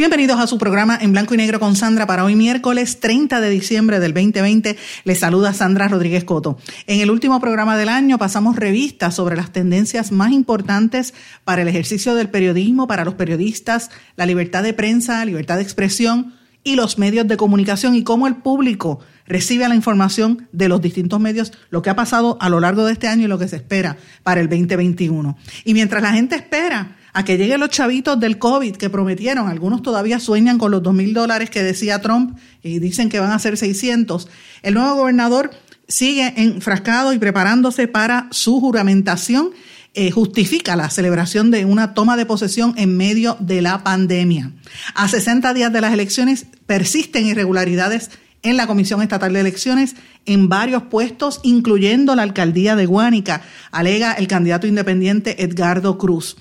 Bienvenidos 0.00 0.40
a 0.40 0.46
su 0.46 0.56
programa 0.56 0.98
en 0.98 1.12
blanco 1.12 1.34
y 1.34 1.36
negro 1.36 1.60
con 1.60 1.76
Sandra 1.76 2.06
para 2.06 2.24
hoy 2.24 2.34
miércoles 2.34 3.00
30 3.00 3.38
de 3.38 3.50
diciembre 3.50 4.00
del 4.00 4.14
2020. 4.14 4.78
Les 5.04 5.18
saluda 5.18 5.52
Sandra 5.52 5.88
Rodríguez 5.88 6.24
Coto. 6.24 6.56
En 6.86 7.00
el 7.00 7.10
último 7.10 7.38
programa 7.38 7.76
del 7.76 7.90
año 7.90 8.16
pasamos 8.16 8.56
revistas 8.56 9.14
sobre 9.14 9.36
las 9.36 9.52
tendencias 9.52 10.10
más 10.10 10.32
importantes 10.32 11.12
para 11.44 11.60
el 11.60 11.68
ejercicio 11.68 12.14
del 12.14 12.30
periodismo, 12.30 12.86
para 12.86 13.04
los 13.04 13.12
periodistas, 13.12 13.90
la 14.16 14.24
libertad 14.24 14.62
de 14.62 14.72
prensa, 14.72 15.22
libertad 15.26 15.56
de 15.56 15.64
expresión 15.64 16.32
y 16.64 16.76
los 16.76 16.96
medios 16.96 17.28
de 17.28 17.36
comunicación 17.36 17.94
y 17.94 18.02
cómo 18.02 18.26
el 18.26 18.36
público 18.36 19.00
recibe 19.26 19.68
la 19.68 19.74
información 19.74 20.48
de 20.52 20.70
los 20.70 20.80
distintos 20.80 21.20
medios, 21.20 21.52
lo 21.68 21.82
que 21.82 21.90
ha 21.90 21.94
pasado 21.94 22.38
a 22.40 22.48
lo 22.48 22.60
largo 22.60 22.86
de 22.86 22.94
este 22.94 23.06
año 23.06 23.26
y 23.26 23.28
lo 23.28 23.38
que 23.38 23.48
se 23.48 23.56
espera 23.56 23.98
para 24.22 24.40
el 24.40 24.48
2021. 24.48 25.36
Y 25.66 25.74
mientras 25.74 26.02
la 26.02 26.14
gente 26.14 26.36
espera 26.36 26.96
a 27.12 27.24
que 27.24 27.36
lleguen 27.36 27.60
los 27.60 27.70
chavitos 27.70 28.18
del 28.20 28.38
COVID 28.38 28.76
que 28.76 28.90
prometieron, 28.90 29.48
algunos 29.48 29.82
todavía 29.82 30.20
sueñan 30.20 30.58
con 30.58 30.70
los 30.70 30.82
dos 30.82 30.94
mil 30.94 31.14
dólares 31.14 31.50
que 31.50 31.62
decía 31.62 32.00
Trump 32.00 32.38
y 32.62 32.78
dicen 32.78 33.08
que 33.08 33.20
van 33.20 33.32
a 33.32 33.38
ser 33.38 33.56
600, 33.56 34.28
el 34.62 34.74
nuevo 34.74 34.94
gobernador 34.94 35.50
sigue 35.88 36.34
enfrascado 36.36 37.12
y 37.12 37.18
preparándose 37.18 37.88
para 37.88 38.28
su 38.30 38.60
juramentación. 38.60 39.50
Eh, 39.92 40.12
justifica 40.12 40.76
la 40.76 40.88
celebración 40.88 41.50
de 41.50 41.64
una 41.64 41.94
toma 41.94 42.16
de 42.16 42.24
posesión 42.24 42.74
en 42.76 42.96
medio 42.96 43.36
de 43.40 43.60
la 43.60 43.82
pandemia. 43.82 44.52
A 44.94 45.08
60 45.08 45.52
días 45.52 45.72
de 45.72 45.80
las 45.80 45.92
elecciones 45.92 46.46
persisten 46.66 47.26
irregularidades 47.26 48.10
en 48.42 48.56
la 48.56 48.68
Comisión 48.68 49.02
Estatal 49.02 49.32
de 49.32 49.40
Elecciones 49.40 49.96
en 50.26 50.48
varios 50.48 50.84
puestos, 50.84 51.40
incluyendo 51.42 52.14
la 52.14 52.22
alcaldía 52.22 52.76
de 52.76 52.86
Guánica, 52.86 53.42
alega 53.72 54.12
el 54.12 54.28
candidato 54.28 54.66
independiente 54.66 55.42
Edgardo 55.42 55.98
Cruz. 55.98 56.36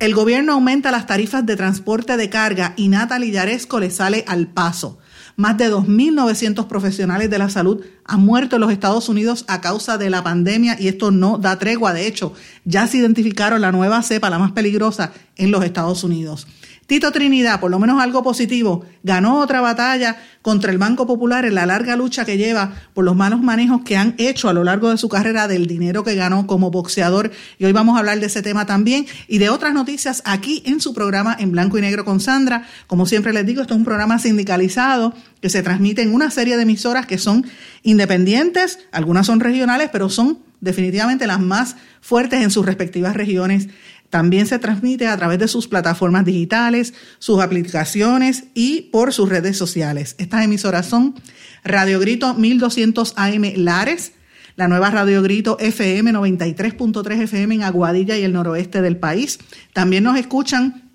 El 0.00 0.12
gobierno 0.12 0.54
aumenta 0.54 0.90
las 0.90 1.06
tarifas 1.06 1.46
de 1.46 1.54
transporte 1.54 2.16
de 2.16 2.28
carga 2.28 2.74
y 2.76 2.88
Natalie 2.88 3.30
Yaresco 3.30 3.78
le 3.78 3.90
sale 3.90 4.24
al 4.26 4.48
paso. 4.48 4.98
Más 5.36 5.56
de 5.56 5.72
2.900 5.72 6.66
profesionales 6.66 7.30
de 7.30 7.38
la 7.38 7.48
salud 7.48 7.84
han 8.04 8.20
muerto 8.20 8.56
en 8.56 8.62
los 8.62 8.72
Estados 8.72 9.08
Unidos 9.08 9.44
a 9.46 9.60
causa 9.60 9.96
de 9.96 10.10
la 10.10 10.24
pandemia 10.24 10.76
y 10.80 10.88
esto 10.88 11.12
no 11.12 11.38
da 11.38 11.58
tregua. 11.58 11.92
De 11.92 12.08
hecho, 12.08 12.34
ya 12.64 12.88
se 12.88 12.98
identificaron 12.98 13.60
la 13.60 13.72
nueva 13.72 14.02
cepa, 14.02 14.30
la 14.30 14.38
más 14.38 14.52
peligrosa, 14.52 15.12
en 15.36 15.52
los 15.52 15.64
Estados 15.64 16.02
Unidos. 16.02 16.46
Tito 16.86 17.12
Trinidad, 17.12 17.60
por 17.60 17.70
lo 17.70 17.78
menos 17.78 18.02
algo 18.02 18.22
positivo, 18.22 18.84
ganó 19.02 19.40
otra 19.40 19.62
batalla 19.62 20.16
contra 20.42 20.70
el 20.70 20.76
Banco 20.76 21.06
Popular 21.06 21.46
en 21.46 21.54
la 21.54 21.64
larga 21.64 21.96
lucha 21.96 22.26
que 22.26 22.36
lleva 22.36 22.74
por 22.92 23.06
los 23.06 23.16
malos 23.16 23.40
manejos 23.40 23.80
que 23.84 23.96
han 23.96 24.14
hecho 24.18 24.50
a 24.50 24.52
lo 24.52 24.64
largo 24.64 24.90
de 24.90 24.98
su 24.98 25.08
carrera 25.08 25.48
del 25.48 25.66
dinero 25.66 26.04
que 26.04 26.14
ganó 26.14 26.46
como 26.46 26.70
boxeador. 26.70 27.30
Y 27.58 27.64
hoy 27.64 27.72
vamos 27.72 27.96
a 27.96 28.00
hablar 28.00 28.20
de 28.20 28.26
ese 28.26 28.42
tema 28.42 28.66
también 28.66 29.06
y 29.28 29.38
de 29.38 29.48
otras 29.48 29.72
noticias 29.72 30.22
aquí 30.26 30.62
en 30.66 30.80
su 30.80 30.92
programa 30.92 31.34
en 31.38 31.52
blanco 31.52 31.78
y 31.78 31.80
negro 31.80 32.04
con 32.04 32.20
Sandra. 32.20 32.66
Como 32.86 33.06
siempre 33.06 33.32
les 33.32 33.46
digo, 33.46 33.62
esto 33.62 33.72
es 33.72 33.78
un 33.78 33.84
programa 33.84 34.18
sindicalizado 34.18 35.14
que 35.40 35.48
se 35.48 35.62
transmite 35.62 36.02
en 36.02 36.12
una 36.12 36.30
serie 36.30 36.56
de 36.56 36.64
emisoras 36.64 37.06
que 37.06 37.16
son 37.16 37.46
independientes, 37.82 38.78
algunas 38.92 39.26
son 39.26 39.40
regionales, 39.40 39.88
pero 39.90 40.10
son 40.10 40.38
definitivamente 40.60 41.26
las 41.26 41.40
más 41.40 41.76
fuertes 42.00 42.42
en 42.42 42.50
sus 42.50 42.66
respectivas 42.66 43.14
regiones 43.14 43.68
también 44.14 44.46
se 44.46 44.60
transmite 44.60 45.08
a 45.08 45.16
través 45.16 45.40
de 45.40 45.48
sus 45.48 45.66
plataformas 45.66 46.24
digitales, 46.24 46.94
sus 47.18 47.42
aplicaciones 47.42 48.44
y 48.54 48.82
por 48.92 49.12
sus 49.12 49.28
redes 49.28 49.58
sociales. 49.58 50.14
Estas 50.18 50.44
emisoras 50.44 50.86
son 50.86 51.16
Radio 51.64 51.98
Grito 51.98 52.32
1200 52.32 53.14
AM 53.16 53.42
Lares, 53.56 54.12
la 54.54 54.68
nueva 54.68 54.92
Radio 54.92 55.20
Grito 55.20 55.58
FM 55.58 56.12
93.3 56.12 57.22
FM 57.22 57.56
en 57.56 57.62
Aguadilla 57.64 58.16
y 58.16 58.22
el 58.22 58.34
noroeste 58.34 58.82
del 58.82 58.98
país. 58.98 59.40
También 59.72 60.04
nos 60.04 60.16
escuchan 60.16 60.92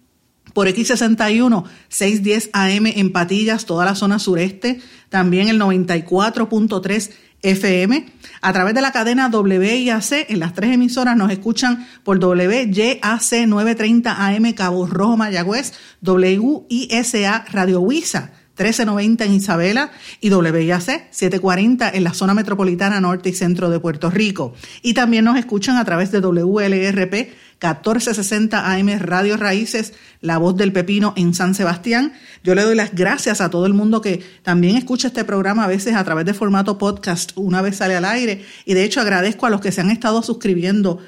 por 0.53 0.69
X61 0.69 1.66
610 1.90 2.51
AM 2.53 2.86
en 2.86 3.12
Patillas, 3.12 3.66
toda 3.66 3.84
la 3.84 3.96
zona 3.96 4.19
sureste, 4.19 4.80
también 5.09 5.50
el 5.50 5.59
94.3 5.59 7.12
FM. 7.42 8.06
A 8.42 8.54
través 8.54 8.74
de 8.74 8.82
la 8.82 8.92
cadena 8.92 9.28
WIAC, 9.28 10.30
en 10.30 10.40
las 10.40 10.54
tres 10.54 10.74
emisoras 10.74 11.16
nos 11.18 11.32
escuchan 11.32 11.88
por 12.04 12.24
WYAC 12.24 13.48
930 13.48 14.28
AM 14.28 14.54
Cabo 14.54 14.88
Rojo 14.88 15.18
Mayagüez, 15.18 15.74
WISA 16.02 17.46
Radio 17.52 17.82
Huiza 17.82 18.32
1390 18.60 19.24
en 19.24 19.34
Isabela 19.34 19.92
y 20.20 20.32
WIAC 20.34 21.08
740 21.12 21.90
en 21.92 22.04
la 22.04 22.14
zona 22.14 22.34
metropolitana 22.34 23.00
norte 23.00 23.30
y 23.30 23.34
centro 23.34 23.70
de 23.70 23.80
Puerto 23.80 24.10
Rico. 24.10 24.54
Y 24.82 24.94
también 24.94 25.24
nos 25.24 25.38
escuchan 25.38 25.78
a 25.78 25.86
través 25.86 26.12
de 26.12 26.20
WLRP 26.20 27.30
1460 27.62 28.72
AM 28.72 29.00
Radio 29.00 29.36
Raíces, 29.36 29.94
La 30.22 30.38
Voz 30.38 30.56
del 30.56 30.72
Pepino 30.72 31.14
en 31.18 31.34
San 31.34 31.53
Sebastián. 31.53 32.14
Yo 32.42 32.56
le 32.56 32.62
doy 32.62 32.74
las 32.74 32.96
gracias 32.96 33.42
a 33.42 33.50
todo 33.50 33.66
el 33.66 33.74
mundo 33.74 34.00
que 34.00 34.24
también 34.44 34.78
escucha 34.78 35.09
este 35.09 35.25
programa 35.25 35.66
a 35.66 35.68
veces 35.68 35.96
a 35.96 36.03
través 36.06 36.25
de 36.25 36.34
formato 36.34 36.78
podcast, 36.78 37.34
una 37.36 37.62
vez 37.62 37.75
sale 37.75 37.98
al 37.98 38.06
aire. 38.06 38.46
Y 38.64 38.75
de 38.75 38.86
hecho 38.86 39.02
agradezco 39.02 39.46
a 39.46 39.50
los 39.50 39.59
que 39.59 39.74
se 39.74 39.81
han 39.81 39.92
estado 39.92 40.24
suscribiendo, 40.24 41.00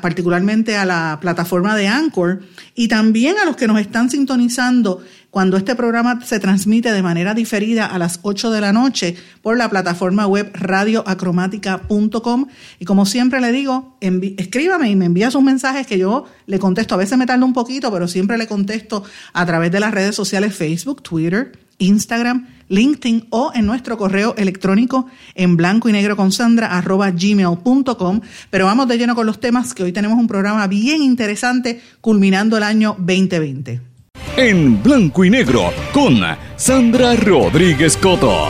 particularmente 0.00 0.76
a 0.76 0.84
la 0.84 1.18
plataforma 1.20 1.76
de 1.76 1.88
Anchor, 1.88 2.42
y 2.74 2.88
también 2.88 3.36
a 3.38 3.44
los 3.44 3.56
que 3.56 3.66
nos 3.66 3.80
están 3.80 4.10
sintonizando 4.10 5.02
cuando 5.30 5.56
este 5.56 5.74
programa 5.76 6.20
se 6.24 6.40
transmite 6.40 6.90
de 6.90 7.02
manera 7.02 7.34
diferida 7.34 7.86
a 7.86 7.98
las 7.98 8.20
8 8.22 8.50
de 8.50 8.60
la 8.60 8.72
noche 8.72 9.14
por 9.42 9.56
la 9.58 9.68
plataforma 9.68 10.26
web 10.26 10.50
radioacromática.com. 10.54 12.46
Y 12.78 12.84
como 12.84 13.06
siempre 13.06 13.40
le 13.40 13.52
digo, 13.52 13.96
escríbame 14.00 14.90
y 14.90 14.96
me 14.96 15.04
envía 15.04 15.30
sus 15.30 15.42
mensajes 15.42 15.86
que 15.86 15.98
yo 15.98 16.24
le 16.46 16.58
contesto. 16.58 16.94
A 16.94 16.98
veces 16.98 17.18
me 17.18 17.26
tarda 17.26 17.44
un 17.44 17.52
poquito, 17.52 17.92
pero 17.92 18.08
siempre 18.08 18.38
le 18.38 18.46
contesto 18.46 19.04
a 19.32 19.46
través 19.46 19.70
de 19.70 19.80
las 19.80 19.92
redes 19.92 20.16
sociales 20.16 20.54
Facebook, 20.54 21.02
Twitter, 21.02 21.52
Instagram, 21.78 22.48
LinkedIn 22.68 23.26
o 23.30 23.50
en 23.54 23.66
nuestro 23.66 23.98
correo 23.98 24.34
electrónico 24.36 25.06
en 25.34 25.56
blanco 25.56 25.88
y 25.88 25.92
negro 25.92 26.16
con 26.16 26.32
Sandra 26.32 26.76
arroba 26.76 27.10
gmail.com. 27.10 28.20
Pero 28.50 28.66
vamos 28.66 28.88
de 28.88 28.98
lleno 28.98 29.14
con 29.14 29.26
los 29.26 29.40
temas 29.40 29.74
que 29.74 29.82
hoy 29.82 29.92
tenemos 29.92 30.18
un 30.18 30.28
programa 30.28 30.66
bien 30.66 31.02
interesante 31.02 31.80
culminando 32.00 32.56
el 32.56 32.62
año 32.62 32.96
2020 32.98 33.88
en 34.38 34.80
blanco 34.84 35.24
y 35.24 35.30
negro 35.30 35.72
con 35.92 36.20
Sandra 36.56 37.16
Rodríguez 37.16 37.96
Coto. 37.96 38.46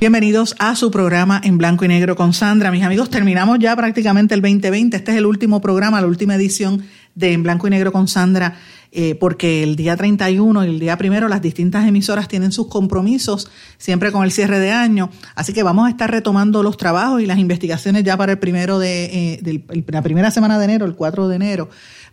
Bienvenidos 0.00 0.56
a 0.58 0.74
su 0.74 0.90
programa 0.90 1.40
en 1.44 1.56
blanco 1.56 1.84
y 1.84 1.88
negro 1.88 2.16
con 2.16 2.32
Sandra. 2.32 2.72
Mis 2.72 2.82
amigos, 2.82 3.10
terminamos 3.10 3.60
ya 3.60 3.76
prácticamente 3.76 4.34
el 4.34 4.40
2020. 4.40 4.96
Este 4.96 5.12
es 5.12 5.18
el 5.18 5.26
último 5.26 5.60
programa, 5.60 6.00
la 6.00 6.06
última 6.08 6.34
edición 6.34 6.82
de 7.20 7.32
En 7.32 7.42
blanco 7.44 7.68
y 7.68 7.70
negro 7.70 7.92
con 7.92 8.08
Sandra, 8.08 8.56
eh, 8.90 9.14
porque 9.14 9.62
el 9.62 9.76
día 9.76 9.96
31 9.96 10.64
y 10.64 10.68
el 10.68 10.80
día 10.80 10.96
primero 10.96 11.28
las 11.28 11.40
distintas 11.40 11.86
emisoras 11.86 12.26
tienen 12.26 12.50
sus 12.50 12.66
compromisos, 12.66 13.48
siempre 13.78 14.10
con 14.10 14.24
el 14.24 14.32
cierre 14.32 14.58
de 14.58 14.72
año. 14.72 15.10
Así 15.36 15.52
que 15.52 15.62
vamos 15.62 15.86
a 15.86 15.90
estar 15.90 16.10
retomando 16.10 16.64
los 16.64 16.76
trabajos 16.76 17.22
y 17.22 17.26
las 17.26 17.38
investigaciones 17.38 18.02
ya 18.02 18.16
para 18.16 18.32
el 18.32 18.38
primero 18.38 18.80
de, 18.80 19.38
eh, 19.44 19.64
la 19.86 20.02
primera 20.02 20.32
semana 20.32 20.58
de 20.58 20.64
enero, 20.64 20.86
el 20.86 20.96
4 20.96 21.28
de 21.28 21.36
enero 21.36 21.70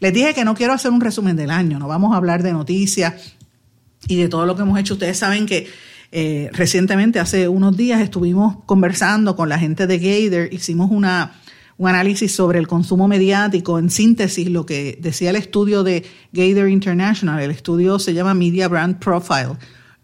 les 0.00 0.12
dije 0.12 0.34
que 0.34 0.44
no 0.44 0.54
quiero 0.54 0.72
hacer 0.72 0.90
un 0.90 1.00
resumen 1.00 1.36
del 1.36 1.50
año, 1.50 1.78
no 1.78 1.86
vamos 1.86 2.14
a 2.14 2.16
hablar 2.16 2.42
de 2.42 2.52
noticias 2.52 3.36
y 4.08 4.16
de 4.16 4.28
todo 4.28 4.46
lo 4.46 4.56
que 4.56 4.62
hemos 4.62 4.80
hecho. 4.80 4.94
Ustedes 4.94 5.18
saben 5.18 5.46
que 5.46 5.68
eh, 6.12 6.48
recientemente, 6.52 7.20
hace 7.20 7.46
unos 7.46 7.76
días, 7.76 8.00
estuvimos 8.00 8.56
conversando 8.64 9.36
con 9.36 9.50
la 9.50 9.58
gente 9.58 9.86
de 9.86 9.98
Gator, 9.98 10.52
hicimos 10.52 10.90
una 10.90 11.34
un 11.78 11.88
análisis 11.88 12.34
sobre 12.34 12.58
el 12.58 12.66
consumo 12.66 13.06
mediático, 13.08 13.78
en 13.78 13.90
síntesis 13.90 14.48
lo 14.48 14.64
que 14.64 14.98
decía 15.00 15.30
el 15.30 15.36
estudio 15.36 15.82
de 15.82 16.04
Gator 16.32 16.68
International, 16.68 17.42
el 17.42 17.50
estudio 17.50 17.98
se 17.98 18.14
llama 18.14 18.34
Media 18.34 18.68
Brand 18.68 18.98
Profile, 18.98 19.56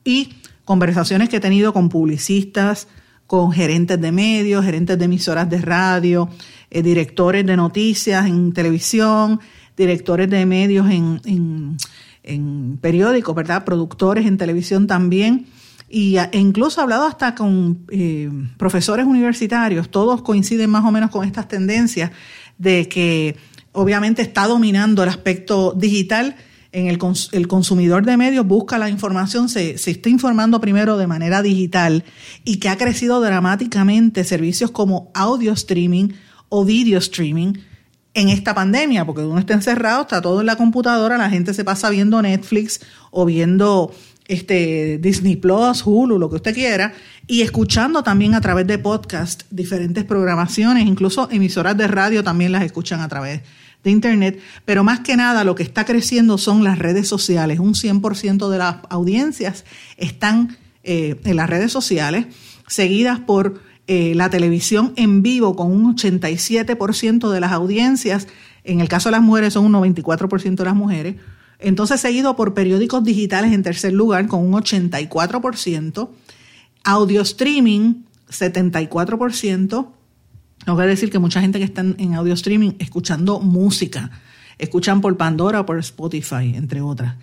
y 0.04 0.34
conversaciones 0.64 1.28
que 1.28 1.36
he 1.36 1.40
tenido 1.40 1.72
con 1.72 1.88
publicistas, 1.88 2.88
con 3.26 3.52
gerentes 3.52 4.00
de 4.00 4.12
medios, 4.12 4.64
gerentes 4.64 4.98
de 4.98 5.04
emisoras 5.06 5.48
de 5.48 5.62
radio, 5.62 6.28
eh, 6.70 6.82
directores 6.82 7.46
de 7.46 7.56
noticias 7.56 8.26
en 8.26 8.52
televisión, 8.52 9.40
directores 9.76 10.28
de 10.28 10.44
medios 10.44 10.90
en, 10.90 11.20
en, 11.24 11.76
en 12.22 12.78
periódicos, 12.82 13.34
¿verdad? 13.34 13.64
Productores 13.64 14.26
en 14.26 14.36
televisión 14.36 14.86
también 14.86 15.46
y 15.94 16.16
e 16.16 16.38
incluso 16.38 16.80
he 16.80 16.84
hablado 16.84 17.06
hasta 17.06 17.34
con 17.34 17.84
eh, 17.90 18.30
profesores 18.56 19.04
universitarios, 19.04 19.90
todos 19.90 20.22
coinciden 20.22 20.70
más 20.70 20.86
o 20.86 20.90
menos 20.90 21.10
con 21.10 21.26
estas 21.26 21.48
tendencias 21.48 22.10
de 22.56 22.88
que 22.88 23.36
obviamente 23.72 24.22
está 24.22 24.46
dominando 24.46 25.02
el 25.02 25.10
aspecto 25.10 25.74
digital. 25.76 26.34
En 26.74 26.86
el, 26.86 26.98
el 27.32 27.48
consumidor 27.48 28.06
de 28.06 28.16
medios 28.16 28.46
busca 28.46 28.78
la 28.78 28.88
información, 28.88 29.50
se, 29.50 29.76
se 29.76 29.90
está 29.90 30.08
informando 30.08 30.58
primero 30.62 30.96
de 30.96 31.06
manera 31.06 31.42
digital 31.42 32.02
y 32.42 32.56
que 32.56 32.70
ha 32.70 32.78
crecido 32.78 33.20
dramáticamente 33.20 34.24
servicios 34.24 34.70
como 34.70 35.10
audio 35.12 35.52
streaming 35.52 36.08
o 36.48 36.64
video 36.64 36.98
streaming 37.00 37.52
en 38.14 38.30
esta 38.30 38.54
pandemia, 38.54 39.04
porque 39.04 39.20
uno 39.20 39.38
está 39.38 39.52
encerrado, 39.52 40.00
está 40.00 40.22
todo 40.22 40.40
en 40.40 40.46
la 40.46 40.56
computadora, 40.56 41.18
la 41.18 41.28
gente 41.28 41.52
se 41.52 41.64
pasa 41.64 41.90
viendo 41.90 42.22
Netflix 42.22 42.80
o 43.10 43.26
viendo 43.26 43.92
este, 44.28 44.98
Disney 44.98 45.36
Plus, 45.36 45.82
Hulu, 45.84 46.18
lo 46.18 46.30
que 46.30 46.36
usted 46.36 46.54
quiera, 46.54 46.94
y 47.26 47.42
escuchando 47.42 48.02
también 48.02 48.34
a 48.34 48.40
través 48.40 48.66
de 48.66 48.78
podcast 48.78 49.42
diferentes 49.50 50.04
programaciones, 50.04 50.86
incluso 50.86 51.28
emisoras 51.30 51.76
de 51.76 51.88
radio 51.88 52.24
también 52.24 52.52
las 52.52 52.62
escuchan 52.62 53.00
a 53.00 53.08
través 53.08 53.42
de 53.84 53.90
Internet, 53.90 54.40
pero 54.64 54.84
más 54.84 55.00
que 55.00 55.16
nada 55.16 55.44
lo 55.44 55.54
que 55.54 55.62
está 55.62 55.84
creciendo 55.84 56.38
son 56.38 56.62
las 56.64 56.78
redes 56.78 57.08
sociales. 57.08 57.58
Un 57.58 57.74
100% 57.74 58.48
de 58.48 58.58
las 58.58 58.76
audiencias 58.90 59.64
están 59.96 60.56
eh, 60.84 61.16
en 61.24 61.36
las 61.36 61.50
redes 61.50 61.72
sociales, 61.72 62.26
seguidas 62.68 63.18
por 63.18 63.60
eh, 63.88 64.14
la 64.14 64.30
televisión 64.30 64.92
en 64.96 65.22
vivo 65.22 65.56
con 65.56 65.72
un 65.72 65.96
87% 65.96 67.30
de 67.30 67.40
las 67.40 67.52
audiencias. 67.52 68.28
En 68.64 68.80
el 68.80 68.88
caso 68.88 69.08
de 69.08 69.12
las 69.16 69.22
mujeres 69.22 69.54
son 69.54 69.64
un 69.64 69.72
94% 69.72 70.54
de 70.54 70.64
las 70.64 70.76
mujeres 70.76 71.16
entonces, 71.62 72.00
seguido 72.00 72.36
por 72.36 72.54
periódicos 72.54 73.04
digitales 73.04 73.52
en 73.52 73.62
tercer 73.62 73.92
lugar 73.92 74.26
con 74.26 74.40
un 74.40 74.52
84%, 74.52 76.08
audio 76.84 77.22
streaming 77.22 78.02
74%. 78.28 79.88
No 80.66 80.76
quiere 80.76 80.90
decir 80.90 81.10
que 81.10 81.18
mucha 81.18 81.40
gente 81.40 81.58
que 81.58 81.64
está 81.64 81.82
en 81.82 82.14
audio 82.14 82.34
streaming 82.34 82.72
escuchando 82.78 83.40
música, 83.40 84.10
escuchan 84.58 85.00
por 85.00 85.16
Pandora 85.16 85.60
o 85.60 85.66
por 85.66 85.78
Spotify, 85.78 86.54
entre 86.54 86.80
otras. 86.80 87.16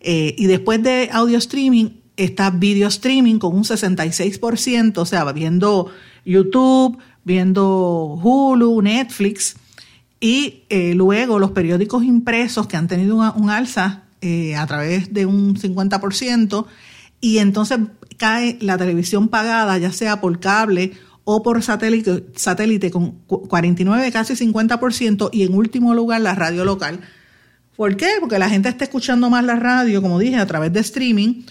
Eh, 0.00 0.34
y 0.38 0.46
después 0.46 0.82
de 0.82 1.08
audio 1.12 1.38
streaming 1.38 1.88
está 2.16 2.50
video 2.50 2.88
streaming 2.88 3.38
con 3.38 3.54
un 3.54 3.64
66%, 3.64 4.98
o 4.98 5.06
sea, 5.06 5.24
viendo 5.32 5.90
YouTube, 6.24 6.98
viendo 7.24 8.18
Hulu, 8.22 8.80
Netflix 8.82 9.56
y 10.20 10.64
eh, 10.68 10.94
luego 10.94 11.38
los 11.38 11.50
periódicos 11.50 12.04
impresos 12.04 12.66
que 12.66 12.76
han 12.76 12.88
tenido 12.88 13.16
un 13.16 13.50
alza 13.50 14.04
eh, 14.20 14.56
a 14.56 14.66
través 14.66 15.12
de 15.12 15.26
un 15.26 15.56
50%, 15.56 16.66
y 17.20 17.38
entonces 17.38 17.78
cae 18.16 18.58
la 18.60 18.78
televisión 18.78 19.28
pagada, 19.28 19.76
ya 19.78 19.92
sea 19.92 20.20
por 20.20 20.40
cable 20.40 20.92
o 21.24 21.42
por 21.42 21.62
satélite, 21.62 22.26
satélite 22.36 22.90
con 22.90 23.12
49, 23.26 24.12
casi 24.12 24.34
50%, 24.34 25.30
y 25.32 25.42
en 25.42 25.54
último 25.54 25.94
lugar 25.94 26.20
la 26.20 26.34
radio 26.34 26.64
local. 26.64 27.00
¿Por 27.76 27.96
qué? 27.96 28.08
Porque 28.20 28.38
la 28.38 28.48
gente 28.48 28.68
está 28.68 28.84
escuchando 28.84 29.30
más 29.30 29.44
la 29.44 29.56
radio, 29.56 30.00
como 30.00 30.18
dije, 30.18 30.36
a 30.36 30.46
través 30.46 30.72
de 30.72 30.80
streaming, 30.80 31.42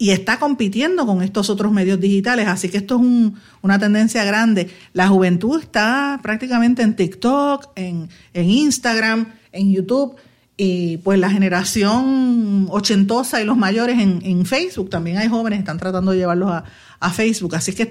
y 0.00 0.12
está 0.12 0.38
compitiendo 0.38 1.04
con 1.04 1.20
estos 1.20 1.50
otros 1.50 1.70
medios 1.72 2.00
digitales. 2.00 2.48
Así 2.48 2.70
que 2.70 2.78
esto 2.78 2.94
es 2.96 3.32
una 3.60 3.78
tendencia 3.78 4.24
grande. 4.24 4.70
La 4.94 5.08
juventud 5.08 5.60
está 5.60 6.18
prácticamente 6.22 6.80
en 6.80 6.96
TikTok, 6.96 7.68
en, 7.76 8.08
Instagram, 8.32 9.26
en 9.52 9.70
YouTube. 9.70 10.16
Y 10.56 10.96
pues 10.98 11.18
la 11.18 11.28
generación 11.28 12.66
ochentosa 12.70 13.42
y 13.42 13.44
los 13.44 13.58
mayores 13.58 13.98
en, 13.98 14.46
Facebook, 14.46 14.88
también 14.88 15.18
hay 15.18 15.28
jóvenes 15.28 15.58
que 15.58 15.64
están 15.64 15.78
tratando 15.78 16.12
de 16.12 16.16
llevarlos 16.16 16.50
a, 16.50 16.64
a 16.98 17.10
Facebook. 17.10 17.54
Así 17.54 17.74
que 17.74 17.86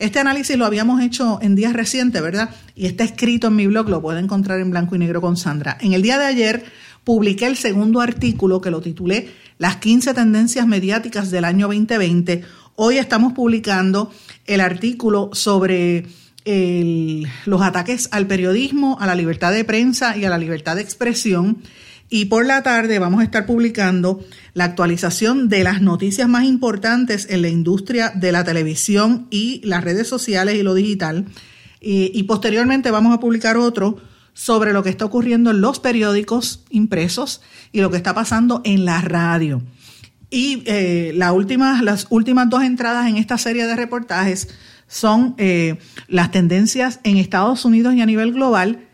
este 0.00 0.18
análisis 0.18 0.56
lo 0.56 0.66
habíamos 0.66 1.02
hecho 1.02 1.38
en 1.40 1.54
días 1.54 1.72
recientes, 1.72 2.20
¿verdad? 2.20 2.50
Y 2.74 2.86
está 2.86 3.04
escrito 3.04 3.46
en 3.46 3.54
mi 3.54 3.68
blog, 3.68 3.88
lo 3.88 4.02
puede 4.02 4.18
encontrar 4.18 4.58
en 4.58 4.72
blanco 4.72 4.96
y 4.96 4.98
negro 4.98 5.20
con 5.20 5.36
Sandra. 5.36 5.78
En 5.80 5.92
el 5.92 6.02
día 6.02 6.18
de 6.18 6.24
ayer 6.24 6.64
publiqué 7.04 7.46
el 7.46 7.56
segundo 7.56 8.00
artículo 8.00 8.60
que 8.60 8.70
lo 8.70 8.80
titulé 8.80 9.28
Las 9.58 9.76
15 9.76 10.14
tendencias 10.14 10.66
mediáticas 10.66 11.30
del 11.30 11.44
año 11.44 11.66
2020. 11.68 12.42
Hoy 12.76 12.98
estamos 12.98 13.34
publicando 13.34 14.10
el 14.46 14.60
artículo 14.60 15.30
sobre 15.32 16.06
los 16.44 17.62
ataques 17.62 18.08
al 18.10 18.26
periodismo, 18.26 18.98
a 19.00 19.06
la 19.06 19.14
libertad 19.14 19.52
de 19.52 19.64
prensa 19.64 20.16
y 20.16 20.24
a 20.24 20.30
la 20.30 20.38
libertad 20.38 20.76
de 20.76 20.82
expresión. 20.82 21.58
Y 22.10 22.26
por 22.26 22.44
la 22.44 22.62
tarde 22.62 22.98
vamos 22.98 23.20
a 23.20 23.24
estar 23.24 23.46
publicando 23.46 24.22
la 24.52 24.64
actualización 24.64 25.48
de 25.48 25.64
las 25.64 25.80
noticias 25.80 26.28
más 26.28 26.44
importantes 26.44 27.26
en 27.30 27.42
la 27.42 27.48
industria 27.48 28.12
de 28.14 28.30
la 28.30 28.44
televisión 28.44 29.26
y 29.30 29.62
las 29.64 29.84
redes 29.84 30.06
sociales 30.06 30.56
y 30.56 30.62
lo 30.62 30.74
digital. 30.74 31.26
Y, 31.80 32.10
y 32.14 32.24
posteriormente 32.24 32.90
vamos 32.90 33.14
a 33.14 33.20
publicar 33.20 33.56
otro 33.56 33.96
sobre 34.34 34.72
lo 34.72 34.82
que 34.82 34.90
está 34.90 35.04
ocurriendo 35.04 35.52
en 35.52 35.60
los 35.60 35.80
periódicos 35.80 36.64
impresos 36.68 37.40
y 37.72 37.80
lo 37.80 37.90
que 37.90 37.96
está 37.96 38.12
pasando 38.14 38.60
en 38.64 38.84
la 38.84 39.00
radio. 39.00 39.62
Y 40.28 40.64
eh, 40.66 41.12
las 41.14 41.32
últimas 42.10 42.50
dos 42.50 42.62
entradas 42.62 43.06
en 43.06 43.16
esta 43.16 43.38
serie 43.38 43.66
de 43.66 43.76
reportajes 43.76 44.48
son 44.88 45.34
eh, 45.38 45.78
las 46.08 46.30
tendencias 46.30 47.00
en 47.04 47.16
Estados 47.16 47.64
Unidos 47.64 47.94
y 47.94 48.00
a 48.00 48.06
nivel 48.06 48.32
global. 48.32 48.88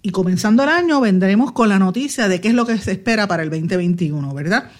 Y 0.00 0.10
comenzando 0.10 0.62
el 0.64 0.70
año 0.70 1.00
vendremos 1.00 1.52
con 1.52 1.68
la 1.68 1.78
noticia 1.78 2.26
de 2.26 2.40
qué 2.40 2.48
es 2.48 2.54
lo 2.54 2.66
que 2.66 2.78
se 2.78 2.92
espera 2.92 3.28
para 3.28 3.42
el 3.42 3.50
2021, 3.50 4.34
¿verdad? 4.34 4.70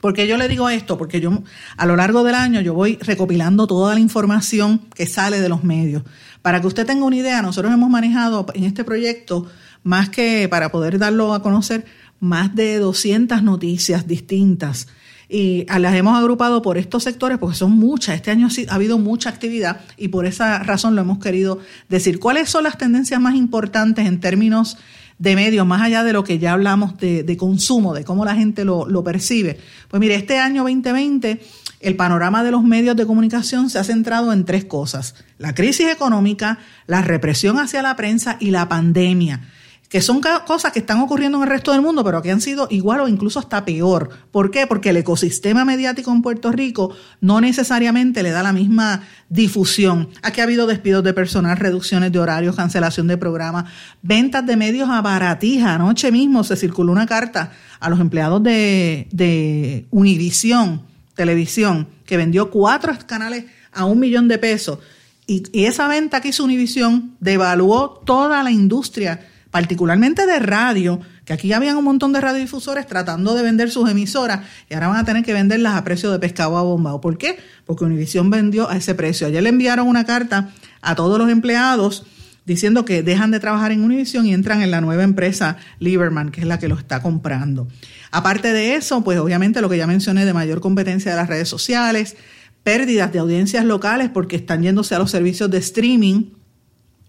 Porque 0.00 0.26
yo 0.26 0.36
le 0.36 0.48
digo 0.48 0.68
esto, 0.68 0.98
porque 0.98 1.20
yo 1.20 1.42
a 1.76 1.86
lo 1.86 1.96
largo 1.96 2.22
del 2.24 2.34
año 2.34 2.60
yo 2.60 2.74
voy 2.74 2.98
recopilando 3.00 3.66
toda 3.66 3.94
la 3.94 4.00
información 4.00 4.82
que 4.94 5.06
sale 5.06 5.40
de 5.40 5.48
los 5.48 5.64
medios. 5.64 6.02
Para 6.42 6.60
que 6.60 6.66
usted 6.66 6.86
tenga 6.86 7.04
una 7.04 7.16
idea, 7.16 7.42
nosotros 7.42 7.72
hemos 7.72 7.90
manejado 7.90 8.46
en 8.54 8.64
este 8.64 8.84
proyecto, 8.84 9.46
más 9.82 10.08
que 10.08 10.48
para 10.48 10.70
poder 10.70 10.98
darlo 10.98 11.34
a 11.34 11.42
conocer, 11.42 11.84
más 12.20 12.54
de 12.54 12.78
200 12.78 13.42
noticias 13.42 14.06
distintas. 14.06 14.88
Y 15.28 15.66
las 15.66 15.94
hemos 15.94 16.16
agrupado 16.16 16.62
por 16.62 16.78
estos 16.78 17.02
sectores 17.02 17.38
porque 17.38 17.56
son 17.56 17.72
muchas. 17.72 18.14
Este 18.14 18.30
año 18.30 18.48
ha 18.68 18.74
habido 18.74 18.98
mucha 18.98 19.28
actividad 19.28 19.80
y 19.96 20.08
por 20.08 20.24
esa 20.24 20.60
razón 20.60 20.94
lo 20.94 21.02
hemos 21.02 21.18
querido 21.18 21.58
decir. 21.88 22.20
¿Cuáles 22.20 22.48
son 22.48 22.62
las 22.62 22.78
tendencias 22.78 23.20
más 23.20 23.34
importantes 23.34 24.06
en 24.06 24.20
términos 24.20 24.78
de 25.18 25.34
medios, 25.34 25.66
más 25.66 25.82
allá 25.82 26.04
de 26.04 26.12
lo 26.12 26.24
que 26.24 26.38
ya 26.38 26.52
hablamos 26.52 26.98
de, 26.98 27.36
consumo, 27.38 27.94
de 27.94 28.04
cómo 28.04 28.24
la 28.24 28.34
gente 28.34 28.64
lo, 28.64 28.86
lo 28.86 29.02
percibe. 29.02 29.58
Pues 29.88 30.00
mire, 30.00 30.14
este 30.14 30.38
año 30.38 30.62
2020 30.62 31.40
el 31.80 31.96
panorama 31.96 32.42
de 32.42 32.50
los 32.50 32.64
medios 32.64 32.96
de 32.96 33.06
comunicación 33.06 33.70
se 33.70 33.78
ha 33.78 33.84
centrado 33.84 34.32
en 34.32 34.44
tres 34.44 34.64
cosas. 34.64 35.14
La 35.38 35.54
crisis 35.54 35.88
económica, 35.88 36.58
la 36.86 37.02
represión 37.02 37.58
hacia 37.58 37.82
la 37.82 37.96
prensa 37.96 38.36
y 38.40 38.50
la 38.50 38.68
pandemia 38.68 39.42
que 39.88 40.00
son 40.00 40.20
cosas 40.46 40.72
que 40.72 40.80
están 40.80 41.00
ocurriendo 41.00 41.38
en 41.38 41.44
el 41.44 41.50
resto 41.50 41.72
del 41.72 41.80
mundo, 41.80 42.02
pero 42.02 42.20
que 42.20 42.32
han 42.32 42.40
sido 42.40 42.66
igual 42.70 43.00
o 43.00 43.08
incluso 43.08 43.38
hasta 43.38 43.64
peor. 43.64 44.10
¿Por 44.32 44.50
qué? 44.50 44.66
Porque 44.66 44.90
el 44.90 44.96
ecosistema 44.96 45.64
mediático 45.64 46.10
en 46.10 46.22
Puerto 46.22 46.50
Rico 46.50 46.94
no 47.20 47.40
necesariamente 47.40 48.22
le 48.22 48.30
da 48.30 48.42
la 48.42 48.52
misma 48.52 49.02
difusión. 49.28 50.08
Aquí 50.22 50.40
ha 50.40 50.44
habido 50.44 50.66
despidos 50.66 51.04
de 51.04 51.14
personal, 51.14 51.56
reducciones 51.56 52.10
de 52.10 52.18
horarios, 52.18 52.56
cancelación 52.56 53.06
de 53.06 53.16
programas, 53.16 53.70
ventas 54.02 54.44
de 54.44 54.56
medios 54.56 54.90
a 54.90 55.00
baratija. 55.02 55.74
Anoche 55.74 56.10
mismo 56.10 56.42
se 56.42 56.56
circuló 56.56 56.90
una 56.90 57.06
carta 57.06 57.52
a 57.78 57.88
los 57.88 58.00
empleados 58.00 58.42
de, 58.42 59.08
de 59.12 59.86
Univisión 59.90 60.82
Televisión, 61.14 61.88
que 62.04 62.18
vendió 62.18 62.50
cuatro 62.50 62.92
canales 63.06 63.46
a 63.72 63.86
un 63.86 63.98
millón 63.98 64.28
de 64.28 64.38
pesos. 64.38 64.80
Y, 65.26 65.44
y 65.50 65.64
esa 65.64 65.88
venta 65.88 66.20
que 66.20 66.28
hizo 66.28 66.44
Univisión 66.44 67.16
devaluó 67.20 68.02
toda 68.04 68.42
la 68.42 68.50
industria 68.50 69.26
particularmente 69.50 70.26
de 70.26 70.38
radio, 70.38 71.00
que 71.24 71.32
aquí 71.32 71.52
habían 71.52 71.76
un 71.76 71.84
montón 71.84 72.12
de 72.12 72.20
radiodifusores 72.20 72.86
tratando 72.86 73.34
de 73.34 73.42
vender 73.42 73.70
sus 73.70 73.88
emisoras 73.88 74.40
y 74.68 74.74
ahora 74.74 74.88
van 74.88 74.98
a 74.98 75.04
tener 75.04 75.24
que 75.24 75.32
venderlas 75.32 75.74
a 75.74 75.84
precio 75.84 76.10
de 76.10 76.18
pescado 76.18 76.56
a 76.56 76.62
bombado. 76.62 77.00
¿Por 77.00 77.18
qué? 77.18 77.38
Porque 77.64 77.84
Univision 77.84 78.30
vendió 78.30 78.68
a 78.68 78.76
ese 78.76 78.94
precio. 78.94 79.26
Ayer 79.26 79.42
le 79.42 79.48
enviaron 79.48 79.86
una 79.86 80.04
carta 80.04 80.50
a 80.82 80.94
todos 80.94 81.18
los 81.18 81.30
empleados 81.30 82.04
diciendo 82.44 82.84
que 82.84 83.02
dejan 83.02 83.32
de 83.32 83.40
trabajar 83.40 83.72
en 83.72 83.82
Univision 83.82 84.24
y 84.26 84.32
entran 84.32 84.62
en 84.62 84.70
la 84.70 84.80
nueva 84.80 85.02
empresa 85.02 85.56
Lieberman, 85.80 86.30
que 86.30 86.40
es 86.40 86.46
la 86.46 86.58
que 86.58 86.68
lo 86.68 86.76
está 86.76 87.02
comprando. 87.02 87.66
Aparte 88.12 88.52
de 88.52 88.76
eso, 88.76 89.02
pues 89.02 89.18
obviamente 89.18 89.60
lo 89.60 89.68
que 89.68 89.76
ya 89.76 89.86
mencioné 89.86 90.24
de 90.24 90.32
mayor 90.32 90.60
competencia 90.60 91.10
de 91.10 91.16
las 91.16 91.28
redes 91.28 91.48
sociales, 91.48 92.16
pérdidas 92.62 93.12
de 93.12 93.18
audiencias 93.18 93.64
locales 93.64 94.10
porque 94.10 94.36
están 94.36 94.62
yéndose 94.62 94.94
a 94.94 94.98
los 94.98 95.10
servicios 95.10 95.50
de 95.50 95.58
streaming, 95.58 96.30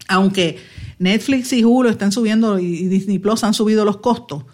aunque 0.08 0.58
Netflix 0.98 1.52
y 1.52 1.64
Hulu 1.64 1.88
están 1.88 2.12
subiendo 2.12 2.58
y 2.58 2.88
Disney 2.88 3.18
Plus 3.18 3.44
han 3.44 3.54
subido 3.54 3.84
los 3.84 3.98
costos. 3.98 4.44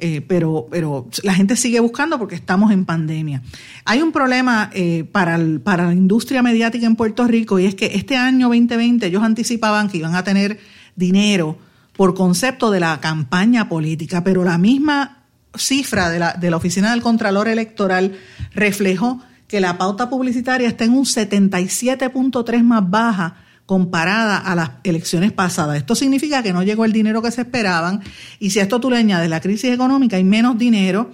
Eh, 0.00 0.20
pero, 0.20 0.68
pero 0.70 1.08
la 1.24 1.34
gente 1.34 1.56
sigue 1.56 1.80
buscando 1.80 2.20
porque 2.20 2.36
estamos 2.36 2.70
en 2.70 2.84
pandemia. 2.84 3.42
Hay 3.84 4.00
un 4.00 4.12
problema 4.12 4.70
eh, 4.72 5.02
para, 5.10 5.40
para 5.64 5.86
la 5.86 5.92
industria 5.92 6.40
mediática 6.40 6.86
en 6.86 6.94
Puerto 6.94 7.26
Rico 7.26 7.58
y 7.58 7.66
es 7.66 7.74
que 7.74 7.86
este 7.86 8.16
año 8.16 8.46
2020 8.46 9.04
ellos 9.04 9.24
anticipaban 9.24 9.88
que 9.88 9.98
iban 9.98 10.14
a 10.14 10.22
tener 10.22 10.60
dinero 10.94 11.58
por 11.96 12.14
concepto 12.14 12.70
de 12.70 12.78
la 12.78 13.00
campaña 13.00 13.68
política, 13.68 14.22
pero 14.22 14.44
la 14.44 14.56
misma 14.56 15.24
cifra 15.56 16.10
de 16.10 16.20
la, 16.20 16.34
de 16.34 16.48
la 16.52 16.58
Oficina 16.58 16.92
del 16.92 17.02
Contralor 17.02 17.48
Electoral 17.48 18.16
reflejó 18.54 19.20
que 19.48 19.60
la 19.60 19.78
pauta 19.78 20.08
publicitaria 20.08 20.68
está 20.68 20.84
en 20.84 20.92
un 20.92 21.06
77.3 21.06 22.62
más 22.62 22.88
baja 22.88 23.47
comparada 23.68 24.38
a 24.38 24.54
las 24.54 24.70
elecciones 24.82 25.30
pasadas. 25.30 25.76
Esto 25.76 25.94
significa 25.94 26.42
que 26.42 26.54
no 26.54 26.62
llegó 26.62 26.86
el 26.86 26.92
dinero 26.94 27.20
que 27.20 27.30
se 27.30 27.42
esperaban 27.42 28.00
y 28.38 28.48
si 28.48 28.60
a 28.60 28.62
esto 28.62 28.80
tú 28.80 28.88
le 28.88 28.96
añades 28.96 29.28
la 29.28 29.42
crisis 29.42 29.70
económica, 29.70 30.16
hay 30.16 30.24
menos 30.24 30.56
dinero 30.56 31.10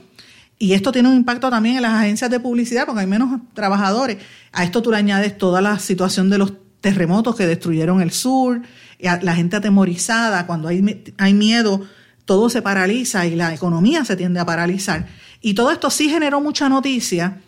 y 0.57 0.75
esto 0.75 0.93
tiene 0.93 1.09
un 1.09 1.17
impacto 1.17 1.51
también 1.51 1.75
en 1.75 1.83
las 1.83 1.95
agencias 1.95 2.31
de 2.31 2.39
publicidad 2.39 2.87
porque 2.87 3.01
hay 3.01 3.09
menos 3.09 3.41
trabajadores. 3.55 4.19
A 4.53 4.63
esto 4.63 4.83
tú 4.83 4.93
le 4.93 4.99
añades 4.99 5.37
toda 5.37 5.61
la 5.61 5.81
situación 5.81 6.31
de 6.31 6.39
los 6.39 6.53
terremotos 6.81 7.35
que 7.35 7.45
destruyeron 7.45 8.01
el 8.01 8.13
sur, 8.13 8.63
la 9.01 9.35
gente 9.35 9.57
atemorizada, 9.57 10.47
cuando 10.47 10.69
hay, 10.69 11.03
hay 11.19 11.35
miedo, 11.35 11.81
todo 12.25 12.49
se 12.51 12.63
paraliza 12.63 13.27
y 13.27 13.35
la 13.35 13.53
economía 13.53 14.05
se 14.05 14.15
tiende 14.15 14.39
a 14.39 14.47
paralizar. 14.47 15.09
Y 15.41 15.55
todo 15.55 15.73
esto 15.73 15.91
sí 15.91 16.09
generó 16.09 16.41
mucha 16.41 16.69
noticia, 16.69 17.41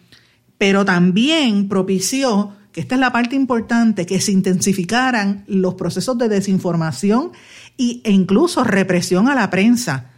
pero 0.58 0.84
también 0.84 1.68
propició 1.68 2.56
esta 2.76 2.94
es 2.94 3.00
la 3.00 3.10
parte 3.10 3.34
importante, 3.34 4.04
que 4.04 4.20
se 4.20 4.32
intensificaran 4.32 5.44
los 5.48 5.74
procesos 5.74 6.18
de 6.18 6.28
desinformación 6.28 7.32
e 7.78 8.10
incluso 8.10 8.64
represión 8.64 9.28
a 9.28 9.34
la 9.34 9.48
prensa, 9.50 10.10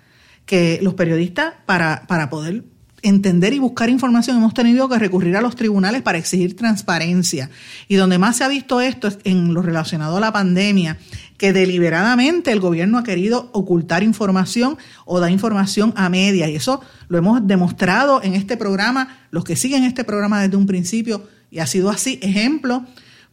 que 0.45 0.81
los 0.83 0.95
periodistas 0.95 1.55
para, 1.67 2.05
para 2.09 2.29
poder 2.31 2.65
entender 3.03 3.53
y 3.53 3.61
buscar 3.61 3.89
información 3.91 4.39
hemos 4.39 4.55
tenido 4.55 4.89
que 4.89 4.99
recurrir 4.99 5.37
a 5.37 5.41
los 5.41 5.55
tribunales 5.55 6.03
para 6.03 6.19
exigir 6.19 6.57
transparencia. 6.57 7.49
Y 7.87 7.95
donde 7.95 8.19
más 8.19 8.37
se 8.37 8.45
ha 8.45 8.49
visto 8.49 8.81
esto 8.81 9.07
es 9.07 9.19
en 9.25 9.55
lo 9.55 9.63
relacionado 9.63 10.17
a 10.17 10.21
la 10.21 10.33
pandemia, 10.33 10.99
que 11.37 11.53
deliberadamente 11.53 12.51
el 12.51 12.59
gobierno 12.59 12.99
ha 12.99 13.05
querido 13.05 13.51
ocultar 13.53 14.03
información 14.03 14.79
o 15.05 15.21
dar 15.21 15.31
información 15.31 15.93
a 15.97 16.09
media. 16.09 16.49
Y 16.49 16.57
eso 16.57 16.81
lo 17.09 17.19
hemos 17.19 17.47
demostrado 17.47 18.21
en 18.23 18.35
este 18.35 18.57
programa, 18.57 19.19
los 19.31 19.45
que 19.45 19.55
siguen 19.55 19.85
este 19.85 20.03
programa 20.03 20.43
desde 20.43 20.57
un 20.57 20.67
principio 20.67 21.23
y 21.51 21.59
ha 21.61 21.67
sido 21.67 21.91
así. 21.91 22.19
Ejemplo, 22.23 22.85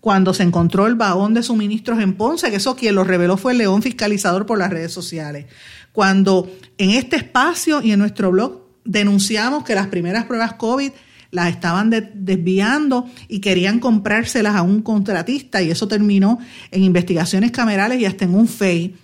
cuando 0.06 0.36
se 0.36 0.44
encontró 0.44 0.86
el 0.86 0.94
vagón 0.94 1.34
de 1.34 1.42
suministros 1.42 2.00
en 2.00 2.14
Ponce, 2.14 2.52
que 2.52 2.58
eso 2.58 2.76
quien 2.76 2.94
lo 2.94 3.04
reveló 3.04 3.38
fue 3.38 3.54
el 3.54 3.58
León 3.58 3.82
Fiscalizador 3.82 4.46
por 4.46 4.60
las 4.60 4.70
redes 4.70 4.94
sociales. 4.94 5.48
Cuando 5.92 6.48
en 6.78 6.92
este 6.92 7.16
espacio 7.16 7.82
y 7.82 7.92
en 7.92 7.98
nuestro 7.98 8.30
blog 8.30 8.62
denunciamos 8.84 9.64
que 9.64 9.74
las 9.74 9.88
primeras 9.88 10.26
pruebas 10.26 10.54
COVID 10.54 10.92
las 11.32 11.50
estaban 11.50 11.90
desviando 11.90 13.10
y 13.28 13.40
querían 13.40 13.80
comprárselas 13.80 14.56
a 14.56 14.62
un 14.62 14.84
contratista 14.84 15.62
y 15.64 15.72
eso 15.72 15.88
terminó 15.88 16.38
en 16.70 16.84
investigaciones 16.84 17.52
camerales 17.52 18.00
y 18.00 18.06
hasta 18.06 18.26
en 18.26 18.36
un 18.36 18.48
FEI. 18.48 18.96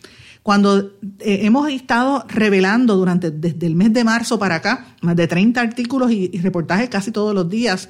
Cuando 0.43 0.97
eh, 1.19 1.39
hemos 1.41 1.67
estado 1.69 2.25
revelando 2.27 2.95
durante 2.95 3.31
desde 3.31 3.65
el 3.65 3.75
mes 3.75 3.91
de 3.91 4.03
marzo 4.03 4.37
para 4.37 4.55
acá 4.55 4.95
más 5.01 5.15
de 5.15 5.27
30 5.27 5.59
artículos 5.59 6.11
y 6.11 6.29
reportajes 6.41 6.89
casi 6.89 7.11
todos 7.11 7.33
los 7.33 7.49
días 7.49 7.89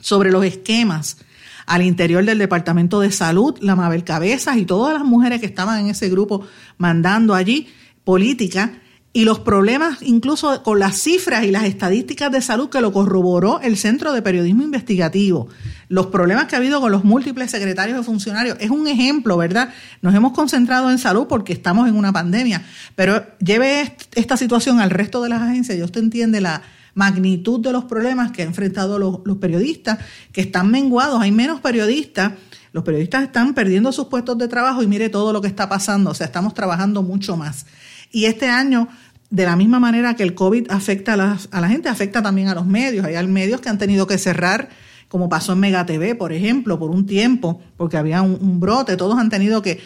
sobre 0.00 0.30
los 0.30 0.44
esquemas 0.44 1.18
al 1.66 1.82
interior 1.82 2.24
del 2.24 2.38
Departamento 2.38 3.00
de 3.00 3.12
Salud, 3.12 3.56
la 3.60 3.76
Mabel 3.76 4.02
Cabezas 4.02 4.56
y 4.56 4.64
todas 4.64 4.94
las 4.94 5.04
mujeres 5.04 5.40
que 5.40 5.46
estaban 5.46 5.80
en 5.80 5.88
ese 5.88 6.08
grupo 6.08 6.46
mandando 6.78 7.34
allí 7.34 7.68
política 8.04 8.72
y 9.12 9.24
los 9.24 9.40
problemas 9.40 9.98
incluso 10.02 10.62
con 10.62 10.78
las 10.78 10.96
cifras 10.96 11.44
y 11.44 11.50
las 11.50 11.64
estadísticas 11.64 12.30
de 12.30 12.40
salud 12.40 12.70
que 12.70 12.80
lo 12.80 12.92
corroboró 12.92 13.60
el 13.60 13.76
Centro 13.76 14.12
de 14.12 14.22
Periodismo 14.22 14.62
Investigativo. 14.62 15.48
Los 15.88 16.06
problemas 16.06 16.46
que 16.46 16.54
ha 16.54 16.58
habido 16.58 16.80
con 16.80 16.92
los 16.92 17.04
múltiples 17.04 17.50
secretarios 17.50 17.98
de 17.98 18.04
funcionarios 18.04 18.56
es 18.60 18.70
un 18.70 18.86
ejemplo, 18.86 19.36
¿verdad? 19.36 19.74
Nos 20.00 20.14
hemos 20.14 20.32
concentrado 20.32 20.90
en 20.90 20.98
salud 20.98 21.26
porque 21.26 21.52
estamos 21.52 21.88
en 21.88 21.96
una 21.96 22.12
pandemia, 22.12 22.64
pero 22.94 23.26
lleve 23.40 23.94
esta 24.14 24.36
situación 24.36 24.80
al 24.80 24.90
resto 24.90 25.22
de 25.22 25.30
las 25.30 25.42
agencias 25.42 25.76
y 25.76 25.82
usted 25.82 26.02
entiende 26.02 26.40
la, 26.40 26.62
magnitud 26.98 27.60
de 27.60 27.70
los 27.70 27.84
problemas 27.84 28.32
que 28.32 28.42
han 28.42 28.48
enfrentado 28.48 28.98
los, 28.98 29.38
periodistas, 29.38 30.00
que 30.32 30.40
están 30.40 30.68
menguados, 30.68 31.22
hay 31.22 31.30
menos 31.30 31.60
periodistas, 31.60 32.32
los 32.72 32.82
periodistas 32.82 33.22
están 33.22 33.54
perdiendo 33.54 33.92
sus 33.92 34.08
puestos 34.08 34.36
de 34.36 34.48
trabajo 34.48 34.82
y 34.82 34.88
mire 34.88 35.08
todo 35.08 35.32
lo 35.32 35.40
que 35.40 35.46
está 35.46 35.68
pasando, 35.68 36.10
o 36.10 36.14
sea, 36.14 36.26
estamos 36.26 36.54
trabajando 36.54 37.04
mucho 37.04 37.36
más. 37.36 37.66
Y 38.10 38.24
este 38.24 38.48
año, 38.48 38.88
de 39.30 39.44
la 39.44 39.54
misma 39.54 39.78
manera 39.78 40.16
que 40.16 40.24
el 40.24 40.34
COVID 40.34 40.72
afecta 40.72 41.12
a 41.12 41.60
la, 41.60 41.68
gente, 41.68 41.88
afecta 41.88 42.20
también 42.20 42.48
a 42.48 42.54
los 42.56 42.66
medios. 42.66 43.06
Hay 43.06 43.26
medios 43.28 43.60
que 43.60 43.68
han 43.68 43.78
tenido 43.78 44.08
que 44.08 44.18
cerrar, 44.18 44.68
como 45.06 45.28
pasó 45.28 45.52
en 45.52 45.60
Mega 45.60 45.86
TV, 45.86 46.16
por 46.16 46.32
ejemplo, 46.32 46.80
por 46.80 46.90
un 46.90 47.06
tiempo, 47.06 47.60
porque 47.76 47.96
había 47.96 48.22
un, 48.22 48.58
brote. 48.58 48.96
Todos 48.96 49.18
han 49.18 49.30
tenido 49.30 49.62
que, 49.62 49.78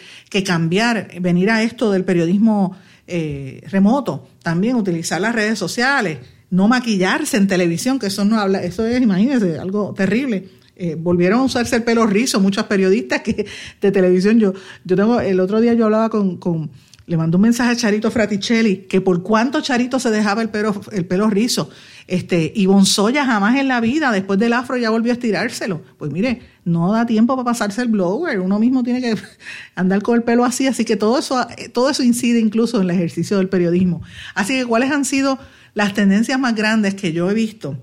cambiar, 0.43 1.11
venir 1.21 1.51
a 1.51 1.61
esto 1.61 1.91
del 1.91 2.05
periodismo 2.05 2.75
eh, 3.05 3.61
remoto, 3.69 4.29
también 4.41 4.75
utilizar 4.77 5.21
las 5.21 5.35
redes 5.35 5.59
sociales 5.59 6.17
no 6.53 6.67
maquillarse 6.67 7.37
en 7.37 7.47
televisión, 7.47 7.97
que 7.97 8.05
eso 8.05 8.23
no 8.25 8.39
habla, 8.39 8.61
eso 8.61 8.85
es, 8.85 9.01
imagínense, 9.01 9.57
algo 9.57 9.91
terrible. 9.97 10.49
Eh, 10.75 10.95
volvieron 10.95 11.39
a 11.39 11.43
usarse 11.45 11.75
el 11.75 11.81
pelo 11.81 12.05
rizo, 12.05 12.39
muchos 12.39 12.65
periodistas 12.65 13.21
que 13.21 13.47
de 13.81 13.91
televisión. 13.91 14.39
Yo, 14.39 14.53
yo 14.83 14.95
tengo, 14.95 15.19
el 15.19 15.39
otro 15.39 15.61
día 15.61 15.73
yo 15.73 15.85
hablaba 15.85 16.09
con, 16.09 16.37
con 16.37 16.69
le 17.07 17.17
mandó 17.17 17.39
un 17.39 17.41
mensaje 17.41 17.71
a 17.71 17.75
Charito 17.75 18.11
Fraticelli 18.11 18.85
que 18.87 19.01
por 19.01 19.23
cuánto 19.23 19.61
Charito 19.61 19.99
se 19.99 20.11
dejaba 20.11 20.43
el 20.43 20.49
pelo, 20.49 20.79
el 20.91 21.07
pelo 21.07 21.27
rizo. 21.27 21.71
Este, 22.05 22.53
y 22.55 22.67
Bonzoya 22.67 23.25
jamás 23.25 23.59
en 23.59 23.67
la 23.67 23.81
vida, 23.81 24.11
después 24.11 24.37
del 24.37 24.53
afro, 24.53 24.77
ya 24.77 24.91
volvió 24.91 25.11
a 25.11 25.15
estirárselo. 25.15 25.81
Pues 25.97 26.11
mire, 26.11 26.43
no 26.65 26.91
da 26.91 27.07
tiempo 27.07 27.35
para 27.35 27.45
pasarse 27.45 27.81
el 27.81 27.87
blower, 27.87 28.39
uno 28.39 28.59
mismo 28.59 28.83
tiene 28.83 29.01
que 29.01 29.15
andar 29.75 30.03
con 30.03 30.17
el 30.17 30.23
pelo 30.23 30.45
así, 30.45 30.67
así 30.67 30.85
que 30.85 30.97
todo 30.97 31.17
eso, 31.17 31.45
todo 31.73 31.89
eso 31.89 32.03
incide 32.03 32.39
incluso 32.39 32.77
en 32.77 32.83
el 32.83 32.91
ejercicio 32.91 33.37
del 33.37 33.49
periodismo. 33.49 34.03
Así 34.35 34.53
que, 34.53 34.65
¿cuáles 34.65 34.91
han 34.91 35.03
sido 35.03 35.39
las 35.73 35.93
tendencias 35.93 36.39
más 36.39 36.55
grandes 36.55 36.95
que 36.95 37.13
yo 37.13 37.29
he 37.29 37.33
visto, 37.33 37.77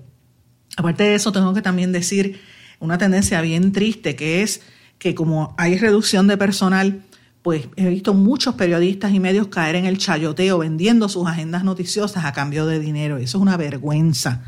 aparte 0.77 1.03
de 1.03 1.15
eso, 1.15 1.31
tengo 1.31 1.53
que 1.53 1.61
también 1.61 1.91
decir 1.91 2.39
una 2.79 2.97
tendencia 2.97 3.41
bien 3.41 3.71
triste, 3.71 4.15
que 4.15 4.41
es 4.41 4.61
que 4.97 5.15
como 5.15 5.55
hay 5.57 5.77
reducción 5.77 6.27
de 6.27 6.37
personal, 6.37 7.03
pues 7.41 7.67
he 7.75 7.89
visto 7.89 8.13
muchos 8.13 8.55
periodistas 8.55 9.13
y 9.13 9.19
medios 9.19 9.47
caer 9.47 9.75
en 9.75 9.85
el 9.85 9.97
chayoteo 9.97 10.59
vendiendo 10.59 11.09
sus 11.09 11.27
agendas 11.27 11.63
noticiosas 11.63 12.25
a 12.25 12.33
cambio 12.33 12.65
de 12.65 12.79
dinero. 12.79 13.17
Eso 13.17 13.37
es 13.37 13.41
una 13.41 13.57
vergüenza. 13.57 14.43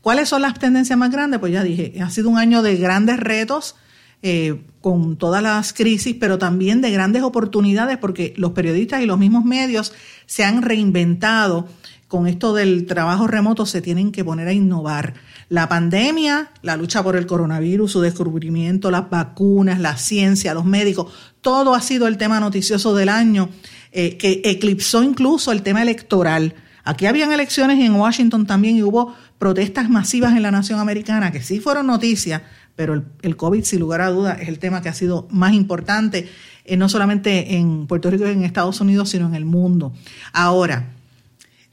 ¿Cuáles 0.00 0.28
son 0.28 0.42
las 0.42 0.58
tendencias 0.58 0.98
más 0.98 1.10
grandes? 1.10 1.40
Pues 1.40 1.52
ya 1.52 1.62
dije, 1.62 2.00
ha 2.02 2.10
sido 2.10 2.30
un 2.30 2.38
año 2.38 2.62
de 2.62 2.76
grandes 2.76 3.18
retos 3.18 3.76
eh, 4.22 4.62
con 4.80 5.16
todas 5.16 5.42
las 5.42 5.72
crisis, 5.72 6.16
pero 6.18 6.38
también 6.38 6.80
de 6.80 6.90
grandes 6.90 7.22
oportunidades 7.22 7.98
porque 7.98 8.32
los 8.36 8.52
periodistas 8.52 9.02
y 9.02 9.06
los 9.06 9.18
mismos 9.18 9.44
medios 9.44 9.92
se 10.26 10.44
han 10.44 10.62
reinventado. 10.62 11.68
Con 12.10 12.26
esto 12.26 12.52
del 12.54 12.86
trabajo 12.86 13.28
remoto 13.28 13.66
se 13.66 13.80
tienen 13.80 14.10
que 14.10 14.24
poner 14.24 14.48
a 14.48 14.52
innovar. 14.52 15.14
La 15.48 15.68
pandemia, 15.68 16.50
la 16.60 16.76
lucha 16.76 17.04
por 17.04 17.14
el 17.14 17.24
coronavirus, 17.24 17.92
su 17.92 18.00
descubrimiento, 18.00 18.90
las 18.90 19.08
vacunas, 19.08 19.78
la 19.78 19.96
ciencia, 19.96 20.52
los 20.52 20.64
médicos, 20.64 21.12
todo 21.40 21.72
ha 21.72 21.80
sido 21.80 22.08
el 22.08 22.18
tema 22.18 22.40
noticioso 22.40 22.96
del 22.96 23.10
año 23.10 23.48
eh, 23.92 24.16
que 24.16 24.42
eclipsó 24.44 25.04
incluso 25.04 25.52
el 25.52 25.62
tema 25.62 25.82
electoral. 25.82 26.56
Aquí 26.82 27.06
habían 27.06 27.30
elecciones 27.30 27.78
en 27.78 27.94
Washington 27.94 28.44
también 28.44 28.76
y 28.76 28.82
hubo 28.82 29.14
protestas 29.38 29.88
masivas 29.88 30.34
en 30.34 30.42
la 30.42 30.50
nación 30.50 30.80
americana 30.80 31.30
que 31.30 31.44
sí 31.44 31.60
fueron 31.60 31.86
noticias, 31.86 32.42
pero 32.74 33.04
el, 33.22 33.36
COVID, 33.36 33.62
sin 33.62 33.78
lugar 33.78 34.00
a 34.00 34.10
dudas, 34.10 34.40
es 34.40 34.48
el 34.48 34.58
tema 34.58 34.82
que 34.82 34.88
ha 34.88 34.94
sido 34.94 35.28
más 35.30 35.52
importante, 35.52 36.28
eh, 36.64 36.76
no 36.76 36.88
solamente 36.88 37.54
en 37.54 37.86
Puerto 37.86 38.10
Rico 38.10 38.26
y 38.26 38.30
en 38.30 38.42
Estados 38.42 38.80
Unidos, 38.80 39.10
sino 39.10 39.28
en 39.28 39.36
el 39.36 39.44
mundo. 39.44 39.92
Ahora, 40.32 40.96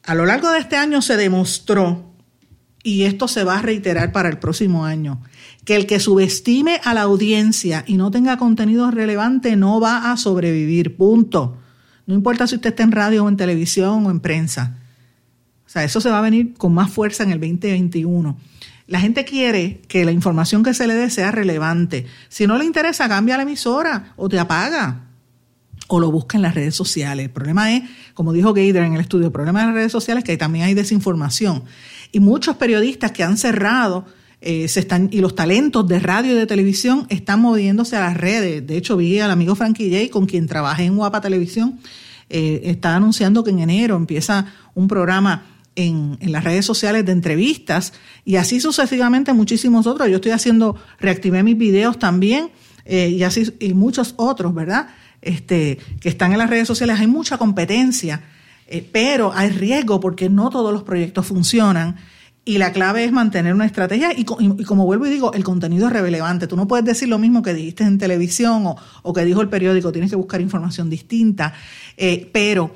a 0.07 0.15
lo 0.15 0.25
largo 0.25 0.49
de 0.51 0.59
este 0.59 0.77
año 0.77 1.01
se 1.01 1.17
demostró, 1.17 2.13
y 2.81 3.03
esto 3.03 3.27
se 3.27 3.43
va 3.43 3.59
a 3.59 3.61
reiterar 3.61 4.13
para 4.13 4.29
el 4.29 4.39
próximo 4.39 4.85
año, 4.85 5.21
que 5.65 5.75
el 5.75 5.85
que 5.85 5.99
subestime 5.99 6.79
a 6.85 6.93
la 6.93 7.01
audiencia 7.01 7.83
y 7.85 7.97
no 7.97 8.09
tenga 8.09 8.37
contenido 8.37 8.89
relevante 8.89 9.57
no 9.57 9.81
va 9.81 10.09
a 10.09 10.15
sobrevivir, 10.15 10.95
punto. 10.95 11.57
No 12.05 12.15
importa 12.15 12.47
si 12.47 12.55
usted 12.55 12.69
está 12.69 12.83
en 12.83 12.93
radio 12.93 13.25
o 13.25 13.29
en 13.29 13.35
televisión 13.35 14.05
o 14.05 14.09
en 14.09 14.21
prensa. 14.21 14.77
O 15.65 15.69
sea, 15.69 15.83
eso 15.83 15.99
se 15.99 16.09
va 16.09 16.19
a 16.19 16.21
venir 16.21 16.53
con 16.53 16.73
más 16.73 16.89
fuerza 16.89 17.23
en 17.23 17.31
el 17.31 17.41
2021. 17.41 18.37
La 18.87 19.01
gente 19.01 19.25
quiere 19.25 19.81
que 19.89 20.05
la 20.05 20.13
información 20.13 20.63
que 20.63 20.73
se 20.73 20.87
le 20.87 20.93
dé 20.93 21.09
sea 21.09 21.31
relevante. 21.31 22.05
Si 22.29 22.47
no 22.47 22.57
le 22.57 22.63
interesa, 22.63 23.09
cambia 23.09 23.35
la 23.35 23.43
emisora 23.43 24.13
o 24.15 24.29
te 24.29 24.39
apaga 24.39 25.06
o 25.87 25.99
lo 25.99 26.11
busca 26.11 26.37
en 26.37 26.41
las 26.43 26.55
redes 26.55 26.75
sociales. 26.75 27.25
El 27.25 27.31
problema 27.31 27.73
es, 27.73 27.83
como 28.13 28.33
dijo 28.33 28.53
Gator 28.53 28.83
en 28.83 28.93
el 28.93 29.01
estudio, 29.01 29.27
el 29.27 29.31
problema 29.31 29.61
de 29.61 29.65
las 29.67 29.75
redes 29.75 29.91
sociales 29.91 30.23
es 30.23 30.29
que 30.29 30.37
también 30.37 30.65
hay 30.65 30.73
desinformación. 30.73 31.63
Y 32.11 32.19
muchos 32.19 32.57
periodistas 32.57 33.11
que 33.11 33.23
han 33.23 33.37
cerrado 33.37 34.05
eh, 34.39 34.67
se 34.67 34.81
están, 34.81 35.09
y 35.11 35.19
los 35.19 35.33
talentos 35.33 35.87
de 35.87 35.99
radio 35.99 36.33
y 36.33 36.35
de 36.35 36.45
televisión 36.45 37.07
están 37.09 37.41
moviéndose 37.41 37.95
a 37.95 38.01
las 38.01 38.17
redes. 38.17 38.65
De 38.65 38.77
hecho, 38.77 38.97
vi 38.97 39.19
al 39.19 39.31
amigo 39.31 39.55
Frankie 39.55 39.89
J, 39.89 40.11
con 40.11 40.25
quien 40.25 40.45
trabajé 40.47 40.83
en 40.83 40.95
Guapa 40.95 41.21
Televisión, 41.21 41.79
eh, 42.29 42.61
está 42.65 42.95
anunciando 42.95 43.43
que 43.43 43.51
en 43.51 43.59
enero 43.59 43.95
empieza 43.95 44.53
un 44.75 44.87
programa 44.87 45.45
en, 45.75 46.17
las 46.21 46.43
redes 46.43 46.65
sociales 46.65 47.05
de 47.05 47.13
entrevistas 47.13 47.93
y 48.25 48.35
así 48.35 48.59
sucesivamente 48.59 49.31
muchísimos 49.33 49.87
otros. 49.87 50.09
Yo 50.09 50.15
estoy 50.15 50.31
haciendo, 50.31 50.75
reactivé 50.99 51.41
mis 51.43 51.57
videos 51.57 51.97
también 51.97 52.49
eh, 52.85 53.09
y 53.09 53.23
así 53.23 53.53
y 53.59 53.73
muchos 53.73 54.13
otros, 54.17 54.53
¿verdad? 54.53 54.89
Este, 55.27 55.77
que 55.99 56.07
están 56.07 56.31
en 56.31 56.37
las 56.37 56.49
redes 56.49 56.67
sociales. 56.67 56.97
Hay 57.01 57.07
mucha 57.07 57.37
competencia, 57.37 58.21
eh, 58.65 58.87
pero 58.93 59.33
hay 59.35 59.49
riesgo 59.49 59.99
porque 59.99 60.29
no 60.29 60.49
todos 60.49 60.71
los 60.71 60.83
proyectos 60.83 61.27
funcionan. 61.27 61.97
Y 62.45 62.59
la 62.59 62.71
clave 62.71 63.03
es 63.03 63.11
mantener 63.11 63.53
una 63.53 63.65
estrategia 63.65 64.13
y, 64.17 64.23
como 64.23 64.85
vuelvo 64.85 65.05
y 65.05 65.09
digo, 65.09 65.33
el 65.33 65.43
contenido 65.43 65.87
es 65.87 65.93
relevante. 65.93 66.47
Tú 66.47 66.55
no 66.55 66.65
puedes 66.65 66.85
decir 66.85 67.09
lo 67.09 67.19
mismo 67.19 67.41
que 67.41 67.53
dijiste 67.53 67.83
en 67.83 67.97
televisión 67.97 68.73
o, 69.03 69.13
que 69.13 69.25
dijo 69.25 69.41
el 69.41 69.49
periódico, 69.49 69.91
tienes 69.91 70.11
que 70.11 70.15
buscar 70.15 70.39
información 70.39 70.89
distinta, 70.89 71.53
eh, 71.97 72.29
pero 72.31 72.73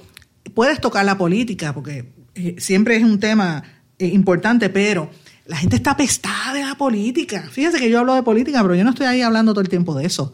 puedes 0.53 0.81
tocar 0.81 1.05
la 1.05 1.17
política, 1.17 1.73
porque 1.73 2.11
eh, 2.35 2.55
siempre 2.57 2.97
es 2.97 3.03
un 3.03 3.17
tema 3.17 3.63
importante, 3.97 4.67
pero 4.67 5.09
la 5.45 5.55
gente 5.55 5.77
está 5.77 5.95
pestada 5.95 6.53
de 6.53 6.65
la 6.65 6.75
política. 6.75 7.47
Fíjese 7.49 7.79
que 7.79 7.89
yo 7.89 7.99
hablo 7.99 8.13
de 8.13 8.23
política, 8.23 8.61
pero 8.61 8.75
yo 8.75 8.83
no 8.83 8.89
estoy 8.89 9.05
ahí 9.05 9.21
hablando 9.21 9.53
todo 9.53 9.61
el 9.61 9.69
tiempo 9.69 9.95
de 9.95 10.05
eso. 10.05 10.33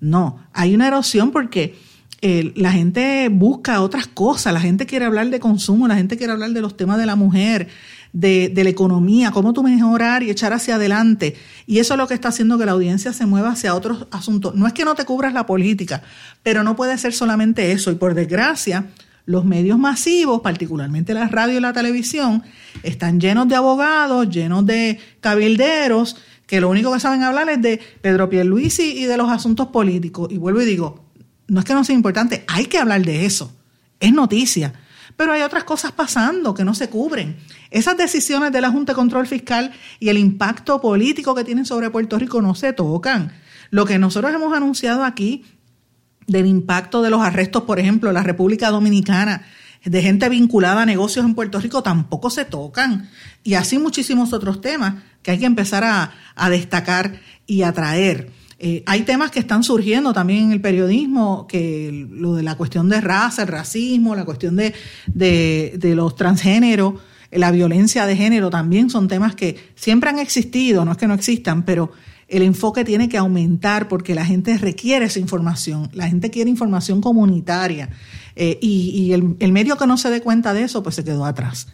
No, 0.00 0.38
hay 0.52 0.74
una 0.74 0.88
erosión 0.88 1.30
porque 1.30 1.76
eh, 2.20 2.52
la 2.56 2.72
gente 2.72 3.28
busca 3.30 3.80
otras 3.80 4.06
cosas, 4.08 4.52
la 4.52 4.60
gente 4.60 4.86
quiere 4.86 5.04
hablar 5.04 5.30
de 5.30 5.38
consumo, 5.38 5.86
la 5.86 5.94
gente 5.94 6.16
quiere 6.16 6.32
hablar 6.32 6.50
de 6.50 6.60
los 6.60 6.76
temas 6.76 6.98
de 6.98 7.06
la 7.06 7.14
mujer, 7.14 7.68
de, 8.12 8.48
de, 8.48 8.64
la 8.64 8.70
economía, 8.70 9.30
cómo 9.30 9.52
tú 9.52 9.62
mejorar 9.62 10.22
y 10.22 10.30
echar 10.30 10.52
hacia 10.52 10.76
adelante. 10.76 11.36
Y 11.66 11.78
eso 11.78 11.94
es 11.94 11.98
lo 11.98 12.08
que 12.08 12.14
está 12.14 12.28
haciendo 12.28 12.58
que 12.58 12.66
la 12.66 12.72
audiencia 12.72 13.12
se 13.12 13.26
mueva 13.26 13.50
hacia 13.50 13.74
otros 13.74 14.06
asuntos. 14.10 14.54
No 14.54 14.66
es 14.66 14.72
que 14.72 14.84
no 14.84 14.94
te 14.94 15.04
cubras 15.04 15.32
la 15.32 15.46
política, 15.46 16.02
pero 16.42 16.64
no 16.64 16.74
puede 16.74 16.98
ser 16.98 17.12
solamente 17.12 17.70
eso. 17.70 17.92
Y 17.92 17.96
por 17.96 18.14
desgracia, 18.14 18.86
los 19.28 19.44
medios 19.44 19.78
masivos, 19.78 20.40
particularmente 20.40 21.12
la 21.12 21.28
radio 21.28 21.58
y 21.58 21.60
la 21.60 21.74
televisión, 21.74 22.42
están 22.82 23.20
llenos 23.20 23.46
de 23.46 23.56
abogados, 23.56 24.30
llenos 24.30 24.64
de 24.64 24.98
cabilderos, 25.20 26.16
que 26.48 26.62
lo 26.62 26.70
único 26.70 26.92
que 26.92 26.98
saben 26.98 27.22
hablar 27.22 27.50
es 27.50 27.60
de 27.60 27.78
Pedro 28.00 28.30
Pierluisi 28.30 28.98
y 28.98 29.04
de 29.04 29.18
los 29.18 29.30
asuntos 29.30 29.66
políticos. 29.68 30.28
Y 30.32 30.38
vuelvo 30.38 30.62
y 30.62 30.64
digo, 30.64 31.04
no 31.46 31.60
es 31.60 31.66
que 31.66 31.74
no 31.74 31.84
sea 31.84 31.94
importante, 31.94 32.42
hay 32.48 32.64
que 32.64 32.78
hablar 32.78 33.02
de 33.02 33.26
eso. 33.26 33.52
Es 34.00 34.12
noticia. 34.14 34.72
Pero 35.14 35.32
hay 35.32 35.42
otras 35.42 35.64
cosas 35.64 35.92
pasando 35.92 36.54
que 36.54 36.64
no 36.64 36.74
se 36.74 36.88
cubren. 36.88 37.36
Esas 37.70 37.98
decisiones 37.98 38.50
de 38.50 38.62
la 38.62 38.70
Junta 38.70 38.92
de 38.92 38.96
Control 38.96 39.26
Fiscal 39.26 39.72
y 40.00 40.08
el 40.08 40.16
impacto 40.16 40.80
político 40.80 41.34
que 41.34 41.44
tienen 41.44 41.66
sobre 41.66 41.90
Puerto 41.90 42.18
Rico 42.18 42.40
no 42.40 42.54
se 42.54 42.72
tocan. 42.72 43.30
Lo 43.70 43.84
que 43.84 43.98
nosotros 43.98 44.32
hemos 44.32 44.56
anunciado 44.56 45.04
aquí 45.04 45.44
del 46.26 46.46
impacto 46.46 47.02
de 47.02 47.10
los 47.10 47.20
arrestos, 47.20 47.64
por 47.64 47.78
ejemplo, 47.78 48.08
en 48.08 48.14
la 48.14 48.22
República 48.22 48.70
Dominicana, 48.70 49.44
de 49.84 50.00
gente 50.00 50.30
vinculada 50.30 50.82
a 50.82 50.86
negocios 50.86 51.26
en 51.26 51.34
Puerto 51.34 51.60
Rico, 51.60 51.82
tampoco 51.82 52.30
se 52.30 52.46
tocan. 52.46 53.10
Y 53.44 53.54
así 53.54 53.78
muchísimos 53.78 54.32
otros 54.32 54.62
temas 54.62 54.94
que 55.22 55.32
hay 55.32 55.38
que 55.38 55.46
empezar 55.46 55.84
a, 55.84 56.50
destacar 56.50 57.20
y 57.46 57.62
a 57.62 57.72
traer. 57.72 58.30
Eh, 58.58 58.82
hay 58.86 59.02
temas 59.02 59.30
que 59.30 59.38
están 59.38 59.62
surgiendo 59.62 60.12
también 60.12 60.44
en 60.44 60.52
el 60.52 60.60
periodismo, 60.60 61.46
que 61.46 62.06
lo 62.10 62.34
de 62.34 62.42
la 62.42 62.56
cuestión 62.56 62.88
de 62.88 63.00
raza, 63.00 63.42
el 63.42 63.48
racismo, 63.48 64.16
la 64.16 64.24
cuestión 64.24 64.56
de, 64.56 64.74
de, 65.06 65.74
de 65.78 65.94
los 65.94 66.16
transgéneros, 66.16 66.94
la 67.30 67.50
violencia 67.50 68.06
de 68.06 68.16
género, 68.16 68.50
también 68.50 68.90
son 68.90 69.06
temas 69.06 69.34
que 69.34 69.56
siempre 69.74 70.10
han 70.10 70.18
existido, 70.18 70.84
no 70.84 70.92
es 70.92 70.98
que 70.98 71.06
no 71.06 71.14
existan, 71.14 71.64
pero 71.64 71.92
el 72.28 72.42
enfoque 72.42 72.84
tiene 72.84 73.08
que 73.08 73.16
aumentar 73.16 73.88
porque 73.88 74.14
la 74.14 74.24
gente 74.24 74.56
requiere 74.58 75.06
esa 75.06 75.18
información, 75.18 75.90
la 75.92 76.08
gente 76.08 76.30
quiere 76.30 76.50
información 76.50 77.00
comunitaria 77.00 77.88
eh, 78.40 78.56
y, 78.62 79.12
el, 79.12 79.52
medio 79.52 79.76
que 79.76 79.86
no 79.88 79.98
se 79.98 80.10
dé 80.10 80.20
cuenta 80.20 80.54
de 80.54 80.62
eso 80.62 80.84
pues 80.84 80.94
se 80.94 81.02
quedó 81.02 81.24
atrás. 81.24 81.66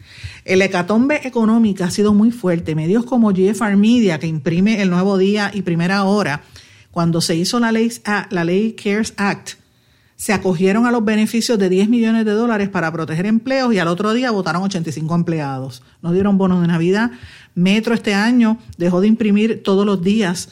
El 0.45 0.63
hecatombe 0.63 1.27
económica 1.27 1.85
ha 1.85 1.91
sido 1.91 2.13
muy 2.15 2.31
fuerte, 2.31 2.73
medios 2.73 3.05
como 3.05 3.31
GFR 3.31 3.77
Media 3.77 4.17
que 4.17 4.25
imprime 4.25 4.81
El 4.81 4.89
Nuevo 4.89 5.19
Día 5.19 5.51
y 5.53 5.61
Primera 5.61 6.03
Hora, 6.05 6.41
cuando 6.89 7.21
se 7.21 7.35
hizo 7.35 7.59
la 7.59 7.71
ley, 7.71 7.91
ah, 8.05 8.27
la 8.31 8.43
ley 8.43 8.73
CARES 8.73 9.13
Act, 9.17 9.51
se 10.15 10.33
acogieron 10.33 10.87
a 10.87 10.91
los 10.91 11.05
beneficios 11.05 11.59
de 11.59 11.69
10 11.69 11.87
millones 11.87 12.25
de 12.25 12.31
dólares 12.31 12.69
para 12.69 12.91
proteger 12.91 13.27
empleos 13.27 13.71
y 13.71 13.77
al 13.77 13.87
otro 13.87 14.13
día 14.13 14.31
votaron 14.31 14.63
85 14.63 15.13
empleados. 15.13 15.83
No 16.01 16.13
dieron 16.13 16.39
bonos 16.39 16.61
de 16.61 16.67
Navidad, 16.67 17.11
Metro 17.53 17.93
este 17.93 18.15
año 18.15 18.57
dejó 18.77 19.01
de 19.01 19.07
imprimir 19.07 19.61
todos 19.61 19.85
los 19.85 20.01
días 20.01 20.49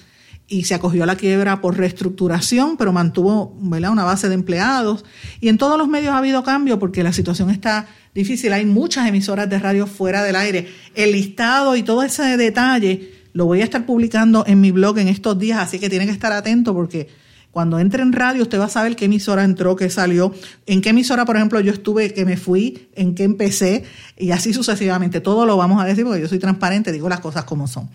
y 0.54 0.66
se 0.66 0.76
acogió 0.76 1.02
a 1.02 1.08
la 1.08 1.16
quiebra 1.16 1.62
por 1.62 1.78
reestructuración, 1.78 2.78
pero 2.78 2.94
mantuvo 2.94 3.58
una 3.60 4.04
base 4.04 4.30
de 4.30 4.36
empleados. 4.36 5.04
Y 5.42 5.50
en 5.50 5.58
todos 5.58 5.80
los 5.80 5.88
medios 5.88 6.14
ha 6.14 6.20
habido 6.20 6.44
cambio 6.44 6.78
porque 6.78 7.02
la 7.02 7.12
situación 7.12 7.50
está 7.50 7.88
difícil. 8.14 8.54
Hay 8.54 8.64
muchas 8.64 9.08
emisoras 9.08 9.50
de 9.50 9.58
radio 9.58 9.88
fuera 9.88 10.22
del 10.22 10.36
aire. 10.36 10.70
El 10.94 11.14
listado 11.14 11.76
y 11.76 11.82
todo 11.82 12.04
ese 12.04 12.38
detalle 12.38 13.14
lo 13.34 13.48
voy 13.48 13.62
a 13.62 13.64
estar 13.64 13.88
publicando 13.88 14.44
en 14.46 14.62
mi 14.62 14.70
blog 14.70 15.00
en 15.00 15.08
estos 15.08 15.40
días, 15.40 15.58
así 15.58 15.80
que 15.80 15.90
tiene 15.90 16.06
que 16.06 16.12
estar 16.12 16.32
atento 16.32 16.72
porque 16.76 17.08
cuando 17.50 17.80
entre 17.80 18.04
en 18.04 18.14
radio, 18.14 18.44
usted 18.44 18.60
va 18.60 18.66
a 18.66 18.70
saber 18.70 18.96
qué 18.96 19.06
emisora 19.06 19.44
entró, 19.44 19.76
qué 19.76 19.90
salió, 19.90 20.34
en 20.68 20.82
qué 20.82 20.90
emisora, 20.90 21.26
por 21.26 21.36
ejemplo, 21.36 21.60
yo 21.60 21.72
estuve, 21.72 22.12
que 22.12 22.26
me 22.26 22.38
fui, 22.38 22.90
en 22.96 23.14
qué 23.14 23.24
empecé, 23.24 23.84
y 24.18 24.32
así 24.32 24.54
sucesivamente. 24.54 25.22
Todo 25.22 25.46
lo 25.46 25.56
vamos 25.56 25.82
a 25.82 25.86
decir 25.86 26.04
porque 26.04 26.22
yo 26.22 26.28
soy 26.28 26.40
transparente, 26.40 26.92
digo 26.92 27.10
las 27.10 27.20
cosas 27.20 27.44
como 27.44 27.68
son. 27.68 27.90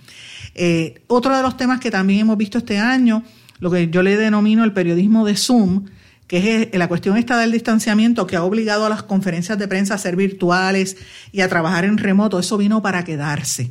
Eh, 0.60 1.02
otro 1.06 1.36
de 1.36 1.42
los 1.42 1.56
temas 1.56 1.78
que 1.78 1.92
también 1.92 2.18
hemos 2.18 2.36
visto 2.36 2.58
este 2.58 2.78
año, 2.78 3.22
lo 3.60 3.70
que 3.70 3.90
yo 3.90 4.02
le 4.02 4.16
denomino 4.16 4.64
el 4.64 4.72
periodismo 4.72 5.24
de 5.24 5.36
Zoom, 5.36 5.84
que 6.26 6.68
es 6.72 6.78
la 6.78 6.88
cuestión 6.88 7.16
esta 7.16 7.38
del 7.38 7.52
distanciamiento 7.52 8.26
que 8.26 8.34
ha 8.34 8.42
obligado 8.42 8.84
a 8.84 8.88
las 8.88 9.04
conferencias 9.04 9.56
de 9.56 9.68
prensa 9.68 9.94
a 9.94 9.98
ser 9.98 10.16
virtuales 10.16 10.96
y 11.30 11.42
a 11.42 11.48
trabajar 11.48 11.84
en 11.84 11.96
remoto, 11.96 12.40
eso 12.40 12.58
vino 12.58 12.82
para 12.82 13.04
quedarse. 13.04 13.70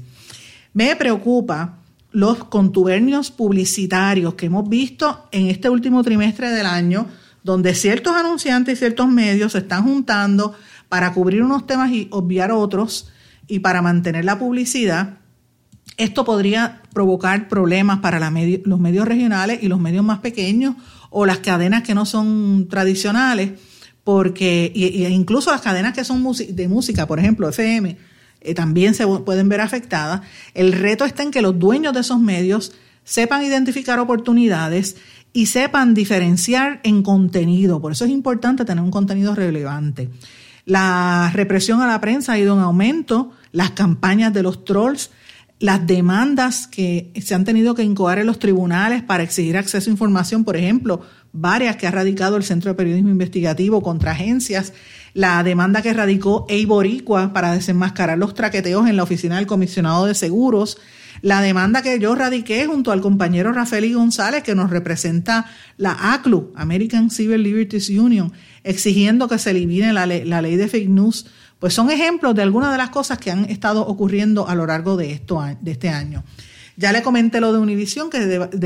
Me 0.73 0.95
preocupa 0.95 1.80
los 2.13 2.45
contubernios 2.45 3.32
publicitarios 3.32 4.36
que 4.36 4.45
hemos 4.45 4.69
visto 4.69 5.28
en 5.34 5.47
este 5.47 5.69
último 5.69 6.04
trimestre 6.04 6.52
del 6.52 6.67
año, 6.67 7.08
donde 7.43 7.76
ciertos 7.76 8.15
anunciantes 8.15 8.76
y 8.76 8.80
ciertos 8.80 9.10
medios 9.10 9.52
se 9.52 9.58
están 9.58 9.84
juntando 9.84 10.56
para 10.88 11.12
cubrir 11.12 11.43
unos 11.43 11.67
temas 11.67 11.91
y 11.91 12.08
obviar 12.12 12.54
otros 12.54 13.12
y 13.45 13.60
para 13.60 13.82
mantener 13.82 14.23
la 14.23 14.39
publicidad. 14.39 15.17
Esto 15.95 16.26
podría 16.26 16.82
provocar 16.93 17.47
problemas 17.47 18.00
para 18.00 18.19
los 18.19 18.80
medios 18.80 19.08
regionales 19.08 19.60
y 19.62 19.67
los 19.67 19.80
medios 19.80 20.04
más 20.04 20.19
pequeños 20.19 20.76
o 21.10 21.26
las 21.26 21.39
cadenas 21.39 21.84
que 21.84 21.95
no 21.95 22.06
son 22.06 22.67
tradicionales, 22.69 23.52
porque 24.04 24.71
incluso 25.10 25.52
las 25.52 25.62
cadenas 25.62 25.93
que 25.93 26.04
son 26.04 26.23
de 26.50 26.67
música, 26.67 27.08
por 27.08 27.19
ejemplo, 27.19 27.50
FM, 27.50 27.97
eh, 28.41 28.54
también 28.54 28.93
se 28.93 29.08
pueden 29.08 29.50
ver 29.50 29.62
afectadas. 29.62 30.21
El 30.54 30.73
reto 30.73 31.06
está 31.06 31.23
en 31.23 31.32
que 31.32 31.41
los 31.41 31.58
dueños 31.58 31.93
de 31.93 32.02
esos 32.02 32.19
medios 32.19 32.73
sepan 33.04 33.43
identificar 33.43 34.00
oportunidades 34.00 34.97
y 35.34 35.47
sepan 35.47 35.93
diferenciar 35.93 36.80
en 36.84 37.04
contenido. 37.04 37.82
Por 37.82 37.91
eso 37.91 38.06
es 38.06 38.12
importante 38.12 38.65
tener 38.65 38.84
un 38.84 38.91
contenido 38.91 39.36
relevante. 39.36 40.10
La 40.65 41.32
represión 41.34 41.82
a 41.82 41.88
la 41.88 42.02
prensa 42.02 42.34
ha 42.34 42.39
ido 42.39 42.56
en 42.56 42.62
aumento, 42.62 43.32
las 43.52 43.71
campañas 43.71 44.34
de 44.34 44.43
los 44.43 44.65
trolls, 44.65 45.12
las 45.60 45.88
demandas 45.88 46.67
que 46.67 47.12
se 47.22 47.34
han 47.34 47.43
tenido 47.43 47.74
que 47.74 47.84
incoar 47.84 48.20
en 48.20 48.28
los 48.28 48.39
tribunales 48.39 49.02
para 49.02 49.24
exigir 49.24 49.58
acceso 49.58 49.89
a 49.89 49.93
información, 49.93 50.43
por 50.43 50.56
ejemplo, 50.56 51.02
varias 51.34 51.78
que 51.78 51.88
ha 51.88 51.91
radicado 51.91 52.38
el 52.38 52.43
Centro 52.43 52.72
de 52.72 52.76
Periodismo 52.76 53.10
Investigativo 53.10 53.82
contra 53.82 54.12
agencias, 54.12 54.74
la 55.13 55.41
demanda 55.43 55.82
que 55.82 55.93
radicó 55.93 56.46
Eiboricua 56.48 57.34
para 57.34 57.54
desenmascarar 57.54 58.20
los 58.20 58.36
traqueteos 58.36 58.88
en 58.88 58.98
la 58.98 59.04
oficina 59.04 59.38
del 59.38 59.48
comisionado 59.48 60.06
de 60.06 60.13
seguros, 60.13 60.78
la 61.24 61.41
demanda 61.41 61.82
que 61.82 61.98
yo 61.98 62.13
radiqué 62.13 62.67
junto 62.67 62.91
al 62.91 63.02
compañero 63.02 63.52
Rafael 63.52 63.91
González, 63.96 64.43
que 64.43 64.54
nos 64.54 64.70
representa 64.70 65.48
la 65.78 66.13
ACLU, 66.13 66.54
American 66.56 67.10
Civil 67.10 67.41
Liberties 67.41 67.89
Union, 67.89 68.32
exigiendo 68.63 69.28
que 69.28 69.39
se 69.39 69.50
elimine 69.50 69.93
la 69.93 70.06
la 70.06 70.41
ley 70.43 70.56
de 70.56 70.67
fake 70.67 70.89
news, 70.89 71.26
pues 71.60 71.74
son 71.74 71.89
ejemplos 71.89 72.36
de 72.36 72.43
algunas 72.43 72.72
de 72.72 72.78
las 72.78 72.89
cosas 72.89 73.17
que 73.17 73.32
han 73.32 73.46
estado 73.46 73.86
ocurriendo 73.86 74.48
a 74.48 74.56
lo 74.56 74.65
largo 74.65 74.96
de, 74.96 75.12
esto, 75.12 75.43
de 75.60 75.72
este 75.72 75.89
año. 75.89 76.24
Ya 76.76 76.91
le 76.91 77.02
comenté 77.02 77.41
lo 77.41 77.52
de 77.52 77.60
Univision, 77.60 78.10
que 78.10 78.20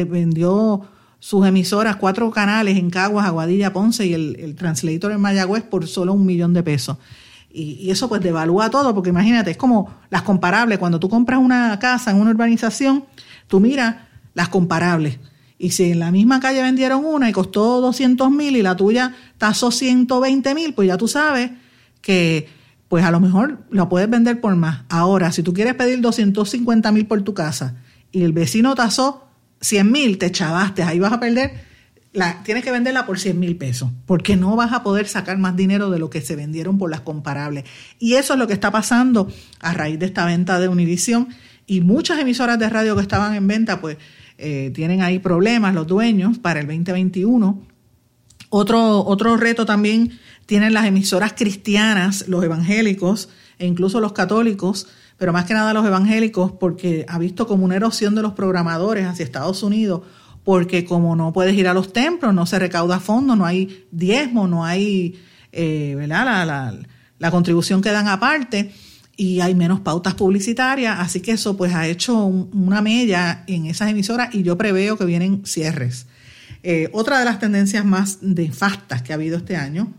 vendió 0.06 0.82
sus 1.20 1.46
emisoras, 1.46 1.96
cuatro 1.96 2.30
canales 2.32 2.78
en 2.78 2.90
Caguas, 2.90 3.26
Aguadilla, 3.26 3.72
Ponce 3.72 4.06
y 4.06 4.14
el, 4.14 4.56
translator 4.56 5.12
en 5.14 5.22
Mayagüez 5.22 5.64
por 5.64 5.88
solo 5.88 6.14
un 6.14 6.26
millón 6.26 6.54
de 6.54 6.64
pesos. 6.64 6.98
Y, 7.50 7.90
eso 7.90 8.10
pues 8.10 8.22
devalúa 8.22 8.70
todo, 8.70 8.94
porque 8.94 9.12
imagínate, 9.12 9.52
es 9.52 9.58
como 9.58 9.94
las 10.10 10.24
comparables. 10.24 10.78
Cuando 10.78 11.00
tú 11.00 11.08
compras 11.08 11.40
una 11.40 11.78
casa 11.80 12.12
en 12.12 12.18
una 12.18 12.32
urbanización, 12.32 13.06
tú 13.48 13.62
miras 13.62 13.96
las 14.34 14.50
comparables. 14.50 15.20
Y 15.58 15.72
si 15.72 15.92
en 15.92 16.00
la 16.00 16.12
misma 16.12 16.40
calle 16.40 16.62
vendieron 16.62 17.06
una 17.06 17.30
y 17.30 17.32
costó 17.32 17.80
200 17.80 18.32
mil 18.32 18.58
y 18.58 18.64
la 18.64 18.76
tuya 18.76 19.16
tasó 19.38 19.72
120 19.72 20.56
mil, 20.56 20.74
pues 20.74 20.88
ya 20.88 20.98
tú 20.98 21.08
sabes 21.08 21.52
que 22.02 22.50
pues 22.92 23.06
a 23.06 23.12
lo 23.12 23.22
mejor 23.22 23.60
la 23.72 23.88
puedes 23.88 24.10
vender 24.10 24.42
por 24.42 24.54
más. 24.58 24.82
Ahora, 24.90 25.32
si 25.32 25.44
tú 25.44 25.54
quieres 25.54 25.76
pedir 25.76 26.02
250 26.02 26.92
mil 26.92 27.08
por 27.08 27.22
tu 27.22 27.34
casa 27.34 27.78
y 28.12 28.24
el 28.24 28.34
vecino 28.34 28.76
tasó 28.76 29.30
100 29.62 29.90
mil, 29.90 30.18
te 30.18 30.30
chavaste, 30.30 30.84
ahí 30.84 31.00
vas 31.00 31.14
a 31.14 31.20
perder 31.22 31.54
la, 32.12 32.44
tienes 32.44 32.66
que 32.66 32.72
venderla 32.72 33.06
por 33.06 33.18
100 33.18 33.40
mil 33.40 33.56
pesos, 33.56 33.90
porque 34.06 34.36
no 34.36 34.58
vas 34.58 34.74
a 34.74 34.84
poder 34.84 35.08
sacar 35.08 35.38
más 35.38 35.56
dinero 35.56 35.90
de 35.90 36.00
lo 36.00 36.10
que 36.10 36.20
se 36.20 36.36
vendieron 36.36 36.78
por 36.78 36.92
las 36.92 37.00
comparables. 37.00 37.64
Y 37.98 38.16
eso 38.16 38.34
es 38.34 38.40
lo 38.40 38.48
que 38.48 38.54
está 38.54 38.72
pasando 38.72 39.32
a 39.62 39.74
raíz 39.74 39.98
de 39.98 40.08
esta 40.08 40.26
venta 40.26 40.60
de 40.60 40.68
Univision. 40.68 41.30
Y 41.68 41.80
muchas 41.80 42.20
emisoras 42.20 42.60
de 42.60 42.68
radio 42.68 42.98
que 42.98 43.04
estaban 43.04 43.36
en 43.36 43.48
venta, 43.48 43.80
pues 43.80 43.96
eh, 44.38 44.70
tienen 44.76 45.02
ahí 45.02 45.20
problemas 45.20 45.74
los 45.74 45.88
dueños 45.88 46.40
para 46.40 46.60
el 46.60 46.68
2021. 46.68 47.62
Otro, 48.50 49.06
otro 49.06 49.38
reto 49.38 49.66
también 49.66 50.20
tienen 50.52 50.74
las 50.74 50.86
emisoras 50.86 51.32
cristianas, 51.32 52.28
los 52.28 52.44
evangélicos 52.44 53.30
e 53.58 53.66
incluso 53.66 54.02
los 54.02 54.12
católicos, 54.12 54.86
pero 55.16 55.32
más 55.32 55.46
que 55.46 55.54
nada 55.54 55.74
los 55.74 55.86
evangélicos, 55.86 56.52
porque 56.52 57.06
ha 57.08 57.18
visto 57.20 57.48
como 57.48 57.64
una 57.64 57.78
erosión 57.78 58.16
de 58.16 58.22
los 58.22 58.34
programadores 58.34 59.06
hacia 59.06 59.24
Estados 59.24 59.64
Unidos 59.64 60.02
porque 60.44 60.84
como 60.84 61.16
no 61.16 61.32
puedes 61.32 61.56
ir 61.56 61.70
a 61.70 61.74
los 61.74 61.94
templos, 61.94 62.34
no 62.34 62.46
se 62.46 62.60
recauda 62.60 63.00
fondo, 63.00 63.38
no 63.38 63.46
hay 63.46 63.86
diezmo, 63.92 64.46
no 64.46 64.66
hay 64.66 65.18
eh, 65.54 65.96
la, 66.06 67.32
contribución 67.32 67.82
que 67.82 67.92
dan 67.92 68.10
aparte 68.10 68.74
y 69.16 69.40
hay 69.40 69.56
menos 69.56 69.80
pautas 69.80 70.16
publicitarias, 70.16 71.00
así 71.00 71.22
que 71.22 71.32
eso 71.32 71.56
pues 71.56 71.74
ha 71.74 71.88
hecho 71.88 72.26
una 72.26 72.82
mella 72.82 73.46
en 73.48 73.68
esas 73.68 73.90
emisoras 73.90 74.36
y 74.36 74.44
yo 74.44 74.58
preveo 74.58 74.98
que 74.98 75.06
vienen 75.06 75.44
cierres. 75.46 76.08
Eh, 76.62 76.90
otra 76.92 77.20
de 77.20 77.24
las 77.26 77.40
tendencias 77.40 77.86
más 77.86 78.22
nefastas 78.22 79.02
que 79.02 79.14
ha 79.14 79.16
habido 79.16 79.38
este 79.38 79.56
año 79.56 79.94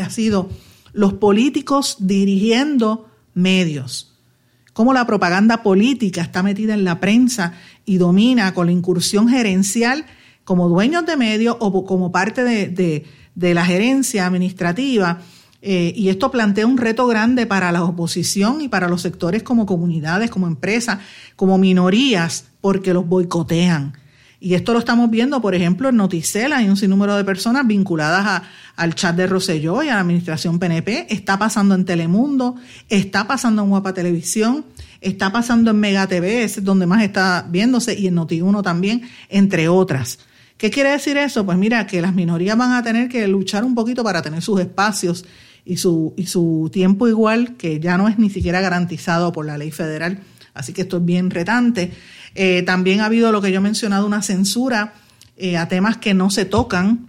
ha 0.00 0.10
sido 0.10 0.48
los 0.92 1.14
políticos 1.14 1.96
dirigiendo 2.00 3.08
medios 3.34 4.10
cómo 4.80 4.94
la 4.94 5.06
propaganda 5.06 5.62
política 5.62 6.22
está 6.22 6.42
metida 6.42 6.72
en 6.72 6.84
la 6.84 7.00
prensa 7.00 7.52
y 7.84 7.98
domina 7.98 8.54
con 8.54 8.64
la 8.64 8.72
incursión 8.72 9.28
gerencial 9.28 10.06
como 10.44 10.70
dueños 10.70 11.04
de 11.04 11.18
medios 11.18 11.56
o 11.60 11.84
como 11.84 12.10
parte 12.10 12.42
de, 12.44 13.04
la 13.34 13.64
gerencia 13.66 14.26
administrativa. 14.26 15.20
Eh, 15.62 15.92
y 15.94 16.08
esto 16.08 16.30
plantea 16.30 16.66
un 16.66 16.78
reto 16.78 17.06
grande 17.06 17.44
para 17.44 17.70
la 17.72 17.84
oposición 17.84 18.62
y 18.62 18.68
para 18.68 18.88
los 18.88 19.02
sectores 19.02 19.42
como 19.42 19.66
comunidades, 19.66 20.30
como 20.30 20.46
empresas, 20.46 21.00
como 21.36 21.58
minorías, 21.58 22.46
porque 22.62 22.94
los 22.94 23.06
boicotean. 23.06 23.92
Y 24.42 24.54
esto 24.54 24.72
lo 24.72 24.78
estamos 24.78 25.10
viendo, 25.10 25.42
por 25.42 25.54
ejemplo, 25.54 25.90
en 25.90 25.96
Noticela, 25.96 26.56
hay 26.56 26.68
un 26.70 26.78
sinnúmero 26.78 27.14
de 27.14 27.24
personas 27.24 27.66
vinculadas 27.66 28.42
al 28.74 28.94
chat 28.94 29.14
de 29.14 29.26
Roselló 29.26 29.82
y 29.82 29.90
a 29.90 29.94
la 29.94 30.00
administración 30.00 30.58
PNP. 30.58 31.08
Está 31.10 31.38
pasando 31.38 31.74
en 31.74 31.84
Telemundo, 31.84 32.56
está 32.88 33.26
pasando 33.26 33.62
en 33.62 33.68
Guapa 33.68 33.92
Televisión, 33.92 34.64
está 35.02 35.30
pasando 35.30 35.72
en 35.72 35.78
Mega 35.78 36.06
TV, 36.06 36.42
es 36.42 36.64
donde 36.64 36.86
más 36.86 37.02
está 37.02 37.46
viéndose, 37.50 37.98
y 37.98 38.06
en 38.06 38.16
Noti1 38.16 38.62
también, 38.62 39.02
entre 39.28 39.68
otras. 39.68 40.20
¿Qué 40.56 40.70
quiere 40.70 40.90
decir 40.90 41.18
eso? 41.18 41.44
Pues 41.44 41.58
mira, 41.58 41.86
que 41.86 42.00
las 42.00 42.14
minorías 42.14 42.56
van 42.56 42.72
a 42.72 42.82
tener 42.82 43.10
que 43.10 43.28
luchar 43.28 43.62
un 43.62 43.74
poquito 43.74 44.02
para 44.02 44.22
tener 44.22 44.40
sus 44.40 44.58
espacios 44.58 45.26
y 45.66 45.76
su, 45.76 46.14
y 46.16 46.26
su 46.26 46.70
tiempo 46.72 47.08
igual, 47.08 47.58
que 47.58 47.78
ya 47.78 47.98
no 47.98 48.08
es 48.08 48.18
ni 48.18 48.30
siquiera 48.30 48.62
garantizado 48.62 49.32
por 49.32 49.44
la 49.44 49.58
ley 49.58 49.70
federal. 49.70 50.20
Así 50.60 50.74
que 50.74 50.82
esto 50.82 50.98
es 50.98 51.04
bien 51.04 51.30
retante. 51.30 51.92
Eh, 52.34 52.62
también 52.62 53.00
ha 53.00 53.06
habido 53.06 53.32
lo 53.32 53.40
que 53.40 53.50
yo 53.50 53.58
he 53.58 53.62
mencionado, 53.62 54.06
una 54.06 54.22
censura 54.22 54.92
eh, 55.36 55.56
a 55.56 55.68
temas 55.68 55.96
que 55.96 56.12
no 56.12 56.28
se 56.28 56.44
tocan, 56.44 57.08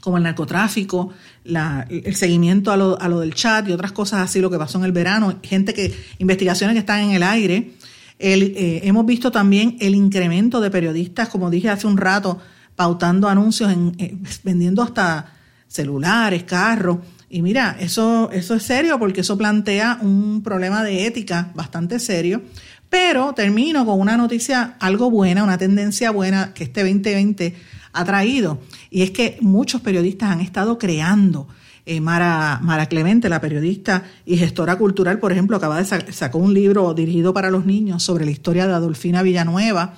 como 0.00 0.16
el 0.16 0.22
narcotráfico, 0.22 1.10
el 1.44 2.16
seguimiento 2.16 2.72
a 2.72 2.76
lo, 2.76 3.20
del 3.20 3.34
chat 3.34 3.68
y 3.68 3.72
otras 3.72 3.92
cosas 3.92 4.20
así, 4.22 4.40
lo 4.40 4.50
que 4.50 4.58
pasó 4.58 4.78
en 4.78 4.84
el 4.84 4.92
verano, 4.92 5.38
gente 5.42 5.74
que, 5.74 5.94
investigaciones 6.18 6.74
que 6.74 6.80
están 6.80 7.00
en 7.02 7.10
el 7.12 7.22
aire. 7.22 7.74
Eh, 8.18 8.80
hemos 8.84 9.04
visto 9.06 9.30
también 9.30 9.76
el 9.80 9.94
incremento 9.94 10.60
de 10.60 10.70
periodistas, 10.70 11.28
como 11.28 11.50
dije 11.50 11.68
hace 11.68 11.86
un 11.86 11.98
rato, 11.98 12.40
pautando 12.74 13.28
anuncios, 13.28 13.70
en, 13.70 13.94
vendiendo 14.42 14.82
hasta 14.82 15.34
celulares, 15.68 16.44
carros. 16.44 16.98
Y 17.34 17.40
mira, 17.40 17.76
eso, 17.80 18.30
eso 18.30 18.54
es 18.54 18.62
serio 18.62 18.98
porque 18.98 19.22
eso 19.22 19.38
plantea 19.38 19.98
un 20.02 20.42
problema 20.42 20.84
de 20.84 21.06
ética 21.06 21.50
bastante 21.54 21.98
serio 21.98 22.42
pero 22.92 23.32
termino 23.32 23.86
con 23.86 23.98
una 23.98 24.18
noticia 24.18 24.76
algo 24.78 25.10
buena, 25.10 25.42
una 25.42 25.56
tendencia 25.56 26.10
buena 26.10 26.52
que 26.52 26.64
este 26.64 26.82
2020 26.82 27.54
ha 27.94 28.04
traído. 28.04 28.60
Y 28.90 29.00
es 29.00 29.12
que 29.12 29.38
muchos 29.40 29.80
periodistas 29.80 30.30
han 30.30 30.42
estado 30.42 30.76
creando. 30.76 31.48
Eh, 31.86 32.02
Mara, 32.02 32.60
Mara 32.62 32.84
Clemente, 32.90 33.30
la 33.30 33.40
periodista 33.40 34.04
y 34.26 34.36
gestora 34.36 34.76
cultural, 34.76 35.20
por 35.20 35.32
ejemplo, 35.32 35.56
acaba 35.56 35.82
de 35.82 36.12
sacó 36.12 36.36
un 36.36 36.52
libro 36.52 36.92
dirigido 36.92 37.32
para 37.32 37.50
los 37.50 37.64
niños 37.64 38.02
sobre 38.02 38.26
la 38.26 38.30
historia 38.30 38.66
de 38.66 38.74
Adolfina 38.74 39.22
Villanueva. 39.22 39.94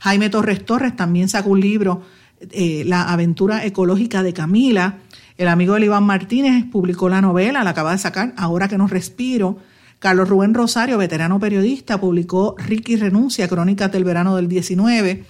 Jaime 0.00 0.28
Torres 0.28 0.66
Torres 0.66 0.94
también 0.94 1.30
sacó 1.30 1.48
un 1.48 1.60
libro, 1.60 2.02
eh, 2.50 2.82
La 2.84 3.10
aventura 3.10 3.64
ecológica 3.64 4.22
de 4.22 4.34
Camila. 4.34 4.98
El 5.36 5.48
amigo 5.48 5.74
de 5.74 5.86
Iván 5.86 6.04
Martínez 6.04 6.64
publicó 6.70 7.08
la 7.08 7.20
novela, 7.20 7.64
la 7.64 7.70
acaba 7.70 7.92
de 7.92 7.98
sacar, 7.98 8.34
Ahora 8.36 8.68
que 8.68 8.78
no 8.78 8.86
respiro 8.86 9.58
Carlos 9.98 10.28
Rubén 10.28 10.54
Rosario, 10.54 10.98
veterano 10.98 11.40
periodista, 11.40 11.98
publicó 11.98 12.54
Ricky 12.58 12.96
Renuncia, 12.96 13.48
Crónicas 13.48 13.90
del 13.90 14.04
Verano 14.04 14.36
del 14.36 14.48
19. 14.48 15.24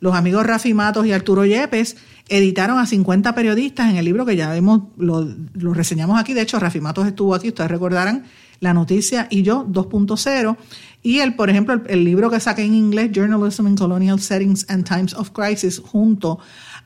Los 0.00 0.14
amigos 0.14 0.46
Rafi 0.46 0.74
Matos 0.74 1.06
y 1.06 1.12
Arturo 1.12 1.44
Yepes 1.44 1.96
editaron 2.28 2.78
a 2.78 2.86
50 2.86 3.34
periodistas 3.34 3.90
en 3.90 3.96
el 3.96 4.04
libro 4.04 4.26
que 4.26 4.36
ya 4.36 4.50
vemos, 4.50 4.82
lo, 4.96 5.26
reseñamos 5.74 6.20
aquí. 6.20 6.34
De 6.34 6.42
hecho, 6.42 6.60
Rafi 6.60 6.80
Matos 6.80 7.06
estuvo 7.06 7.34
aquí, 7.34 7.48
ustedes 7.48 7.70
recordarán, 7.70 8.24
La 8.60 8.74
Noticia 8.74 9.26
y 9.30 9.42
yo 9.42 9.66
2.0. 9.66 10.56
Y 11.02 11.20
el, 11.20 11.34
por 11.34 11.50
ejemplo, 11.50 11.74
el, 11.74 11.82
el, 11.88 12.04
libro 12.04 12.30
que 12.30 12.38
saqué 12.38 12.62
en 12.62 12.74
inglés, 12.74 13.10
Journalism 13.12 13.66
in 13.66 13.76
Colonial 13.76 14.20
Settings 14.20 14.66
and 14.68 14.86
Times 14.86 15.14
of 15.14 15.30
Crisis, 15.30 15.80
junto 15.80 16.38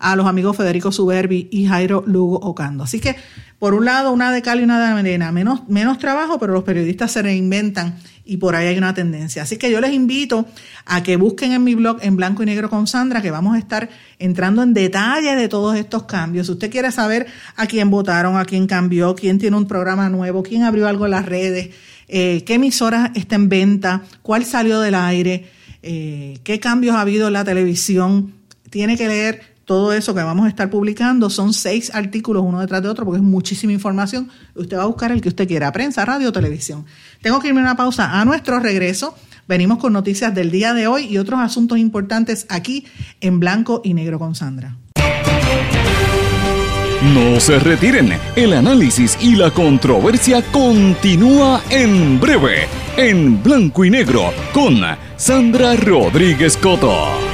a 0.02 0.16
los 0.16 0.26
amigos 0.26 0.56
Federico 0.56 0.90
Suberbi 0.90 1.48
y 1.52 1.66
Jairo 1.66 2.02
Lugo 2.06 2.36
Ocando. 2.38 2.82
Así 2.82 2.98
que, 2.98 3.14
por 3.60 3.72
un 3.72 3.84
lado, 3.84 4.12
una 4.12 4.32
de 4.32 4.42
cal 4.42 4.58
y 4.58 4.64
una 4.64 4.80
de 4.80 4.98
arena, 4.98 5.30
menos, 5.30 5.68
menos 5.68 5.98
trabajo, 5.98 6.40
pero 6.40 6.52
los 6.52 6.64
periodistas 6.64 7.12
se 7.12 7.22
reinventan 7.22 7.94
y 8.24 8.38
por 8.38 8.56
ahí 8.56 8.66
hay 8.66 8.76
una 8.76 8.94
tendencia. 8.94 9.44
Así 9.44 9.58
que 9.58 9.70
yo 9.70 9.80
les 9.80 9.92
invito 9.92 10.44
a 10.86 11.04
que 11.04 11.16
busquen 11.16 11.52
en 11.52 11.62
mi 11.62 11.76
blog 11.76 11.98
en 12.02 12.16
blanco 12.16 12.42
y 12.42 12.46
negro 12.46 12.68
con 12.68 12.88
Sandra, 12.88 13.22
que 13.22 13.30
vamos 13.30 13.54
a 13.54 13.58
estar 13.58 13.88
entrando 14.18 14.64
en 14.64 14.74
detalle 14.74 15.36
de 15.36 15.48
todos 15.48 15.76
estos 15.76 16.02
cambios. 16.02 16.46
Si 16.46 16.52
usted 16.52 16.68
quiere 16.68 16.90
saber 16.90 17.28
a 17.54 17.66
quién 17.66 17.88
votaron, 17.88 18.36
a 18.36 18.44
quién 18.44 18.66
cambió, 18.66 19.14
quién 19.14 19.38
tiene 19.38 19.56
un 19.56 19.68
programa 19.68 20.08
nuevo, 20.08 20.42
quién 20.42 20.64
abrió 20.64 20.88
algo 20.88 21.04
en 21.04 21.12
las 21.12 21.26
redes, 21.26 21.70
eh, 22.08 22.42
qué 22.44 22.54
emisora 22.54 23.12
está 23.14 23.36
en 23.36 23.48
venta, 23.48 24.02
cuál 24.22 24.44
salió 24.44 24.80
del 24.80 24.96
aire, 24.96 25.48
eh, 25.84 26.38
qué 26.42 26.58
cambios 26.58 26.96
ha 26.96 27.02
habido 27.02 27.28
en 27.28 27.34
la 27.34 27.44
televisión, 27.44 28.34
tiene 28.68 28.96
que 28.96 29.06
leer 29.06 29.51
todo 29.64 29.92
eso 29.92 30.14
que 30.14 30.22
vamos 30.22 30.46
a 30.46 30.48
estar 30.48 30.70
publicando 30.70 31.30
son 31.30 31.52
seis 31.52 31.94
artículos 31.94 32.42
uno 32.44 32.60
detrás 32.60 32.82
de 32.82 32.88
otro 32.88 33.04
porque 33.04 33.18
es 33.18 33.24
muchísima 33.24 33.72
información. 33.72 34.30
Usted 34.54 34.76
va 34.76 34.82
a 34.82 34.86
buscar 34.86 35.12
el 35.12 35.20
que 35.20 35.28
usted 35.28 35.46
quiera, 35.46 35.70
prensa, 35.72 36.04
radio, 36.04 36.32
televisión. 36.32 36.84
Tengo 37.20 37.40
que 37.40 37.48
irme 37.48 37.60
a 37.60 37.64
una 37.64 37.76
pausa. 37.76 38.20
A 38.20 38.24
nuestro 38.24 38.58
regreso 38.58 39.14
Venimos 39.48 39.78
con 39.78 39.92
noticias 39.92 40.34
del 40.34 40.50
día 40.50 40.72
de 40.72 40.86
hoy 40.86 41.06
y 41.06 41.18
otros 41.18 41.40
asuntos 41.40 41.78
importantes 41.78 42.46
aquí 42.48 42.86
en 43.20 43.40
Blanco 43.40 43.80
y 43.84 43.92
Negro 43.92 44.18
con 44.18 44.34
Sandra. 44.34 44.76
No 47.14 47.40
se 47.40 47.58
retiren, 47.58 48.12
el 48.36 48.52
análisis 48.52 49.18
y 49.20 49.34
la 49.34 49.50
controversia 49.50 50.40
continúa 50.52 51.60
en 51.68 52.20
breve, 52.20 52.68
en 52.96 53.42
Blanco 53.42 53.84
y 53.84 53.90
Negro, 53.90 54.32
con 54.54 54.80
Sandra 55.16 55.74
Rodríguez 55.74 56.56
Coto. 56.56 57.31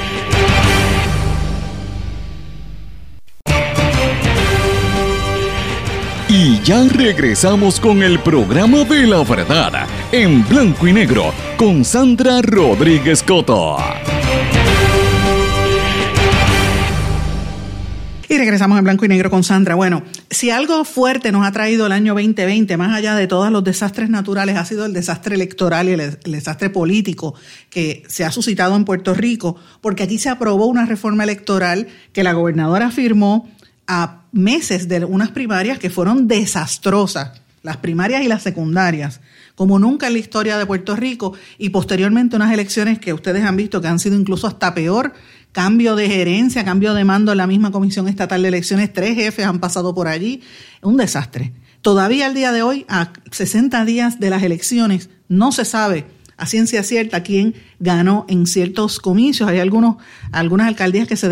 Y 6.41 6.61
ya 6.61 6.87
regresamos 6.87 7.81
con 7.81 8.01
el 8.01 8.17
programa 8.19 8.85
de 8.85 9.05
la 9.05 9.25
verdad, 9.25 9.85
en 10.09 10.47
Blanco 10.47 10.87
y 10.87 10.93
Negro, 10.93 11.33
con 11.57 11.83
Sandra 11.83 12.41
Rodríguez 12.41 13.21
Coto. 13.23 13.75
Y 18.29 18.37
regresamos 18.37 18.77
en 18.77 18.85
blanco 18.85 19.03
y 19.03 19.09
negro 19.09 19.29
con 19.29 19.43
Sandra. 19.43 19.75
Bueno, 19.75 20.03
si 20.29 20.49
algo 20.49 20.85
fuerte 20.85 21.33
nos 21.33 21.45
ha 21.45 21.51
traído 21.51 21.87
el 21.87 21.91
año 21.91 22.13
2020, 22.13 22.77
más 22.77 22.95
allá 22.95 23.15
de 23.15 23.27
todos 23.27 23.51
los 23.51 23.65
desastres 23.65 24.09
naturales, 24.09 24.55
ha 24.55 24.63
sido 24.63 24.85
el 24.85 24.93
desastre 24.93 25.35
electoral 25.35 25.89
y 25.89 25.93
el, 25.93 26.19
desastre 26.23 26.69
político 26.69 27.35
que 27.69 28.03
se 28.07 28.23
ha 28.23 28.31
suscitado 28.31 28.77
en 28.77 28.85
Puerto 28.85 29.13
Rico, 29.13 29.57
porque 29.81 30.03
aquí 30.03 30.19
se 30.19 30.29
aprobó 30.29 30.67
una 30.67 30.85
reforma 30.85 31.23
electoral 31.23 31.87
que 32.13 32.23
la 32.23 32.31
gobernadora 32.31 32.91
firmó 32.91 33.49
a 33.91 34.21
meses 34.31 34.87
de 34.87 35.03
unas 35.03 35.31
primarias 35.31 35.79
que 35.79 35.89
fueron 35.89 36.27
desastrosas, 36.27 37.41
las 37.63 37.77
primarias 37.77 38.23
y 38.23 38.27
las 38.27 38.43
secundarias, 38.43 39.19
como 39.55 39.79
nunca 39.79 40.07
en 40.07 40.13
la 40.13 40.19
historia 40.19 40.59
de 40.59 40.67
Puerto 40.67 40.95
Rico, 40.95 41.33
y 41.57 41.69
posteriormente 41.69 42.35
unas 42.35 42.53
elecciones 42.53 42.99
que 42.99 43.13
ustedes 43.13 43.43
han 43.43 43.57
visto 43.57 43.81
que 43.81 43.87
han 43.87 43.97
sido 43.97 44.15
incluso 44.15 44.45
hasta 44.45 44.75
peor 44.75 45.13
cambio 45.51 45.95
de 45.95 46.07
gerencia, 46.07 46.63
cambio 46.63 46.93
de 46.93 47.03
mando 47.03 47.31
en 47.31 47.39
la 47.39 47.47
misma 47.47 47.71
Comisión 47.71 48.07
Estatal 48.07 48.43
de 48.43 48.49
Elecciones, 48.49 48.93
tres 48.93 49.15
jefes 49.15 49.47
han 49.47 49.59
pasado 49.59 49.95
por 49.95 50.07
allí, 50.07 50.43
un 50.83 50.95
desastre. 50.95 51.51
Todavía 51.81 52.27
al 52.27 52.35
día 52.35 52.51
de 52.51 52.61
hoy, 52.61 52.85
a 52.89 53.11
60 53.31 53.85
días 53.85 54.19
de 54.19 54.29
las 54.29 54.43
elecciones, 54.43 55.09
no 55.27 55.51
se 55.51 55.65
sabe 55.65 56.05
a 56.39 56.45
ciencia 56.45 56.83
cierta 56.83 57.21
quién 57.21 57.53
ganó 57.79 58.25
en 58.29 58.47
ciertos 58.47 58.99
comicios. 58.99 59.49
Hay 59.49 59.59
algunos, 59.59 59.97
algunas 60.31 60.67
alcaldías 60.67 61.07
que 61.07 61.17
se, 61.17 61.27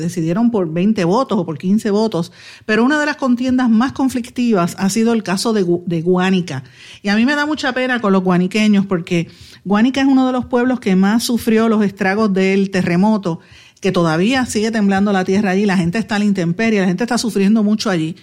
decidieron 0.00 0.50
por 0.50 0.72
20 0.72 1.04
votos 1.04 1.38
o 1.38 1.44
por 1.44 1.58
15 1.58 1.90
votos, 1.90 2.32
pero 2.64 2.82
una 2.82 2.98
de 2.98 3.06
las 3.06 3.16
contiendas 3.16 3.68
más 3.68 3.92
conflictivas 3.92 4.74
ha 4.78 4.88
sido 4.88 5.12
el 5.12 5.22
caso 5.22 5.52
de, 5.52 5.66
de 5.86 6.02
Guánica. 6.02 6.64
Y 7.02 7.10
a 7.10 7.16
mí 7.16 7.26
me 7.26 7.36
da 7.36 7.44
mucha 7.44 7.72
pena 7.72 8.00
con 8.00 8.12
los 8.12 8.24
guaniqueños 8.24 8.86
porque 8.86 9.28
Guánica 9.64 10.00
es 10.00 10.06
uno 10.06 10.26
de 10.26 10.32
los 10.32 10.46
pueblos 10.46 10.80
que 10.80 10.96
más 10.96 11.22
sufrió 11.22 11.68
los 11.68 11.84
estragos 11.84 12.32
del 12.32 12.70
terremoto, 12.70 13.40
que 13.80 13.92
todavía 13.92 14.46
sigue 14.46 14.70
temblando 14.70 15.12
la 15.12 15.24
tierra 15.24 15.50
allí, 15.50 15.66
la 15.66 15.76
gente 15.76 15.98
está 15.98 16.16
a 16.16 16.18
la 16.18 16.24
intemperie, 16.24 16.80
la 16.80 16.86
gente 16.86 17.04
está 17.04 17.18
sufriendo 17.18 17.62
mucho 17.62 17.90
allí. 17.90 18.16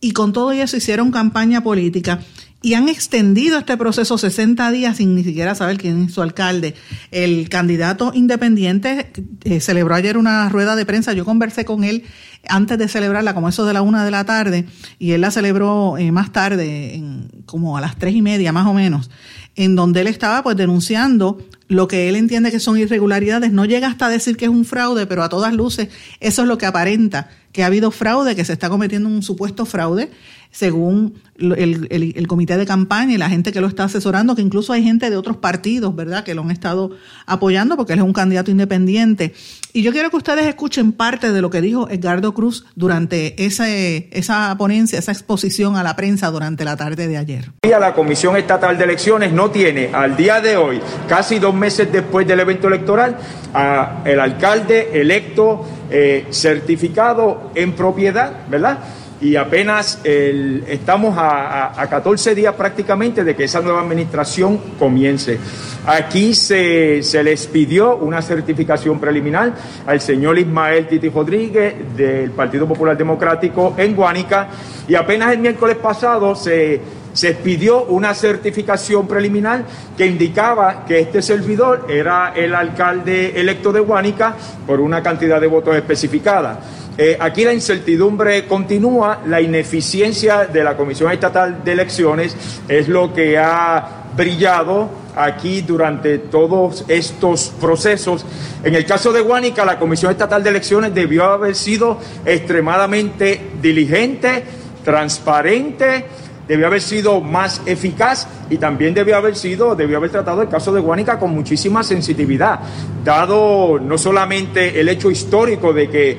Y 0.00 0.12
con 0.12 0.32
todo 0.32 0.52
eso 0.52 0.76
hicieron 0.76 1.10
campaña 1.10 1.62
política 1.62 2.20
y 2.62 2.74
han 2.74 2.88
extendido 2.88 3.58
este 3.58 3.76
proceso 3.76 4.16
60 4.16 4.70
días 4.70 4.96
sin 4.96 5.14
ni 5.14 5.24
siquiera 5.24 5.54
saber 5.54 5.76
quién 5.78 6.04
es 6.04 6.14
su 6.14 6.22
alcalde. 6.22 6.74
El 7.10 7.48
candidato 7.48 8.12
independiente 8.14 9.12
eh, 9.44 9.60
celebró 9.60 9.94
ayer 9.94 10.16
una 10.16 10.48
rueda 10.48 10.76
de 10.76 10.86
prensa, 10.86 11.12
yo 11.12 11.24
conversé 11.24 11.64
con 11.64 11.84
él 11.84 12.04
antes 12.48 12.78
de 12.78 12.88
celebrarla, 12.88 13.34
como 13.34 13.48
eso 13.48 13.64
de 13.66 13.72
la 13.72 13.82
una 13.82 14.04
de 14.04 14.10
la 14.10 14.24
tarde, 14.24 14.66
y 14.98 15.12
él 15.12 15.20
la 15.20 15.30
celebró 15.30 15.98
eh, 15.98 16.10
más 16.10 16.32
tarde, 16.32 16.94
en, 16.94 17.28
como 17.46 17.76
a 17.76 17.80
las 17.80 17.96
tres 17.96 18.14
y 18.14 18.22
media 18.22 18.52
más 18.52 18.66
o 18.66 18.74
menos 18.74 19.10
en 19.54 19.76
donde 19.76 20.00
él 20.00 20.06
estaba 20.06 20.42
pues 20.42 20.56
denunciando 20.56 21.38
lo 21.68 21.88
que 21.88 22.08
él 22.08 22.16
entiende 22.16 22.50
que 22.50 22.60
son 22.60 22.78
irregularidades. 22.78 23.52
No 23.52 23.64
llega 23.64 23.88
hasta 23.88 24.08
decir 24.08 24.36
que 24.36 24.46
es 24.46 24.50
un 24.50 24.64
fraude, 24.64 25.06
pero 25.06 25.22
a 25.22 25.28
todas 25.28 25.52
luces 25.52 25.88
eso 26.20 26.42
es 26.42 26.48
lo 26.48 26.58
que 26.58 26.66
aparenta, 26.66 27.28
que 27.52 27.62
ha 27.62 27.66
habido 27.66 27.90
fraude, 27.90 28.34
que 28.34 28.44
se 28.44 28.52
está 28.52 28.68
cometiendo 28.68 29.08
un 29.08 29.22
supuesto 29.22 29.66
fraude 29.66 30.10
según 30.52 31.14
el, 31.38 32.26
comité 32.28 32.56
de 32.56 32.66
campaña 32.66 33.14
y 33.14 33.18
la 33.18 33.28
gente 33.28 33.52
que 33.52 33.60
lo 33.60 33.66
está 33.66 33.84
asesorando, 33.84 34.36
que 34.36 34.42
incluso 34.42 34.72
hay 34.72 34.84
gente 34.84 35.10
de 35.10 35.16
otros 35.16 35.38
partidos, 35.38 35.96
¿verdad?, 35.96 36.24
que 36.24 36.34
lo 36.34 36.42
han 36.42 36.50
estado 36.50 36.90
apoyando 37.26 37.76
porque 37.76 37.94
él 37.94 37.98
es 37.98 38.04
un 38.04 38.12
candidato 38.12 38.50
independiente. 38.50 39.34
Y 39.72 39.82
yo 39.82 39.92
quiero 39.92 40.10
que 40.10 40.16
ustedes 40.18 40.46
escuchen 40.46 40.92
parte 40.92 41.32
de 41.32 41.40
lo 41.40 41.48
que 41.48 41.62
dijo 41.62 41.88
Edgardo 41.88 42.34
Cruz 42.34 42.66
durante 42.76 43.42
esa, 43.44 43.66
esa 43.68 44.54
ponencia, 44.58 44.98
esa 44.98 45.10
exposición 45.10 45.76
a 45.76 45.82
la 45.82 45.96
prensa 45.96 46.30
durante 46.30 46.64
la 46.64 46.76
tarde 46.76 47.08
de 47.08 47.16
ayer. 47.16 47.50
La 47.62 47.94
Comisión 47.94 48.36
Estatal 48.36 48.76
de 48.76 48.84
Elecciones 48.84 49.32
no 49.32 49.50
tiene 49.50 49.88
al 49.94 50.16
día 50.16 50.42
de 50.42 50.58
hoy, 50.58 50.80
casi 51.08 51.38
dos 51.38 51.54
meses 51.54 51.90
después 51.90 52.26
del 52.26 52.40
evento 52.40 52.68
electoral, 52.68 53.16
a 53.54 54.02
el 54.04 54.20
alcalde 54.20 55.00
electo 55.00 55.66
eh, 55.90 56.26
certificado 56.30 57.50
en 57.54 57.72
propiedad, 57.72 58.46
¿verdad? 58.48 58.78
Y 59.22 59.36
apenas 59.36 60.00
estamos 60.04 61.14
a, 61.16 61.86
14 61.88 62.34
días 62.34 62.54
prácticamente 62.54 63.22
de 63.22 63.36
que 63.36 63.44
esa 63.44 63.60
nueva 63.60 63.80
administración 63.80 64.58
comience. 64.78 65.38
Aquí 65.86 66.34
se, 66.34 67.00
les 67.22 67.46
pidió 67.46 67.96
una 67.96 68.20
certificación 68.20 68.98
preliminar 68.98 69.54
al 69.86 70.00
señor 70.00 70.38
Ismael 70.38 70.88
Titi 70.88 71.08
Rodríguez 71.08 71.74
del 71.96 72.32
Partido 72.32 72.66
Popular 72.66 72.96
Democrático 72.96 73.74
en 73.78 73.94
Guánica 73.94 74.48
y 74.88 74.96
apenas 74.96 75.32
el 75.32 75.38
miércoles 75.38 75.76
pasado 75.76 76.34
se, 76.34 76.80
se 77.12 77.34
pidió 77.34 77.84
una 77.84 78.14
certificación 78.14 79.06
preliminar 79.06 79.64
que 79.96 80.06
indicaba 80.06 80.84
que 80.84 80.98
este 80.98 81.22
servidor 81.22 81.86
era 81.88 82.32
el 82.34 82.54
alcalde 82.54 83.38
electo 83.40 83.72
de 83.72 83.80
Guánica 83.80 84.34
por 84.66 84.80
una 84.80 85.00
cantidad 85.02 85.40
de 85.40 85.46
votos 85.46 85.76
especificada. 85.76 86.60
Eh, 86.98 87.16
aquí 87.18 87.44
la 87.44 87.54
incertidumbre 87.54 88.46
continúa, 88.46 89.20
la 89.26 89.40
ineficiencia 89.40 90.44
de 90.44 90.62
la 90.62 90.76
Comisión 90.76 91.10
Estatal 91.10 91.64
de 91.64 91.72
Elecciones 91.72 92.36
es 92.68 92.86
lo 92.88 93.14
que 93.14 93.38
ha 93.38 94.02
brillado 94.14 94.90
aquí 95.16 95.62
durante 95.62 96.18
todos 96.18 96.84
estos 96.88 97.52
procesos. 97.58 98.26
En 98.62 98.74
el 98.74 98.84
caso 98.84 99.10
de 99.10 99.22
Guánica, 99.22 99.64
la 99.64 99.78
Comisión 99.78 100.12
Estatal 100.12 100.42
de 100.42 100.50
Elecciones 100.50 100.94
debió 100.94 101.24
haber 101.24 101.54
sido 101.54 101.98
extremadamente 102.26 103.40
diligente, 103.62 104.44
transparente, 104.84 106.04
debió 106.46 106.66
haber 106.66 106.82
sido 106.82 107.22
más 107.22 107.62
eficaz 107.64 108.26
y 108.50 108.58
también 108.58 108.92
debió 108.92 109.16
haber 109.16 109.36
sido, 109.36 109.74
debió 109.74 109.96
haber 109.96 110.10
tratado 110.10 110.42
el 110.42 110.48
caso 110.48 110.72
de 110.72 110.80
Guánica 110.80 111.18
con 111.18 111.30
muchísima 111.30 111.82
sensitividad, 111.82 112.60
dado 113.02 113.78
no 113.78 113.96
solamente 113.96 114.78
el 114.78 114.90
hecho 114.90 115.10
histórico 115.10 115.72
de 115.72 115.88
que 115.88 116.18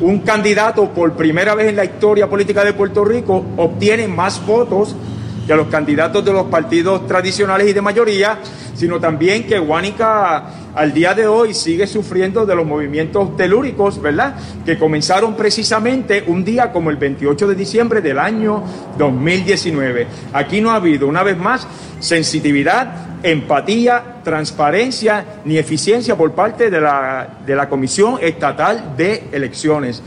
un 0.00 0.20
candidato 0.20 0.90
por 0.90 1.12
primera 1.12 1.54
vez 1.54 1.68
en 1.68 1.76
la 1.76 1.84
historia 1.84 2.28
política 2.28 2.64
de 2.64 2.72
Puerto 2.72 3.04
Rico 3.04 3.44
obtiene 3.56 4.08
más 4.08 4.44
votos 4.46 4.96
que 5.46 5.54
los 5.54 5.66
candidatos 5.66 6.24
de 6.24 6.32
los 6.32 6.44
partidos 6.44 7.06
tradicionales 7.06 7.68
y 7.68 7.72
de 7.72 7.82
mayoría, 7.82 8.38
sino 8.74 9.00
también 9.00 9.46
que 9.46 9.58
Guánica 9.58 10.70
al 10.74 10.92
día 10.92 11.12
de 11.12 11.26
hoy 11.26 11.54
sigue 11.54 11.86
sufriendo 11.86 12.46
de 12.46 12.54
los 12.54 12.64
movimientos 12.64 13.36
telúricos, 13.36 14.00
¿verdad? 14.00 14.36
Que 14.64 14.78
comenzaron 14.78 15.34
precisamente 15.34 16.22
un 16.26 16.44
día 16.44 16.70
como 16.70 16.90
el 16.90 16.96
28 16.96 17.48
de 17.48 17.54
diciembre 17.56 18.00
del 18.00 18.18
año 18.18 18.62
2019. 18.96 20.06
Aquí 20.32 20.60
no 20.60 20.70
ha 20.70 20.76
habido, 20.76 21.08
una 21.08 21.24
vez 21.24 21.36
más, 21.36 21.66
sensitividad, 21.98 23.09
empatía, 23.22 24.16
transparencia 24.24 25.24
ni 25.44 25.58
eficiencia 25.58 26.16
por 26.16 26.32
parte 26.32 26.70
de 26.70 26.80
la, 26.80 27.28
de 27.44 27.54
la 27.54 27.68
Comisión 27.68 28.18
Estatal 28.20 28.96
de 28.96 29.24
Elecciones. 29.32 30.02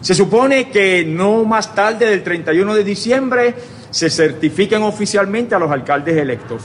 Se 0.00 0.14
supone 0.14 0.68
que 0.70 1.04
no 1.06 1.44
más 1.44 1.74
tarde 1.74 2.06
del 2.06 2.22
31 2.22 2.74
de 2.74 2.84
diciembre 2.84 3.54
se 3.90 4.10
certifiquen 4.10 4.82
oficialmente 4.82 5.54
a 5.54 5.58
los 5.58 5.70
alcaldes 5.70 6.16
electos. 6.16 6.62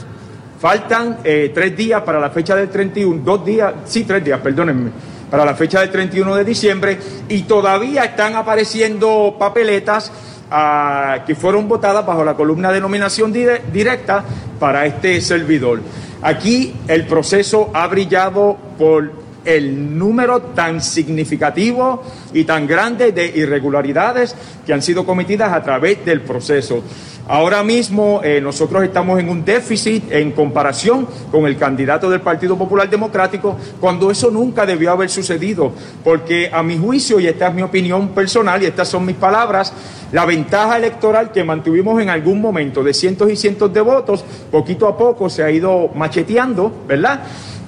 Faltan 0.60 1.18
eh, 1.22 1.52
tres 1.54 1.76
días 1.76 2.02
para 2.02 2.18
la 2.18 2.30
fecha 2.30 2.56
del 2.56 2.68
31, 2.68 3.22
dos 3.22 3.44
días, 3.44 3.74
sí, 3.84 4.02
tres 4.02 4.24
días, 4.24 4.40
perdónenme, 4.40 4.90
para 5.30 5.44
la 5.44 5.54
fecha 5.54 5.80
del 5.80 5.90
31 5.90 6.34
de 6.34 6.44
diciembre 6.44 6.98
y 7.28 7.42
todavía 7.42 8.04
están 8.04 8.34
apareciendo 8.34 9.36
papeletas 9.38 10.10
ah, 10.50 11.24
que 11.26 11.34
fueron 11.34 11.68
votadas 11.68 12.04
bajo 12.04 12.24
la 12.24 12.34
columna 12.34 12.72
de 12.72 12.80
nominación 12.80 13.32
directa 13.32 14.24
para 14.58 14.86
este 14.86 15.20
servidor. 15.20 15.80
Aquí 16.22 16.74
el 16.88 17.06
proceso 17.06 17.70
ha 17.74 17.86
brillado 17.86 18.56
por 18.78 19.27
el 19.48 19.98
número 19.98 20.42
tan 20.54 20.82
significativo 20.82 22.02
y 22.34 22.44
tan 22.44 22.66
grande 22.66 23.12
de 23.12 23.26
irregularidades 23.34 24.36
que 24.66 24.74
han 24.74 24.82
sido 24.82 25.06
cometidas 25.06 25.52
a 25.52 25.62
través 25.62 26.04
del 26.04 26.20
proceso. 26.20 26.82
Ahora 27.26 27.62
mismo 27.62 28.20
eh, 28.24 28.40
nosotros 28.40 28.82
estamos 28.84 29.20
en 29.20 29.28
un 29.28 29.44
déficit 29.44 30.10
en 30.12 30.32
comparación 30.32 31.06
con 31.30 31.46
el 31.46 31.58
candidato 31.58 32.08
del 32.08 32.22
Partido 32.22 32.56
Popular 32.56 32.88
Democrático, 32.88 33.56
cuando 33.80 34.10
eso 34.10 34.30
nunca 34.30 34.64
debió 34.64 34.92
haber 34.92 35.10
sucedido, 35.10 35.72
porque 36.02 36.50
a 36.50 36.62
mi 36.62 36.78
juicio, 36.78 37.20
y 37.20 37.26
esta 37.26 37.48
es 37.48 37.54
mi 37.54 37.62
opinión 37.62 38.08
personal 38.08 38.62
y 38.62 38.66
estas 38.66 38.88
son 38.88 39.04
mis 39.04 39.16
palabras, 39.16 39.72
la 40.12 40.24
ventaja 40.24 40.78
electoral 40.78 41.30
que 41.30 41.44
mantuvimos 41.44 42.00
en 42.00 42.08
algún 42.08 42.40
momento 42.40 42.82
de 42.82 42.94
cientos 42.94 43.30
y 43.30 43.36
cientos 43.36 43.72
de 43.74 43.82
votos, 43.82 44.24
poquito 44.50 44.88
a 44.88 44.96
poco 44.96 45.28
se 45.28 45.42
ha 45.42 45.50
ido 45.50 45.88
macheteando, 45.94 46.72
¿verdad? 46.86 47.24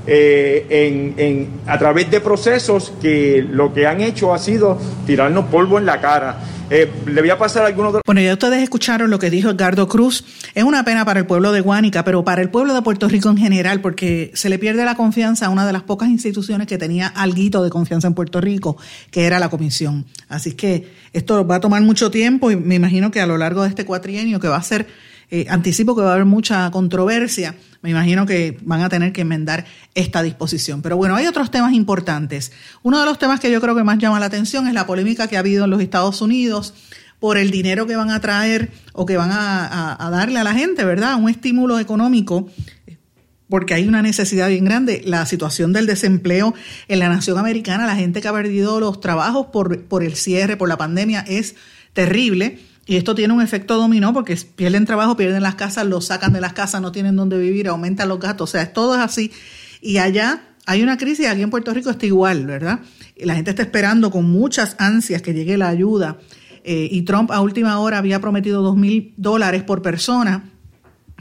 Eh, 0.07 1.49
a 1.67 1.79
través 1.79 2.11
de 2.11 2.21
procesos 2.21 2.93
que 3.01 3.47
lo 3.49 3.73
que 3.73 3.87
han 3.87 4.01
hecho 4.01 4.33
ha 4.35 4.39
sido 4.39 4.79
tirarnos 5.07 5.47
polvo 5.47 5.79
en 5.79 5.87
la 5.87 6.01
cara. 6.01 6.39
Eh, 6.71 6.89
le 7.07 7.21
voy 7.21 7.31
a 7.31 7.37
pasar 7.37 7.67
algunos 7.67 7.93
de... 7.93 8.01
Bueno, 8.07 8.21
ya 8.21 8.33
ustedes 8.33 8.63
escucharon 8.63 9.11
lo 9.11 9.19
que 9.19 9.29
dijo 9.29 9.51
Edgardo 9.51 9.89
Cruz. 9.89 10.25
Es 10.55 10.63
una 10.63 10.85
pena 10.85 11.05
para 11.05 11.19
el 11.19 11.27
pueblo 11.27 11.51
de 11.51 11.61
Guánica, 11.61 12.05
pero 12.05 12.25
para 12.25 12.43
el 12.43 12.49
pueblo 12.49 12.75
de 12.75 12.83
Puerto 12.83 13.09
Rico 13.09 13.29
en 13.29 13.37
general, 13.37 13.81
porque 13.81 14.31
se 14.35 14.49
le 14.49 14.59
pierde 14.59 14.85
la 14.85 14.95
confianza 14.95 15.47
a 15.47 15.49
una 15.49 15.67
de 15.67 15.73
las 15.73 15.83
pocas 15.83 16.09
instituciones 16.09 16.69
que 16.69 16.79
tenía 16.79 17.09
alguito 17.09 17.63
de 17.65 17.71
confianza 17.71 18.07
en 18.07 18.15
Puerto 18.15 18.41
Rico, 18.41 18.77
que 19.11 19.27
era 19.27 19.41
la 19.41 19.51
comisión. 19.51 20.07
Así 20.29 20.53
que 20.53 20.89
esto 21.13 21.45
va 21.45 21.57
a 21.57 21.61
tomar 21.61 21.83
mucho 21.83 22.11
tiempo 22.13 22.53
y 22.53 22.57
me 22.57 22.77
imagino 22.77 23.11
que 23.11 23.21
a 23.21 23.27
lo 23.27 23.37
largo 23.37 23.63
de 23.63 23.69
este 23.69 23.85
cuatrienio, 23.85 24.39
que 24.39 24.47
va 24.47 24.57
a 24.57 24.63
ser 24.63 24.87
eh, 25.31 25.47
anticipo 25.49 25.95
que 25.95 26.03
va 26.03 26.11
a 26.11 26.15
haber 26.15 26.25
mucha 26.25 26.71
controversia. 26.71 27.55
Me 27.83 27.91
imagino 27.91 28.27
que 28.27 28.59
van 28.63 28.83
a 28.83 28.89
tener 28.89 29.13
que 29.13 29.21
enmendar 29.21 29.65
esta 29.95 30.23
disposición. 30.23 30.83
Pero 30.83 30.97
bueno, 30.97 31.15
hay 31.15 31.27
otros 31.27 31.51
temas 31.51 31.73
importantes. 31.73 32.51
Uno 32.83 32.99
de 32.99 33.07
los 33.07 33.19
temas 33.19 33.39
que 33.39 33.51
yo 33.51 33.61
creo 33.61 33.77
que 33.77 33.85
más 33.85 33.99
llama 33.99 34.19
la 34.19 34.27
atención 34.27 34.67
es 34.67 34.75
la 34.75 34.87
polémica 34.87 35.29
que 35.29 35.37
ha 35.37 35.41
habido 35.41 35.65
en 35.65 35.71
los 35.71 35.81
Estados 35.81 36.21
Unidos 36.21 36.75
por 37.21 37.37
el 37.37 37.51
dinero 37.51 37.87
que 37.87 37.95
van 37.95 38.11
a 38.11 38.21
traer 38.21 38.71
o 38.93 39.07
que 39.07 39.17
van 39.17 39.31
a, 39.33 40.09
darle 40.11 40.41
a 40.41 40.45
la 40.45 40.55
gente, 40.55 40.85
¿verdad? 40.85 41.17
Un 41.17 41.29
estímulo 41.29 41.79
económico 41.79 42.49
porque 43.49 43.75
hay 43.75 43.87
una 43.87 44.03
necesidad 44.03 44.49
bien 44.49 44.65
grande. 44.65 45.03
La 45.05 45.27
situación 45.27 45.73
del 45.73 45.87
desempleo 45.87 46.55
en 46.89 46.99
la 46.99 47.09
nación 47.09 47.39
americana, 47.39 47.87
la 47.87 47.97
gente 47.97 48.21
que 48.21 48.29
ha 48.29 48.33
perdido 48.33 48.81
los 48.81 49.01
trabajos 49.01 49.47
por, 49.53 49.85
por 49.85 50.03
el 50.03 50.17
cierre, 50.17 50.57
por 50.57 50.69
la 50.69 50.79
pandemia, 50.79 51.21
es 51.21 51.57
terrible. 51.93 52.59
Y 52.91 52.97
esto 52.97 53.15
tiene 53.15 53.33
un 53.33 53.41
efecto 53.41 53.77
dominó 53.77 54.13
porque 54.13 54.37
pierden 54.57 54.85
trabajo, 54.85 55.17
pierden 55.17 55.45
las 55.45 55.55
casas, 55.55 55.87
los 55.87 56.07
sacan 56.07 56.33
de 56.33 56.41
las 56.41 56.55
casas, 56.55 56.83
no 56.83 56.91
tienen 56.91 57.15
dónde 57.15 57.39
vivir, 57.39 57.69
aumentan 57.69 58.09
los 58.09 58.19
gastos. 58.19 58.51
O 58.51 58.53
sea, 58.53 58.73
todo 58.73 58.97
es 58.97 59.01
así. 59.01 59.31
Y 59.81 59.99
allá 59.99 60.43
hay 60.67 60.83
una 60.83 60.97
crisis, 60.97 61.29
aquí 61.29 61.41
en 61.41 61.51
Puerto 61.51 61.73
Rico 61.73 61.91
está 61.91 62.07
igual, 62.07 62.47
¿verdad? 62.47 62.81
La 63.17 63.37
gente 63.37 63.51
está 63.51 63.63
esperando 63.63 64.11
con 64.11 64.29
muchas 64.29 64.75
ansias 64.81 65.23
que 65.23 65.33
llegue 65.33 65.57
la 65.57 65.69
ayuda. 65.69 66.19
Eh, 66.65 66.89
y 66.91 67.03
Trump 67.03 67.31
a 67.31 67.41
última 67.43 67.79
hora 67.79 67.97
había 67.99 68.21
prometido 68.21 68.61
dos 68.61 68.77
mil 68.77 69.15
dólares 69.17 69.63
por 69.63 69.83
persona, 69.83 70.51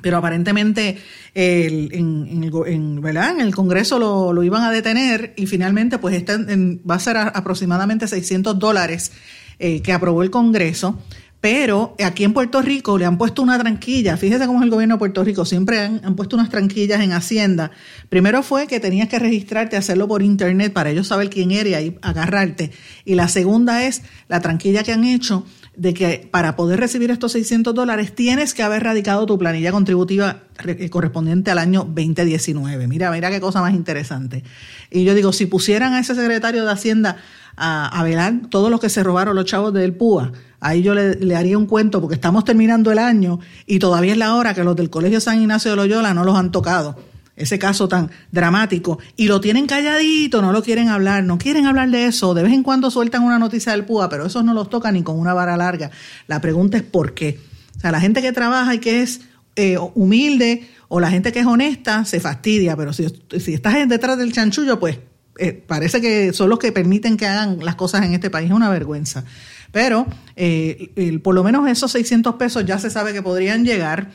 pero 0.01 0.17
aparentemente 0.17 0.97
en, 1.36 2.43
el, 2.43 2.65
en 2.65 3.41
el 3.41 3.53
Congreso 3.53 3.99
lo, 3.99 4.43
iban 4.43 4.63
a 4.63 4.71
detener 4.71 5.36
y 5.38 5.45
finalmente 5.45 5.99
pues 5.99 6.15
está 6.15 6.36
va 6.36 6.95
a 6.95 6.99
ser 6.99 7.17
aproximadamente 7.17 8.08
600 8.08 8.58
dólares 8.58 9.12
eh, 9.60 9.84
que 9.84 9.93
aprobó 9.93 10.23
el 10.23 10.32
Congreso. 10.32 10.99
Pero 11.41 11.95
aquí 12.04 12.25
en 12.25 12.34
Puerto 12.34 12.62
Rico 12.62 12.97
le 12.97 13.06
han 13.06 13.17
puesto 13.17 13.41
una 13.41 13.58
tranquilla. 13.58 14.17
Fíjese 14.17 14.45
cómo 14.45 14.60
es 14.60 14.65
el 14.65 14.71
gobierno 14.71 14.95
de 14.95 14.99
Puerto 14.99 15.23
Rico. 15.23 15.45
Siempre 15.45 15.80
han, 15.80 16.15
puesto 16.15 16.36
unas 16.36 16.49
tranquillas 16.49 16.99
en 17.02 17.13
Hacienda. 17.13 17.71
Primero 18.10 18.43
fue 18.43 18.67
que 18.67 18.82
tenías 18.82 19.08
que 19.08 19.19
registrarte, 19.19 19.78
hacerlo 19.78 20.08
por 20.08 20.21
internet 20.21 20.73
para 20.73 20.89
ellos 20.89 21.08
saber 21.08 21.30
quién 21.30 21.52
eres 21.52 21.82
y 21.82 21.97
agarrarte. 22.02 22.71
Y 23.06 23.15
la 23.15 23.30
segunda 23.30 23.86
es 23.86 24.02
la 24.28 24.41
tranquilla 24.41 24.84
que 24.84 24.91
han 24.91 25.06
hecho 25.06 25.45
de 25.78 25.93
que 25.93 26.28
para 26.30 26.58
poder 26.58 26.78
recibir 26.82 27.10
estos 27.10 27.32
600 27.32 27.73
dólares 27.73 28.13
tienes 28.13 28.54
que 28.54 28.63
haber 28.63 28.84
radicado 28.84 29.25
tu 29.25 29.38
planilla 29.38 29.71
contributiva 29.71 30.43
eh, 30.65 30.89
correspondiente 30.89 31.52
al 31.52 31.58
año 31.58 31.86
2019. 31.86 32.86
Mira, 32.88 33.10
mira 33.12 33.32
qué 33.32 33.39
cosa 33.39 33.62
más 33.62 33.73
interesante. 33.73 34.43
Y 34.91 35.06
yo 35.06 35.15
digo, 35.15 35.32
si 35.32 35.45
pusieran 35.45 35.93
a 35.93 36.02
ese 36.02 36.15
secretario 36.15 36.65
de 36.65 36.71
Hacienda 36.71 37.15
a, 37.59 37.87
a 37.87 38.03
velar 38.03 38.41
todos 38.49 38.71
los 38.71 38.79
que 38.79 38.89
se 38.89 39.03
robaron 39.03 39.35
los 39.35 39.45
chavos 39.45 39.73
del 39.73 39.93
PUA, 39.93 40.31
Ahí 40.61 40.81
yo 40.81 40.93
le, 40.93 41.35
haría 41.35 41.57
un 41.57 41.65
cuento 41.65 42.01
porque 42.01 42.15
estamos 42.15 42.43
terminando 42.43 42.91
el 42.91 42.99
año 42.99 43.39
y 43.65 43.79
todavía 43.79 44.11
es 44.11 44.17
la 44.17 44.35
hora 44.35 44.53
que 44.53 44.63
los 44.63 44.75
del 44.75 44.89
Colegio 44.89 45.21
San 45.21 45.41
Ignacio 45.41 45.71
de 45.71 45.77
Loyola 45.77 46.13
no 46.13 46.23
los 46.23 46.35
han 46.35 46.51
tocado. 46.51 46.97
Ese 47.37 47.57
caso 47.57 47.87
tan 47.87 48.11
dramático. 48.33 48.99
Y 49.15 49.29
lo 49.29 49.39
tienen 49.39 49.65
calladito, 49.65 50.41
no 50.41 50.51
lo 50.51 50.61
quieren 50.61 50.89
hablar, 50.89 51.23
no 51.23 51.37
quieren 51.37 51.65
hablar 51.65 51.89
de 51.89 52.07
eso. 52.07 52.33
De 52.33 52.43
vez 52.43 52.51
en 52.51 52.63
cuando 52.63 52.91
sueltan 52.91 53.23
una 53.23 53.39
noticia 53.39 53.71
del 53.71 53.85
PUA, 53.85 54.09
pero 54.09 54.25
eso 54.25 54.43
no 54.43 54.53
los 54.53 54.69
toca 54.69 54.91
ni 54.91 55.03
con 55.03 55.17
una 55.17 55.33
vara 55.33 55.55
larga. 55.55 55.89
La 56.27 56.41
pregunta 56.41 56.75
es 56.75 56.83
por 56.83 57.13
qué. 57.13 57.39
O 57.77 57.79
sea, 57.79 57.93
la 57.93 58.01
gente 58.01 58.21
que 58.21 58.33
trabaja 58.33 58.75
y 58.75 58.79
que 58.79 59.01
es 59.01 59.21
eh, 59.55 59.77
humilde 59.95 60.67
o 60.89 60.99
la 60.99 61.09
gente 61.09 61.31
que 61.31 61.39
es 61.39 61.45
honesta 61.45 62.03
se 62.03 62.19
fastidia, 62.19 62.75
pero 62.75 62.91
si, 62.91 63.07
si 63.39 63.53
estás 63.53 63.87
detrás 63.87 64.17
del 64.17 64.33
chanchullo, 64.33 64.77
pues 64.77 64.97
eh, 65.39 65.54
parece 65.54 66.02
que 66.02 66.34
son 66.34 66.49
los 66.49 66.60
que 66.60 66.71
permiten 66.71 67.17
que 67.17 67.25
hagan 67.25 67.63
las 67.63 67.75
cosas 67.75 68.06
en 68.06 68.13
este 68.13 68.30
país. 68.30 68.49
Es 68.49 68.56
una 68.56 68.69
vergüenza. 68.69 69.23
Pero 69.71 70.08
eh, 70.36 71.19
por 71.23 71.36
lo 71.36 71.43
menos 71.43 71.67
esos 71.67 71.91
600 71.91 72.36
pesos 72.36 72.65
ya 72.65 72.80
se 72.80 72.89
sabe 72.89 73.13
que 73.13 73.21
podrían 73.21 73.65
llegar. 73.65 74.12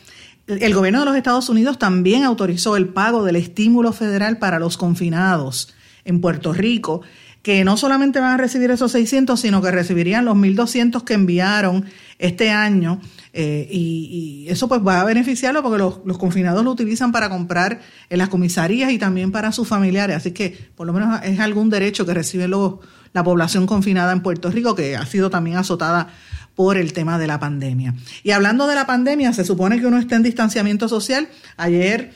El 0.46 0.74
gobierno 0.74 1.00
de 1.00 1.06
los 1.06 1.16
Estados 1.16 1.48
Unidos 1.48 1.78
también 1.78 2.24
autorizó 2.24 2.76
el 2.76 2.88
pago 2.88 3.24
del 3.24 3.36
estímulo 3.36 3.92
federal 3.92 4.38
para 4.38 4.58
los 4.58 4.76
confinados 4.76 5.74
en 6.04 6.20
Puerto 6.20 6.52
Rico, 6.52 7.00
que 7.42 7.64
no 7.64 7.76
solamente 7.76 8.20
van 8.20 8.32
a 8.32 8.36
recibir 8.36 8.70
esos 8.70 8.92
600, 8.92 9.40
sino 9.40 9.62
que 9.62 9.70
recibirían 9.70 10.24
los 10.24 10.36
1.200 10.36 11.04
que 11.04 11.14
enviaron 11.14 11.86
este 12.18 12.50
año. 12.50 13.00
Eh, 13.36 13.66
y, 13.68 14.46
eso 14.48 14.68
pues 14.68 14.80
va 14.86 15.00
a 15.00 15.04
beneficiarlo 15.04 15.60
porque 15.60 15.78
los, 15.78 16.00
los, 16.04 16.18
confinados 16.18 16.62
lo 16.62 16.70
utilizan 16.70 17.10
para 17.10 17.28
comprar 17.28 17.80
en 18.08 18.18
las 18.18 18.28
comisarías 18.28 18.92
y 18.92 18.98
también 18.98 19.32
para 19.32 19.50
sus 19.50 19.66
familiares. 19.66 20.16
Así 20.16 20.30
que 20.30 20.56
por 20.76 20.86
lo 20.86 20.92
menos 20.92 21.20
es 21.24 21.40
algún 21.40 21.68
derecho 21.68 22.06
que 22.06 22.14
reciben 22.14 22.50
los, 22.50 22.76
la 23.12 23.24
población 23.24 23.66
confinada 23.66 24.12
en 24.12 24.22
Puerto 24.22 24.50
Rico, 24.50 24.74
que 24.74 24.96
ha 24.96 25.04
sido 25.06 25.30
también 25.30 25.56
azotada 25.56 26.08
por 26.54 26.76
el 26.76 26.92
tema 26.92 27.18
de 27.18 27.26
la 27.26 27.40
pandemia. 27.40 27.94
Y 28.22 28.30
hablando 28.30 28.66
de 28.66 28.74
la 28.74 28.86
pandemia, 28.86 29.32
se 29.32 29.44
supone 29.44 29.80
que 29.80 29.86
uno 29.86 29.98
está 29.98 30.16
en 30.16 30.22
distanciamiento 30.22 30.88
social. 30.88 31.28
Ayer 31.56 32.12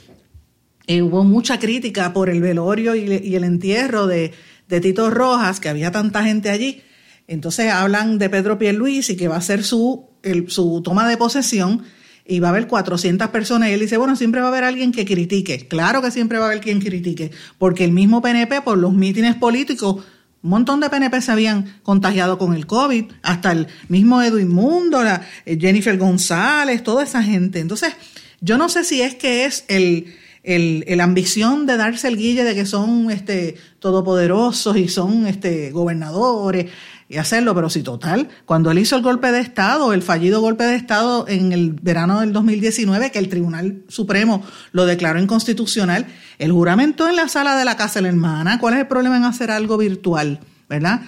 eh, 0.86 1.02
hubo 1.02 1.24
mucha 1.24 1.58
crítica 1.58 2.12
por 2.12 2.30
el 2.30 2.40
velorio 2.40 2.94
y, 2.94 3.34
el 3.34 3.44
entierro 3.44 4.06
de, 4.06 4.32
Tito 4.68 5.10
Rojas, 5.10 5.60
que 5.60 5.68
había 5.68 5.90
tanta 5.90 6.24
gente 6.24 6.50
allí. 6.50 6.82
Entonces 7.26 7.72
hablan 7.72 8.18
de 8.18 8.30
Pedro 8.30 8.58
Pierluisi, 8.58 9.16
que 9.16 9.28
va 9.28 9.36
a 9.36 9.40
ser 9.40 9.64
su, 9.64 10.07
su 10.48 10.82
toma 10.82 11.08
de 11.08 11.16
posesión 11.16 11.84
y 12.26 12.40
va 12.40 12.48
a 12.48 12.50
haber 12.50 12.66
400 12.66 13.28
personas. 13.30 13.70
Y 13.70 13.72
él 13.72 13.80
dice, 13.80 13.96
bueno, 13.96 14.14
siempre 14.14 14.40
va 14.40 14.48
a 14.48 14.50
haber 14.50 14.64
alguien 14.64 14.92
que 14.92 15.04
critique. 15.04 15.66
Claro 15.66 16.02
que 16.02 16.10
siempre 16.10 16.38
va 16.38 16.44
a 16.44 16.48
haber 16.48 16.60
quien 16.60 16.80
critique, 16.80 17.30
porque 17.58 17.84
el 17.84 17.92
mismo 17.92 18.20
PNP, 18.20 18.60
por 18.60 18.78
los 18.78 18.92
mítines 18.92 19.34
políticos, 19.34 20.04
un 20.40 20.50
montón 20.50 20.78
de 20.80 20.88
PNP 20.88 21.20
se 21.20 21.32
habían 21.32 21.80
contagiado 21.82 22.38
con 22.38 22.54
el 22.54 22.66
COVID, 22.66 23.06
hasta 23.22 23.50
el 23.52 23.66
mismo 23.88 24.22
Edwin 24.22 24.48
Mundo, 24.48 25.02
la, 25.02 25.22
eh, 25.46 25.58
Jennifer 25.58 25.96
González, 25.98 26.82
toda 26.82 27.02
esa 27.02 27.22
gente. 27.22 27.58
Entonces, 27.58 27.94
yo 28.40 28.56
no 28.56 28.68
sé 28.68 28.84
si 28.84 29.02
es 29.02 29.16
que 29.16 29.46
es 29.46 29.64
el, 29.68 30.14
el, 30.44 31.00
ambición 31.00 31.66
de 31.66 31.76
darse 31.76 32.08
el 32.08 32.16
guille 32.16 32.44
de 32.44 32.54
que 32.54 32.66
son 32.66 33.10
este, 33.10 33.56
todopoderosos 33.80 34.76
y 34.76 34.88
son 34.88 35.26
este, 35.26 35.70
gobernadores 35.72 36.66
y 37.08 37.16
hacerlo, 37.16 37.54
pero 37.54 37.70
si 37.70 37.82
total, 37.82 38.28
cuando 38.44 38.70
él 38.70 38.78
hizo 38.78 38.94
el 38.96 39.02
golpe 39.02 39.32
de 39.32 39.40
Estado, 39.40 39.92
el 39.94 40.02
fallido 40.02 40.42
golpe 40.42 40.64
de 40.64 40.76
Estado 40.76 41.26
en 41.26 41.52
el 41.52 41.72
verano 41.72 42.20
del 42.20 42.34
2019, 42.34 43.10
que 43.10 43.18
el 43.18 43.28
Tribunal 43.28 43.82
Supremo 43.88 44.42
lo 44.72 44.84
declaró 44.84 45.18
inconstitucional, 45.18 46.06
el 46.38 46.52
juramento 46.52 47.08
en 47.08 47.16
la 47.16 47.28
sala 47.28 47.56
de 47.56 47.64
la 47.64 47.76
casa 47.76 47.98
de 47.98 48.02
la 48.02 48.08
hermana, 48.08 48.58
¿cuál 48.58 48.74
es 48.74 48.80
el 48.80 48.86
problema 48.88 49.16
en 49.16 49.24
hacer 49.24 49.50
algo 49.50 49.78
virtual? 49.78 50.40
¿Verdad? 50.68 51.00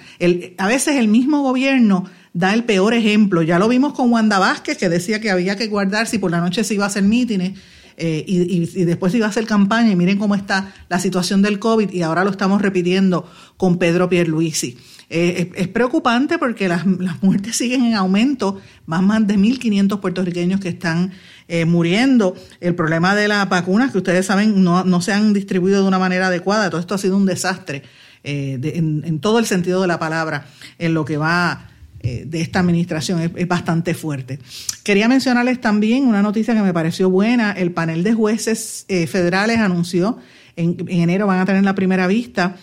A 0.57 0.67
veces 0.67 0.95
el 0.95 1.07
mismo 1.07 1.43
gobierno 1.43 2.05
da 2.33 2.51
el 2.55 2.63
peor 2.63 2.95
ejemplo. 2.95 3.43
Ya 3.43 3.59
lo 3.59 3.67
vimos 3.67 3.93
con 3.93 4.11
Wanda 4.11 4.39
Vázquez, 4.39 4.75
que 4.75 4.89
decía 4.89 5.21
que 5.21 5.29
había 5.29 5.55
que 5.55 5.67
guardar 5.67 6.07
si 6.07 6.17
por 6.17 6.31
la 6.31 6.41
noche 6.41 6.63
se 6.63 6.73
iba 6.73 6.85
a 6.85 6.87
hacer 6.87 7.03
mítines. 7.03 7.59
Eh, 7.97 8.23
y, 8.25 8.63
y, 8.63 8.85
después 8.85 9.13
iba 9.13 9.27
a 9.27 9.29
hacer 9.29 9.45
campaña 9.45 9.91
y 9.91 9.95
miren 9.95 10.17
cómo 10.17 10.33
está 10.33 10.73
la 10.89 10.97
situación 10.97 11.43
del 11.43 11.59
COVID 11.59 11.91
y 11.91 12.01
ahora 12.01 12.23
lo 12.23 12.31
estamos 12.31 12.59
repitiendo 12.59 13.29
con 13.57 13.77
Pedro 13.77 14.09
Pierluisi. 14.09 14.77
Eh, 15.13 15.51
es, 15.55 15.67
preocupante 15.67 16.37
porque 16.37 16.69
las, 16.69 16.85
muertes 17.21 17.57
siguen 17.57 17.83
en 17.83 17.95
aumento, 17.95 18.61
más, 18.85 19.03
más 19.03 19.27
de 19.27 19.35
1.500 19.35 19.99
puertorriqueños 19.99 20.61
que 20.61 20.69
están 20.69 21.11
eh, 21.49 21.65
muriendo. 21.65 22.33
El 22.61 22.75
problema 22.75 23.13
de 23.13 23.27
las 23.27 23.49
vacunas, 23.49 23.91
que 23.91 23.97
ustedes 23.97 24.25
saben, 24.25 24.63
no, 24.63 25.01
se 25.01 25.11
han 25.11 25.33
distribuido 25.33 25.81
de 25.81 25.87
una 25.89 25.99
manera 25.99 26.27
adecuada. 26.27 26.69
Todo 26.69 26.79
esto 26.79 26.95
ha 26.95 26.97
sido 26.97 27.17
un 27.17 27.25
desastre 27.25 27.83
eh, 28.23 28.57
en, 28.63 29.19
todo 29.19 29.39
el 29.39 29.45
sentido 29.45 29.81
de 29.81 29.87
la 29.87 29.99
palabra 29.99 30.45
en 30.79 30.93
lo 30.93 31.03
que 31.03 31.17
va 31.17 31.67
de 32.01 32.41
esta 32.41 32.59
administración. 32.61 33.33
Es, 33.35 33.47
bastante 33.49 33.93
fuerte. 33.93 34.39
Quería 34.83 35.09
mencionarles 35.09 35.59
también 35.59 36.07
una 36.07 36.21
noticia 36.21 36.55
que 36.55 36.61
me 36.61 36.73
pareció 36.73 37.09
buena. 37.09 37.51
El 37.51 37.73
panel 37.73 38.01
de 38.03 38.13
jueces 38.13 38.85
federales 38.87 39.59
anunció 39.59 40.17
en, 40.55 40.77
en 40.87 41.01
enero 41.01 41.27
van 41.27 41.39
a 41.39 41.45
tener 41.45 41.63
la 41.63 41.75
primera 41.75 42.07
vista 42.07 42.55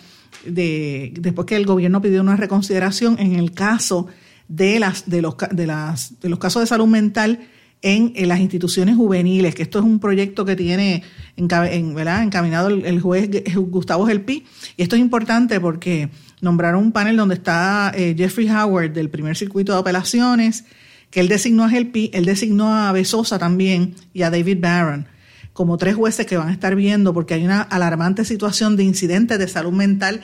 de, 0.45 1.13
después 1.19 1.45
que 1.45 1.55
el 1.55 1.65
gobierno 1.65 2.01
pidió 2.01 2.21
una 2.21 2.35
reconsideración 2.35 3.17
en 3.19 3.35
el 3.35 3.51
caso 3.51 4.07
de, 4.47 4.79
las, 4.79 5.09
de, 5.09 5.21
los, 5.21 5.35
de, 5.51 5.67
las, 5.67 6.19
de 6.19 6.29
los 6.29 6.39
casos 6.39 6.61
de 6.61 6.67
salud 6.67 6.87
mental 6.87 7.39
en, 7.81 8.13
las 8.27 8.39
instituciones 8.39 8.95
juveniles, 8.95 9.55
que 9.55 9.63
esto 9.63 9.79
es 9.79 9.85
un 9.85 9.99
proyecto 9.99 10.43
que 10.43 10.55
tiene 10.55 11.03
en, 11.37 11.95
¿verdad? 11.95 12.23
encaminado 12.23 12.67
el, 12.67 12.99
juez 12.99 13.29
Gustavo 13.55 14.05
Gelpi. 14.05 14.45
Y 14.75 14.83
esto 14.83 14.95
es 14.95 15.01
importante 15.01 15.59
porque 15.59 16.09
nombraron 16.41 16.83
un 16.83 16.91
panel 16.91 17.15
donde 17.15 17.35
está 17.35 17.91
eh, 17.95 18.15
Jeffrey 18.17 18.49
Howard 18.49 18.91
del 18.91 19.09
primer 19.09 19.37
circuito 19.37 19.73
de 19.73 19.79
apelaciones, 19.79 20.65
que 21.09 21.21
él 21.21 21.27
designó 21.27 21.63
a 21.63 21.69
Gelpi, 21.69 22.11
él 22.13 22.25
designó 22.25 22.75
a 22.75 22.91
Besosa 22.91 23.39
también 23.39 23.95
y 24.13 24.23
a 24.23 24.29
David 24.29 24.57
Barron 24.59 25.07
como 25.59 25.77
tres 25.77 25.93
jueces 25.93 26.25
que 26.25 26.37
van 26.37 26.47
a 26.47 26.53
estar 26.53 26.73
viendo 26.73 27.13
porque 27.13 27.33
hay 27.33 27.43
una 27.43 27.61
alarmante 27.61 28.23
situación 28.23 28.77
de 28.77 28.85
incidentes 28.85 29.37
de 29.37 29.45
salud 29.49 29.73
mental 29.73 30.21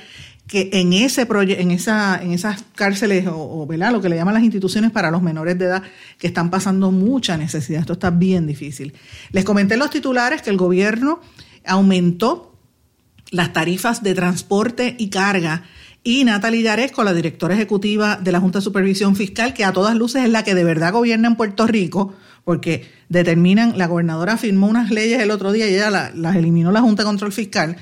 que 0.48 0.70
en 0.72 0.94
ese 0.94 1.28
en 1.30 1.72
esa 1.72 2.24
en 2.24 2.32
esas 2.32 2.64
cárceles 2.74 3.28
o, 3.30 3.68
¿verdad? 3.68 3.92
lo 3.92 4.00
que 4.00 4.08
le 4.08 4.16
llaman 4.16 4.36
las 4.36 4.44
instituciones 4.44 4.92
para 4.92 5.12
los 5.12 5.22
menores 5.22 5.60
de 5.60 5.66
edad 5.66 5.84
que 6.20 6.28
están 6.28 6.50
pasando 6.50 6.90
mucha 6.90 7.36
necesidad. 7.36 7.82
Esto 7.82 7.92
está 7.92 8.12
bien 8.12 8.48
difícil. 8.48 8.94
Les 9.34 9.44
comenté 9.44 9.74
en 9.74 9.82
los 9.82 9.90
titulares 9.90 10.42
que 10.42 10.52
el 10.52 10.58
gobierno 10.58 11.20
aumentó 11.66 12.58
las 13.30 13.52
tarifas 13.52 14.04
de 14.04 14.14
transporte 14.14 14.96
y 14.98 15.10
carga 15.10 15.64
y 16.02 16.24
Natalie 16.24 16.62
Yaresco, 16.62 17.04
la 17.04 17.14
directora 17.14 17.56
ejecutiva 17.56 18.16
de 18.16 18.32
la 18.32 18.40
Junta 18.40 18.60
de 18.60 18.64
Supervisión 18.64 19.18
Fiscal, 19.18 19.54
que 19.54 19.66
a 19.66 19.74
todas 19.74 19.98
luces 19.98 20.24
es 20.24 20.30
la 20.30 20.46
que 20.46 20.56
de 20.56 20.64
verdad 20.64 20.94
gobierna 20.94 21.28
en 21.28 21.36
Puerto 21.36 21.68
Rico, 21.68 22.14
porque 22.46 22.86
determinan, 23.10 23.78
la 23.78 23.88
gobernadora 23.88 24.38
firmó 24.38 24.68
unas 24.68 24.92
leyes 24.92 25.22
el 25.22 25.32
otro 25.32 25.52
día 25.52 25.68
y 25.68 25.74
ella 25.74 26.12
las 26.16 26.36
eliminó 26.38 26.72
la 26.72 26.82
Junta 26.82 27.04
de 27.04 27.08
Control 27.08 27.34
Fiscal, 27.34 27.76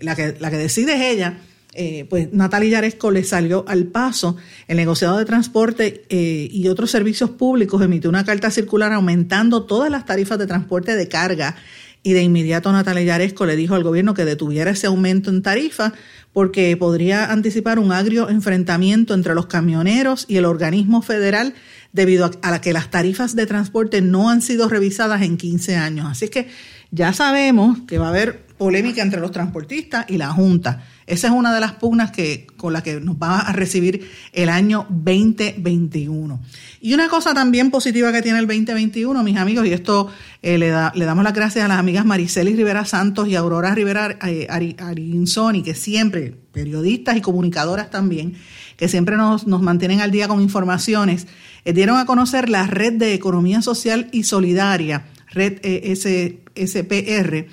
la 0.00 0.14
que, 0.14 0.36
la 0.38 0.50
que 0.50 0.58
decide 0.58 0.94
es 0.94 1.16
ella, 1.16 1.38
eh, 1.72 2.04
pues 2.10 2.32
Natalia 2.32 2.70
Yaresco 2.70 3.10
le 3.10 3.22
salió 3.24 3.64
al 3.68 3.86
paso. 3.86 4.36
El 4.66 4.76
negociado 4.76 5.18
de 5.18 5.24
transporte 5.24 6.04
eh, 6.08 6.48
y 6.50 6.68
otros 6.68 6.90
servicios 6.90 7.30
públicos 7.30 7.80
emitió 7.82 8.10
una 8.10 8.24
carta 8.24 8.50
circular 8.50 8.92
aumentando 8.92 9.64
todas 9.64 9.90
las 9.90 10.04
tarifas 10.04 10.38
de 10.38 10.46
transporte 10.46 10.96
de 10.96 11.08
carga. 11.08 11.56
Y 12.02 12.12
de 12.12 12.22
inmediato 12.22 12.72
Natalia 12.72 13.02
Yaresco 13.02 13.44
le 13.44 13.56
dijo 13.56 13.74
al 13.74 13.84
gobierno 13.84 14.14
que 14.14 14.24
detuviera 14.24 14.70
ese 14.70 14.86
aumento 14.86 15.28
en 15.28 15.42
tarifa 15.42 15.92
porque 16.32 16.74
podría 16.76 17.30
anticipar 17.30 17.78
un 17.78 17.92
agrio 17.92 18.30
enfrentamiento 18.30 19.14
entre 19.14 19.34
los 19.34 19.46
camioneros 19.46 20.24
y 20.26 20.36
el 20.36 20.46
organismo 20.46 21.02
federal 21.02 21.54
debido 21.92 22.30
a, 22.42 22.50
la 22.50 22.60
que 22.60 22.72
las 22.72 22.90
tarifas 22.90 23.34
de 23.34 23.46
transporte 23.46 24.00
no 24.00 24.30
han 24.30 24.42
sido 24.42 24.68
revisadas 24.68 25.22
en 25.22 25.36
15 25.36 25.76
años. 25.76 26.06
Así 26.10 26.28
que 26.28 26.48
ya 26.90 27.12
sabemos 27.12 27.78
que 27.86 27.98
va 27.98 28.06
a 28.06 28.10
haber 28.10 28.46
polémica 28.60 29.00
entre 29.00 29.20
los 29.20 29.30
transportistas 29.30 30.04
y 30.08 30.18
la 30.18 30.32
Junta. 30.32 30.84
Esa 31.06 31.28
es 31.28 31.32
una 31.32 31.54
de 31.54 31.60
las 31.60 31.72
pugnas 31.72 32.10
que, 32.10 32.46
con 32.56 32.72
la 32.72 32.82
que 32.82 33.00
nos 33.00 33.16
va 33.16 33.40
a 33.40 33.52
recibir 33.52 34.08
el 34.32 34.48
año 34.48 34.86
2021. 34.90 36.40
Y 36.80 36.94
una 36.94 37.08
cosa 37.08 37.32
también 37.32 37.70
positiva 37.70 38.12
que 38.12 38.22
tiene 38.22 38.38
el 38.38 38.46
2021, 38.46 39.22
mis 39.22 39.36
amigos, 39.38 39.66
y 39.66 39.72
esto 39.72 40.08
eh, 40.42 40.58
le, 40.58 40.68
da, 40.68 40.92
le 40.94 41.04
damos 41.04 41.24
las 41.24 41.32
gracias 41.32 41.64
a 41.64 41.68
las 41.68 41.78
amigas 41.78 42.04
Maricelis 42.04 42.56
Rivera 42.56 42.84
Santos 42.84 43.28
y 43.28 43.34
Aurora 43.34 43.74
Rivera 43.74 44.18
eh, 44.26 44.46
que 45.64 45.74
siempre, 45.74 46.34
periodistas 46.52 47.16
y 47.16 47.20
comunicadoras 47.22 47.90
también, 47.90 48.34
que 48.76 48.88
siempre 48.88 49.16
nos, 49.16 49.46
nos 49.46 49.62
mantienen 49.62 50.00
al 50.00 50.10
día 50.10 50.28
con 50.28 50.40
informaciones, 50.40 51.26
dieron 51.64 51.98
a 51.98 52.06
conocer 52.06 52.48
la 52.48 52.66
Red 52.66 52.94
de 52.94 53.14
Economía 53.14 53.62
Social 53.62 54.08
y 54.12 54.24
Solidaria, 54.24 55.04
Red 55.30 55.60
SPR, 56.54 57.46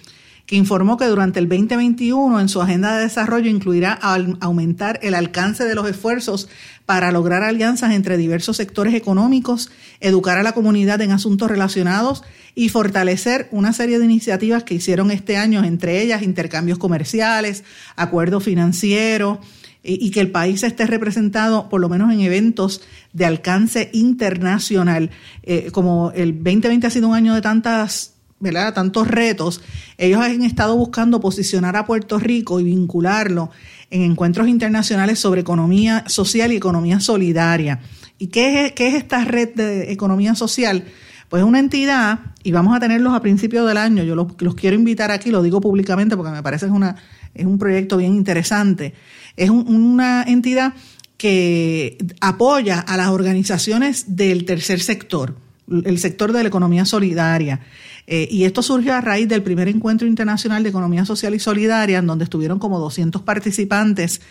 que 0.48 0.56
informó 0.56 0.96
que 0.96 1.06
durante 1.06 1.40
el 1.40 1.50
2021 1.50 2.40
en 2.40 2.48
su 2.48 2.62
agenda 2.62 2.96
de 2.96 3.04
desarrollo 3.04 3.50
incluirá 3.50 3.92
aumentar 4.40 4.98
el 5.04 5.14
alcance 5.14 5.66
de 5.66 5.76
los 5.76 5.88
esfuerzos 5.90 6.48
para 6.86 7.12
lograr 7.12 7.44
alianzas 7.44 7.92
entre 7.92 8.16
diversos 8.16 8.56
sectores 8.56 8.94
económicos, 8.94 9.70
educar 10.00 10.38
a 10.38 10.44
la 10.44 10.54
comunidad 10.54 11.02
en 11.02 11.12
asuntos 11.12 11.50
relacionados 11.52 12.24
y 12.56 12.70
fortalecer 12.70 13.50
una 13.52 13.74
serie 13.74 14.00
de 14.00 14.06
iniciativas 14.06 14.64
que 14.64 14.76
hicieron 14.76 15.12
este 15.12 15.36
año, 15.36 15.66
entre 15.66 16.02
ellas 16.02 16.22
intercambios 16.22 16.78
comerciales, 16.78 17.66
acuerdos 17.98 18.46
financieros, 18.46 19.40
y 19.88 20.12
que 20.12 20.20
el 20.20 20.32
país 20.32 20.64
esté 20.64 20.86
representado 20.86 21.70
por 21.70 21.80
lo 21.80 21.90
menos 21.90 22.12
en 22.12 22.20
eventos 22.20 22.82
de 23.14 23.26
alcance 23.26 23.90
internacional. 23.94 25.10
Eh, 25.44 25.70
como 25.72 26.12
el 26.14 26.34
2020 26.34 26.88
ha 26.88 26.90
sido 26.90 27.08
un 27.08 27.16
año 27.16 27.34
de 27.34 27.42
tantas 27.42 28.14
¿verdad? 28.40 28.74
tantos 28.74 29.08
retos, 29.08 29.62
ellos 29.98 30.22
han 30.22 30.44
estado 30.44 30.76
buscando 30.76 31.20
posicionar 31.20 31.76
a 31.76 31.86
Puerto 31.86 32.20
Rico 32.20 32.60
y 32.60 32.64
vincularlo 32.64 33.50
en 33.90 34.04
encuentros 34.04 34.48
internacionales 34.48 35.20
sobre 35.20 35.42
economía 35.42 36.04
social 36.08 36.52
y 36.52 36.58
economía 36.58 37.00
solidaria. 37.00 37.80
¿Y 38.20 38.28
qué 38.28 38.66
es, 38.66 38.74
esta 38.96 39.24
red 39.26 39.56
de 39.56 39.92
economía 39.92 40.36
social? 40.36 40.84
Pues 41.30 41.42
es 41.42 41.48
una 41.48 41.60
entidad, 41.60 42.20
y 42.44 42.52
vamos 42.52 42.76
a 42.76 42.80
tenerlos 42.80 43.14
a 43.14 43.22
principios 43.22 43.68
del 43.68 43.78
año, 43.78 44.04
yo 44.04 44.16
los, 44.16 44.56
quiero 44.56 44.76
invitar 44.76 45.12
aquí, 45.12 45.30
lo 45.30 45.42
digo 45.42 45.60
públicamente 45.60 46.16
porque 46.16 46.32
me 46.32 46.44
parece 46.44 46.66
que 46.66 46.72
es, 46.72 46.76
una, 46.76 46.96
es 47.34 47.46
un 47.46 47.58
proyecto 47.58 47.98
bien 47.98 48.14
interesante. 48.14 48.94
Es 49.38 49.50
una 49.50 50.24
entidad 50.24 50.74
que 51.18 51.98
apoya 52.22 52.80
a 52.80 52.98
las 52.98 53.10
organizaciones 53.10 54.16
del 54.16 54.46
tercer 54.46 54.80
sector, 54.80 55.36
el 55.70 56.00
sector 56.00 56.32
de 56.32 56.44
la 56.44 56.50
economía 56.50 56.86
solidaria. 56.86 57.62
Eh, 58.06 58.28
y 58.32 58.46
esto 58.46 58.62
surgió 58.62 58.94
a 58.94 59.02
raíz 59.02 59.28
del 59.28 59.44
primer 59.44 59.68
encuentro 59.68 60.08
internacional 60.08 60.64
de 60.64 60.70
economía 60.70 61.06
social 61.06 61.36
y 61.36 61.40
solidaria, 61.40 62.00
en 62.00 62.08
donde 62.08 62.24
estuvieron 62.24 62.60
como 62.60 62.80
200 62.80 63.22
participantes 63.24 64.22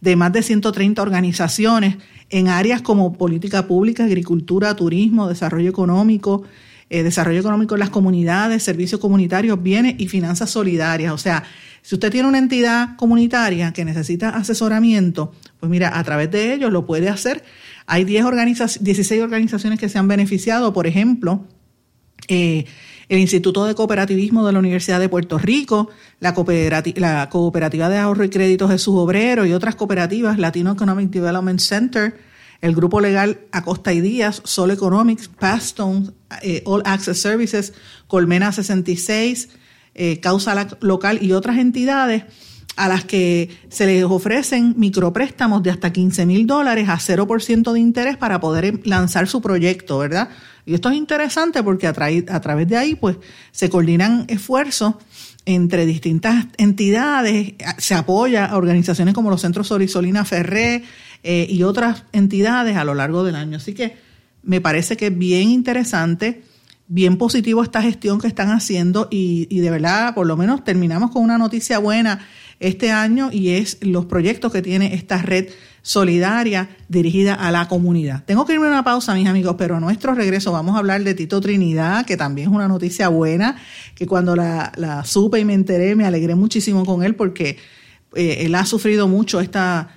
de 0.00 0.16
más 0.16 0.32
de 0.32 0.42
130 0.42 1.00
organizaciones 1.00 1.96
en 2.30 2.48
áreas 2.48 2.82
como 2.82 3.14
política 3.14 3.66
pública, 3.66 4.04
agricultura, 4.04 4.76
turismo, 4.76 5.28
desarrollo 5.28 5.70
económico, 5.70 6.44
eh, 6.90 7.02
desarrollo 7.02 7.40
económico 7.40 7.74
en 7.74 7.80
las 7.80 7.90
comunidades, 7.90 8.62
servicios 8.62 9.00
comunitarios, 9.00 9.62
bienes 9.62 9.94
y 9.98 10.08
finanzas 10.08 10.50
solidarias. 10.50 11.12
O 11.12 11.18
sea, 11.18 11.44
si 11.82 11.94
usted 11.94 12.10
tiene 12.10 12.28
una 12.28 12.38
entidad 12.38 12.96
comunitaria 12.96 13.72
que 13.72 13.84
necesita 13.84 14.30
asesoramiento, 14.30 15.32
pues 15.60 15.70
mira, 15.70 15.98
a 15.98 16.04
través 16.04 16.30
de 16.30 16.54
ellos 16.54 16.72
lo 16.72 16.86
puede 16.86 17.08
hacer. 17.08 17.44
Hay 17.86 18.04
10 18.04 18.24
16 18.80 19.22
organizaciones 19.22 19.78
que 19.78 19.88
se 19.88 19.98
han 19.98 20.08
beneficiado, 20.08 20.72
por 20.72 20.86
ejemplo, 20.86 21.44
eh, 22.28 22.64
el 23.08 23.18
Instituto 23.18 23.66
de 23.66 23.74
Cooperativismo 23.74 24.46
de 24.46 24.52
la 24.52 24.58
Universidad 24.58 24.98
de 24.98 25.08
Puerto 25.08 25.38
Rico, 25.38 25.90
la, 26.20 26.32
Cooperativa, 26.32 27.88
de 27.88 27.98
Ahorro 27.98 28.24
y 28.24 28.30
Crédito 28.30 28.68
Jesús 28.68 28.94
Obrero 28.96 29.44
y 29.44 29.52
otras 29.52 29.74
cooperativas, 29.74 30.38
Latino 30.38 30.72
Economic 30.72 31.10
Development 31.10 31.60
Center, 31.60 32.16
el 32.60 32.74
Grupo 32.74 33.00
Legal 33.00 33.40
Acosta 33.52 33.92
y 33.92 34.00
Díaz, 34.00 34.42
Sol 34.44 34.70
Economics, 34.70 35.28
Pastone, 35.28 36.10
eh, 36.42 36.62
All 36.66 36.82
Access 36.84 37.20
Services, 37.20 37.72
Colmena 38.06 38.52
66, 38.52 39.48
eh, 39.94 40.20
Causa 40.20 40.68
Local 40.80 41.22
y 41.22 41.32
otras 41.32 41.58
entidades 41.58 42.24
a 42.76 42.88
las 42.88 43.04
que 43.04 43.50
se 43.68 43.86
les 43.86 44.04
ofrecen 44.04 44.74
micropréstamos 44.76 45.62
de 45.62 45.70
hasta 45.70 45.92
15 45.92 46.26
mil 46.26 46.46
dólares 46.46 46.88
a 46.88 46.98
0% 46.98 47.72
de 47.72 47.80
interés 47.80 48.16
para 48.16 48.40
poder 48.40 48.80
lanzar 48.86 49.28
su 49.28 49.40
proyecto, 49.40 49.98
¿verdad? 49.98 50.28
Y 50.66 50.74
esto 50.74 50.90
es 50.90 50.96
interesante 50.96 51.62
porque 51.62 51.86
a, 51.86 51.92
través 51.92 52.68
de 52.68 52.76
ahí 52.76 52.94
pues 52.94 53.16
se 53.52 53.68
coordinan 53.68 54.24
esfuerzos 54.28 54.94
entre 55.44 55.84
distintas 55.84 56.46
entidades, 56.56 57.52
se 57.76 57.94
apoya 57.94 58.46
a 58.46 58.56
organizaciones 58.56 59.14
como 59.14 59.30
los 59.30 59.42
Centros 59.42 59.68
Sorisolina 59.68 60.24
Ferré 60.24 60.82
eh, 61.26 61.46
y 61.48 61.62
otras 61.62 62.04
entidades 62.12 62.76
a 62.76 62.84
lo 62.84 62.92
largo 62.92 63.24
del 63.24 63.34
año. 63.34 63.56
Así 63.56 63.72
que 63.72 63.96
me 64.42 64.60
parece 64.60 64.98
que 64.98 65.06
es 65.06 65.18
bien 65.18 65.48
interesante, 65.48 66.42
bien 66.86 67.16
positivo 67.16 67.62
esta 67.62 67.80
gestión 67.80 68.20
que 68.20 68.26
están 68.26 68.50
haciendo 68.50 69.08
y, 69.10 69.46
de 69.58 69.70
verdad, 69.70 70.14
por 70.14 70.26
lo 70.26 70.36
menos 70.36 70.64
terminamos 70.64 71.10
con 71.10 71.22
una 71.22 71.38
noticia 71.38 71.78
buena 71.78 72.20
este 72.60 72.90
año 72.90 73.30
y 73.32 73.50
es 73.52 73.78
los 73.80 74.04
proyectos 74.04 74.52
que 74.52 74.60
tiene 74.60 74.92
esta 74.92 75.16
red 75.16 75.48
solidaria 75.80 76.68
dirigida 76.90 77.32
a 77.32 77.50
la 77.50 77.68
comunidad. 77.68 78.22
Tengo 78.26 78.44
que 78.44 78.52
irme 78.52 78.66
a 78.66 78.70
una 78.70 78.84
pausa, 78.84 79.14
mis 79.14 79.26
amigos, 79.26 79.54
pero 79.56 79.76
a 79.76 79.80
nuestro 79.80 80.14
regreso 80.14 80.52
vamos 80.52 80.76
a 80.76 80.80
hablar 80.80 81.04
de 81.04 81.14
Tito 81.14 81.40
Trinidad, 81.40 82.04
que 82.04 82.18
también 82.18 82.48
es 82.50 82.54
una 82.54 82.68
noticia 82.68 83.08
buena, 83.08 83.56
que 83.94 84.06
cuando 84.06 84.36
la, 84.36 85.02
supe 85.06 85.40
y 85.40 85.46
me 85.46 85.54
enteré 85.54 85.96
me 85.96 86.04
alegré 86.04 86.34
muchísimo 86.34 86.84
con 86.84 87.02
él 87.02 87.14
porque 87.14 87.56
eh, 88.14 88.40
él 88.40 88.54
ha 88.54 88.66
sufrido 88.66 89.08
mucho 89.08 89.40
esta, 89.40 89.88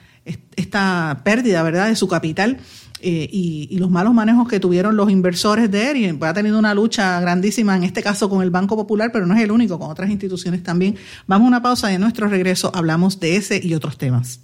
esta 0.56 1.22
pérdida, 1.24 1.64
¿verdad?, 1.64 1.88
de 1.88 1.96
su 1.96 2.08
capital. 2.08 2.58
Eh, 3.00 3.30
y, 3.32 3.78
los 3.78 3.92
malos 3.92 4.14
manejos 4.14 4.48
que 4.48 4.60
tuvieron 4.60 4.98
los 4.98 5.12
inversores 5.12 5.70
de 5.70 5.92
él 5.92 5.98
y 5.98 6.18
ha 6.20 6.34
tenido 6.34 6.58
una 6.58 6.74
lucha 6.74 7.20
grandísima 7.20 7.76
en 7.76 7.84
este 7.84 8.02
caso 8.02 8.28
con 8.28 8.42
el 8.42 8.50
Banco 8.50 8.76
Popular, 8.76 9.12
pero 9.14 9.28
no 9.28 9.36
es 9.36 9.44
el 9.44 9.52
único, 9.52 9.78
con 9.78 9.92
otras 9.92 10.10
instituciones 10.10 10.64
también. 10.64 10.96
Vamos 11.28 11.46
a 11.46 11.48
una 11.48 11.62
pausa 11.62 11.92
y 11.92 11.96
en 11.96 12.02
nuestro 12.02 12.28
regreso 12.28 12.72
hablamos 12.74 13.20
de 13.20 13.36
ese 13.36 13.62
y 13.64 13.76
otros 13.76 13.98
temas. 13.98 14.42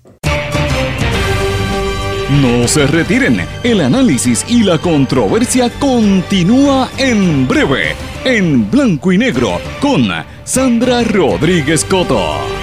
No 2.41 2.67
se 2.67 2.87
retiren, 2.87 3.41
el 3.63 3.81
análisis 3.81 4.45
y 4.47 4.63
la 4.63 4.77
controversia 4.77 5.69
continúa 5.79 6.89
en 6.97 7.47
breve, 7.47 7.95
en 8.23 8.69
blanco 8.71 9.11
y 9.11 9.17
negro, 9.17 9.59
con 9.79 10.07
Sandra 10.43 11.03
Rodríguez 11.03 11.85
Coto. 11.85 12.62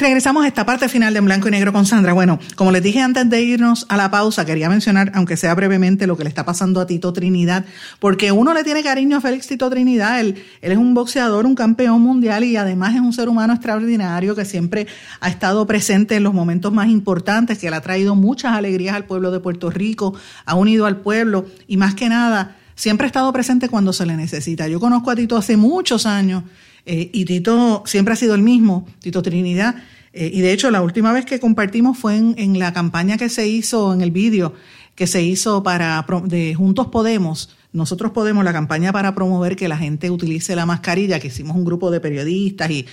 Regresamos 0.00 0.46
a 0.46 0.48
esta 0.48 0.64
parte 0.64 0.88
final 0.88 1.12
de 1.12 1.18
En 1.18 1.26
Blanco 1.26 1.48
y 1.48 1.50
Negro 1.50 1.74
con 1.74 1.84
Sandra. 1.84 2.14
Bueno, 2.14 2.38
como 2.56 2.72
les 2.72 2.82
dije 2.82 3.02
antes 3.02 3.28
de 3.28 3.42
irnos 3.42 3.84
a 3.90 3.98
la 3.98 4.10
pausa, 4.10 4.46
quería 4.46 4.70
mencionar, 4.70 5.12
aunque 5.14 5.36
sea 5.36 5.54
brevemente, 5.54 6.06
lo 6.06 6.16
que 6.16 6.24
le 6.24 6.30
está 6.30 6.46
pasando 6.46 6.80
a 6.80 6.86
Tito 6.86 7.12
Trinidad, 7.12 7.66
porque 7.98 8.32
uno 8.32 8.54
le 8.54 8.64
tiene 8.64 8.82
cariño 8.82 9.18
a 9.18 9.20
Félix 9.20 9.46
Tito 9.46 9.68
Trinidad. 9.68 10.18
Él, 10.18 10.42
él 10.62 10.72
es 10.72 10.78
un 10.78 10.94
boxeador, 10.94 11.44
un 11.44 11.54
campeón 11.54 12.00
mundial 12.00 12.44
y 12.44 12.56
además 12.56 12.94
es 12.94 13.02
un 13.02 13.12
ser 13.12 13.28
humano 13.28 13.52
extraordinario 13.52 14.34
que 14.34 14.46
siempre 14.46 14.86
ha 15.20 15.28
estado 15.28 15.66
presente 15.66 16.16
en 16.16 16.22
los 16.22 16.32
momentos 16.32 16.72
más 16.72 16.88
importantes, 16.88 17.58
que 17.58 17.68
le 17.68 17.76
ha 17.76 17.82
traído 17.82 18.14
muchas 18.14 18.54
alegrías 18.54 18.96
al 18.96 19.04
pueblo 19.04 19.30
de 19.30 19.40
Puerto 19.40 19.68
Rico, 19.68 20.14
ha 20.46 20.54
unido 20.54 20.86
al 20.86 20.96
pueblo 20.96 21.44
y 21.68 21.76
más 21.76 21.94
que 21.94 22.08
nada, 22.08 22.56
siempre 22.74 23.04
ha 23.04 23.08
estado 23.08 23.30
presente 23.34 23.68
cuando 23.68 23.92
se 23.92 24.06
le 24.06 24.16
necesita. 24.16 24.66
Yo 24.66 24.80
conozco 24.80 25.10
a 25.10 25.14
Tito 25.14 25.36
hace 25.36 25.58
muchos 25.58 26.06
años 26.06 26.44
eh, 26.86 27.10
y 27.12 27.24
Tito 27.24 27.82
siempre 27.86 28.14
ha 28.14 28.16
sido 28.16 28.34
el 28.34 28.42
mismo, 28.42 28.86
Tito 29.00 29.22
Trinidad. 29.22 29.76
Eh, 30.12 30.30
y 30.32 30.40
de 30.40 30.52
hecho, 30.52 30.70
la 30.70 30.82
última 30.82 31.12
vez 31.12 31.24
que 31.24 31.38
compartimos 31.38 31.98
fue 31.98 32.16
en, 32.16 32.58
la 32.58 32.72
campaña 32.72 33.16
que 33.16 33.28
se 33.28 33.46
hizo, 33.46 33.92
en 33.92 34.00
el 34.00 34.10
vídeo 34.10 34.54
que 34.94 35.06
se 35.06 35.22
hizo 35.22 35.62
para 35.62 36.04
de 36.24 36.54
Juntos 36.54 36.88
Podemos. 36.88 37.56
Nosotros 37.72 38.10
Podemos, 38.10 38.44
la 38.44 38.52
campaña 38.52 38.92
para 38.92 39.14
promover 39.14 39.54
que 39.54 39.68
la 39.68 39.76
gente 39.76 40.10
utilice 40.10 40.56
la 40.56 40.66
mascarilla, 40.66 41.20
que 41.20 41.28
hicimos 41.28 41.56
un 41.56 41.64
grupo 41.64 41.90
de 41.90 42.00
periodistas 42.00 42.70
y, 42.70 42.86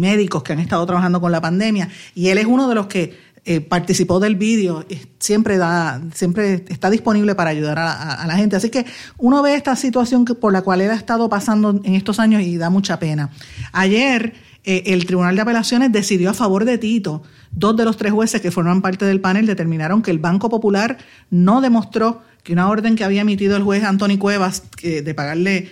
médicos 0.00 0.42
que 0.42 0.52
han 0.52 0.58
estado 0.58 0.84
trabajando 0.86 1.20
con 1.20 1.30
la 1.30 1.40
pandemia. 1.40 1.88
Y 2.16 2.26
él 2.28 2.38
es 2.38 2.46
uno 2.46 2.68
de 2.68 2.74
los 2.74 2.88
que 2.88 3.16
eh, 3.46 3.60
participó 3.60 4.20
del 4.20 4.36
vídeo, 4.36 4.86
siempre 5.18 5.58
da, 5.58 6.00
siempre 6.14 6.64
está 6.68 6.88
disponible 6.88 7.34
para 7.34 7.50
ayudar 7.50 7.78
a, 7.78 8.24
la 8.26 8.36
gente. 8.36 8.56
Así 8.56 8.70
que 8.70 8.86
uno 9.18 9.42
ve 9.42 9.54
esta 9.54 9.76
situación 9.76 10.24
que, 10.24 10.34
por 10.34 10.50
la 10.50 10.62
cual 10.62 10.80
él 10.80 10.90
ha 10.90 10.94
estado 10.94 11.28
pasando 11.28 11.78
en 11.84 11.94
estos 11.94 12.18
años 12.20 12.40
y 12.40 12.56
da 12.56 12.70
mucha 12.70 12.98
pena. 12.98 13.28
Ayer 13.72 14.32
eh, 14.64 14.84
el 14.86 15.04
Tribunal 15.04 15.36
de 15.36 15.42
Apelaciones 15.42 15.92
decidió 15.92 16.30
a 16.30 16.34
favor 16.34 16.64
de 16.64 16.78
Tito. 16.78 17.22
Dos 17.50 17.76
de 17.76 17.84
los 17.84 17.98
tres 17.98 18.12
jueces 18.12 18.40
que 18.40 18.50
forman 18.50 18.80
parte 18.80 19.04
del 19.04 19.20
panel 19.20 19.44
determinaron 19.44 20.00
que 20.00 20.10
el 20.10 20.18
Banco 20.18 20.48
Popular 20.48 20.96
no 21.28 21.60
demostró 21.60 22.22
que 22.42 22.54
una 22.54 22.70
orden 22.70 22.96
que 22.96 23.04
había 23.04 23.20
emitido 23.20 23.58
el 23.58 23.62
juez 23.62 23.84
Anthony 23.84 24.16
Cuevas 24.18 24.62
de 24.82 25.14
pagarle 25.14 25.70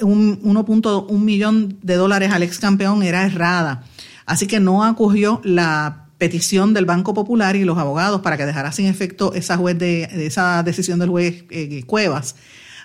un 0.00 0.40
1.1 0.42 1.10
millón 1.18 1.78
de 1.82 1.96
dólares 1.96 2.30
al 2.30 2.44
ex 2.44 2.60
campeón 2.60 3.02
era 3.02 3.26
errada. 3.26 3.82
Así 4.26 4.46
que 4.46 4.60
no 4.60 4.84
acogió 4.84 5.40
la 5.42 6.09
petición 6.20 6.72
del 6.74 6.84
Banco 6.84 7.14
Popular 7.14 7.56
y 7.56 7.64
los 7.64 7.78
abogados 7.78 8.20
para 8.20 8.36
que 8.36 8.46
dejara 8.46 8.70
sin 8.70 8.86
efecto 8.86 9.34
esa, 9.34 9.56
juez 9.56 9.76
de, 9.78 10.04
esa 10.26 10.62
decisión 10.62 11.00
del 11.00 11.08
juez 11.08 11.44
eh, 11.50 11.82
Cuevas. 11.86 12.36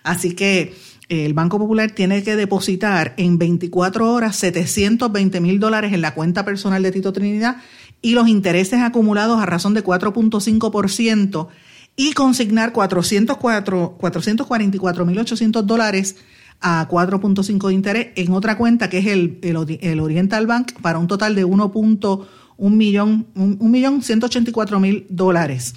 Así 0.04 0.34
que 0.34 0.74
el 1.10 1.34
Banco 1.34 1.60
Popular 1.60 1.92
tiene 1.92 2.24
que 2.24 2.38
depositar 2.38 3.14
en 3.18 3.38
24 3.38 4.10
horas 4.12 4.38
720 4.38 5.42
mil 5.42 5.60
dólares 5.60 5.94
en 5.94 6.02
la 6.02 6.16
cuenta 6.16 6.46
personal 6.46 6.82
de 6.82 6.94
Tito 6.94 7.12
Trinidad 7.12 7.58
y 8.02 8.14
los 8.14 8.30
intereses 8.30 8.80
acumulados 8.82 9.42
a 9.42 9.46
razón 9.46 9.74
de 9.74 9.84
4.5% 9.84 11.50
y 11.98 12.14
consignar 12.14 12.72
444 12.72 15.06
mil 15.06 15.20
800 15.20 15.68
dólares 15.68 16.16
a 16.62 16.88
4.5 16.88 17.68
de 17.68 17.74
interés 17.74 18.08
en 18.16 18.32
otra 18.32 18.58
cuenta 18.58 18.90
que 18.90 19.00
es 19.00 19.08
el, 19.08 19.40
el, 19.42 20.00
Oriental 20.00 20.48
Bank 20.48 20.72
para 20.82 21.00
un 21.00 21.08
total 21.08 21.36
de 21.36 21.46
1.1 21.46 22.45
millón, 22.58 23.28
1 23.36 23.58
millón 23.62 24.02
184 24.02 24.80
mil 24.80 25.06
dólares. 25.10 25.74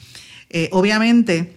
Eh, 0.51 0.69
obviamente, 0.73 1.57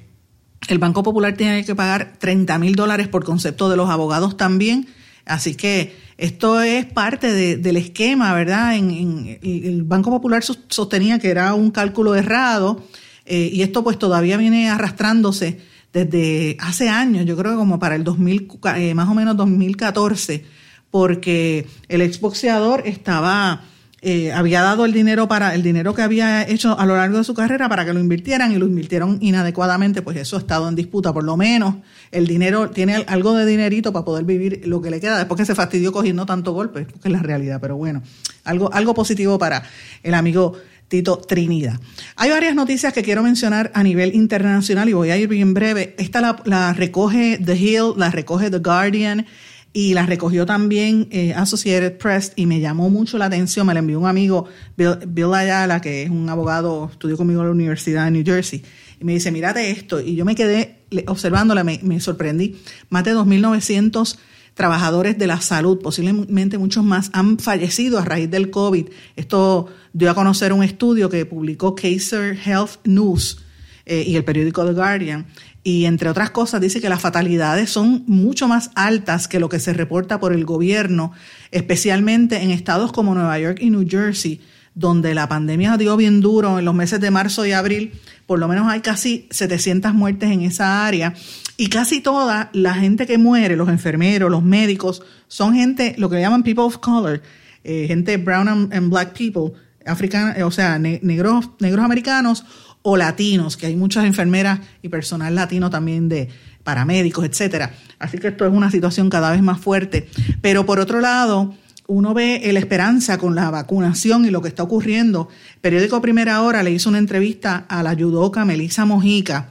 el 0.68 0.80
Banco 0.80 1.04
Popular 1.04 1.36
tiene 1.36 1.66
que 1.66 1.76
pagar 1.76 2.14
30 2.20 2.58
mil 2.60 2.76
dólares 2.76 3.08
por 3.08 3.24
concepto 3.24 3.70
de 3.70 3.78
los 3.78 3.90
abogados 3.90 4.38
también. 4.38 4.88
Así 5.26 5.56
que 5.56 5.96
esto 6.18 6.62
es 6.62 6.86
parte 6.86 7.58
del 7.58 7.78
esquema, 7.78 8.34
¿verdad? 8.34 8.76
En, 8.76 9.40
el 9.42 9.84
Banco 9.84 10.10
Popular 10.10 10.44
sostenía 10.44 11.20
que 11.20 11.30
era 11.30 11.54
un 11.54 11.72
cálculo 11.72 12.16
errado 12.16 12.84
eh, 13.26 13.50
y 13.52 13.62
esto 13.62 13.84
pues 13.84 13.98
todavía 13.98 14.38
viene 14.38 14.70
arrastrándose 14.70 15.60
desde 15.94 16.58
hace 16.60 16.90
años, 16.90 17.26
yo 17.26 17.36
creo 17.36 17.52
que 17.52 17.58
como 17.58 17.80
para 17.80 17.96
el 17.96 18.04
2000, 18.04 18.48
eh, 18.78 18.94
más 18.94 19.10
o 19.10 19.14
menos 19.14 19.36
2014, 19.36 20.46
porque 20.90 21.68
el 21.90 22.02
exboxeador 22.02 22.84
estaba 22.86 23.64
eh, 24.04 24.32
había 24.32 24.64
dado 24.64 24.86
el 24.86 24.94
dinero 24.94 25.28
para 25.28 25.54
el 25.54 25.62
dinero 25.62 25.94
que 25.94 26.02
había 26.02 26.42
hecho 26.48 26.78
a 26.80 26.88
lo 26.88 26.96
largo 26.96 27.20
de 27.20 27.24
su 27.24 27.36
carrera 27.36 27.70
para 27.70 27.86
que 27.86 27.94
lo 27.94 28.00
invirtieran 28.00 28.52
y 28.52 28.58
lo 28.58 28.66
invirtieron 28.66 29.20
inadecuadamente, 29.22 30.02
pues 30.02 30.18
eso 30.18 30.38
ha 30.38 30.40
estado 30.40 30.68
en 30.68 30.76
disputa. 30.76 31.14
Por 31.14 31.24
lo 31.24 31.38
menos 31.38 31.76
el 32.12 32.26
dinero 32.26 32.72
tiene 32.72 33.06
algo 33.08 33.36
de 33.36 33.46
dinerito 33.46 33.94
para 33.94 34.04
poder 34.04 34.26
vivir 34.26 34.64
lo 34.66 34.82
que 34.82 34.90
le 34.90 35.00
queda 35.00 35.20
después 35.20 35.38
que 35.38 35.46
se 35.46 35.54
fastidió 35.54 35.92
cogiendo 35.92 36.26
tanto 36.26 36.52
golpe, 36.52 36.86
porque 36.86 37.10
es 37.10 37.12
la 37.12 37.22
realidad. 37.22 37.60
Pero 37.62 37.78
bueno, 37.78 38.02
algo, 38.44 38.74
algo 38.74 38.96
positivo 38.96 39.38
para 39.38 39.62
el 40.02 40.16
amigo 40.16 40.56
Tito 40.88 41.18
Trinidad. 41.18 41.80
Hay 42.16 42.32
varias 42.32 42.56
noticias 42.56 42.94
que 42.94 43.04
quiero 43.04 43.22
mencionar 43.22 43.72
a 43.76 43.84
nivel 43.84 44.16
internacional 44.16 44.90
y 44.90 44.94
voy 44.94 45.12
a 45.12 45.18
ir 45.18 45.28
bien 45.28 45.54
breve. 45.54 45.94
Esta 46.00 46.22
la, 46.22 46.42
la 46.46 46.74
recoge 46.74 47.38
The 47.38 47.56
Hill, 47.56 47.94
la 47.98 48.10
recoge 48.10 48.50
The 48.50 48.60
Guardian 48.60 49.28
y 49.74 49.94
la 49.94 50.06
recogió 50.06 50.46
también 50.46 51.08
eh, 51.12 51.34
Associated 51.34 51.98
Press 51.98 52.34
y 52.36 52.46
me 52.46 52.60
llamó 52.60 52.90
mucho 52.90 53.18
la 53.18 53.26
atención, 53.26 53.66
me 53.68 53.74
la 53.74 53.80
envió 53.80 54.00
un 54.00 54.08
amigo, 54.08 54.48
Bill, 54.76 55.34
Ayala, 55.34 55.80
que 55.80 56.04
es 56.04 56.10
un 56.10 56.30
abogado, 56.30 56.90
estudió 56.92 57.16
conmigo 57.18 57.42
en 57.42 57.48
la 57.48 57.54
Universidad 57.54 58.06
de 58.06 58.12
New 58.12 58.24
Jersey, 58.26 58.64
y 59.00 59.06
me 59.06 59.14
dice, 59.14 59.32
mírate 59.32 59.72
esto, 59.72 60.02
y 60.02 60.16
yo 60.16 60.26
me 60.26 60.36
quedé 60.36 60.84
observándola, 61.08 61.64
me, 61.64 61.80
me 61.84 62.00
sorprendí, 62.00 62.58
más 62.90 63.04
de 63.06 63.16
2.900 63.16 64.18
trabajadores 64.54 65.18
de 65.18 65.28
la 65.28 65.40
salud, 65.42 65.80
posiblemente 65.82 66.58
muchos 66.58 66.84
más, 66.84 67.10
han 67.14 67.40
fallecido 67.40 67.98
a 68.00 68.06
raíz 68.06 68.30
del 68.30 68.50
COVID. 68.50 68.88
Esto 69.16 69.68
dio 69.94 70.12
a 70.12 70.16
conocer 70.16 70.54
un 70.54 70.64
estudio 70.64 71.10
que 71.10 71.26
publicó 71.26 71.76
Kaiser 71.76 72.38
Health 72.46 72.86
News, 72.86 73.44
eh, 73.86 74.04
y 74.06 74.16
el 74.16 74.24
periódico 74.24 74.66
The 74.66 74.74
Guardian. 74.74 75.26
Y 75.64 75.86
entre 75.86 76.10
otras 76.10 76.32
cosas 76.32 76.60
dice 76.60 76.82
que 76.82 76.90
las 76.90 77.02
fatalidades 77.02 77.70
son 77.70 78.04
mucho 78.08 78.48
más 78.48 78.72
altas 78.76 79.28
que 79.28 79.40
lo 79.40 79.48
que 79.48 79.60
se 79.60 79.74
reporta 79.74 80.20
por 80.20 80.34
el 80.34 80.44
gobierno, 80.44 81.12
especialmente 81.52 82.42
en 82.42 82.52
estados 82.52 82.92
como 82.92 83.14
Nueva 83.14 83.38
York 83.40 83.60
y 83.62 83.70
New 83.70 83.86
Jersey, 83.88 84.42
donde 84.74 85.14
la 85.14 85.28
pandemia 85.28 85.78
dio 85.78 85.98
bien 85.98 86.22
duro 86.22 86.58
en 86.58 86.66
los 86.66 86.74
meses 86.74 87.00
de 87.00 87.12
marzo 87.12 87.46
y 87.46 87.52
abril. 87.52 87.94
Por 88.26 88.40
lo 88.40 88.48
menos 88.48 88.68
hay 88.68 88.82
casi 88.82 89.28
700 89.30 89.94
muertes 89.94 90.32
en 90.32 90.42
esa 90.42 90.86
área. 90.86 91.14
Y 91.58 91.68
casi 91.68 92.02
toda 92.02 92.50
la 92.54 92.74
gente 92.74 93.06
que 93.06 93.20
muere, 93.20 93.56
los 93.56 93.70
enfermeros, 93.70 94.32
los 94.32 94.42
médicos, 94.42 95.04
son 95.28 95.54
gente, 95.54 95.94
lo 95.98 96.10
que 96.10 96.20
llaman 96.20 96.42
people 96.42 96.64
of 96.64 96.80
color, 96.80 97.22
eh, 97.64 97.86
gente 97.88 98.18
brown 98.18 98.48
and, 98.48 98.90
black 98.90 99.16
people, 99.16 99.54
africanos, 99.86 100.42
o 100.42 100.50
sea, 100.50 100.80
negros, 100.80 101.50
negros 101.60 101.86
americanos 101.86 102.46
o 102.82 102.98
latinos, 102.98 103.58
que 103.58 103.68
hay 103.68 103.76
muchas 103.76 104.06
enfermeras 104.06 104.60
y 104.82 104.90
personal 104.90 105.36
latino 105.36 105.70
también 105.70 106.10
de 106.10 106.30
paramédicos, 106.64 107.26
etcétera. 107.26 107.74
Así 108.00 108.18
que 108.18 108.30
esto 108.30 108.46
es 108.46 108.54
una 108.54 108.72
situación 108.72 109.10
cada 109.10 109.32
vez 109.32 109.42
más 109.42 109.60
fuerte. 109.60 110.10
Pero 110.42 110.66
por 110.66 110.80
otro 110.80 111.00
lado, 111.00 111.54
uno 111.88 112.14
ve 112.14 112.42
la 112.52 112.60
esperanza 112.60 113.18
con 113.18 113.36
la 113.36 113.50
vacunación 113.50 114.26
y 114.26 114.30
lo 114.30 114.42
que 114.42 114.48
está 114.48 114.64
ocurriendo. 114.64 115.30
periódico 115.62 116.02
Primera 116.02 116.42
Hora 116.42 116.64
le 116.64 116.72
hizo 116.72 116.90
una 116.90 116.98
entrevista 116.98 117.66
a 117.68 117.84
la 117.84 117.94
yudoka 117.94 118.46
Melissa 118.46 118.86
Mojica. 118.86 119.50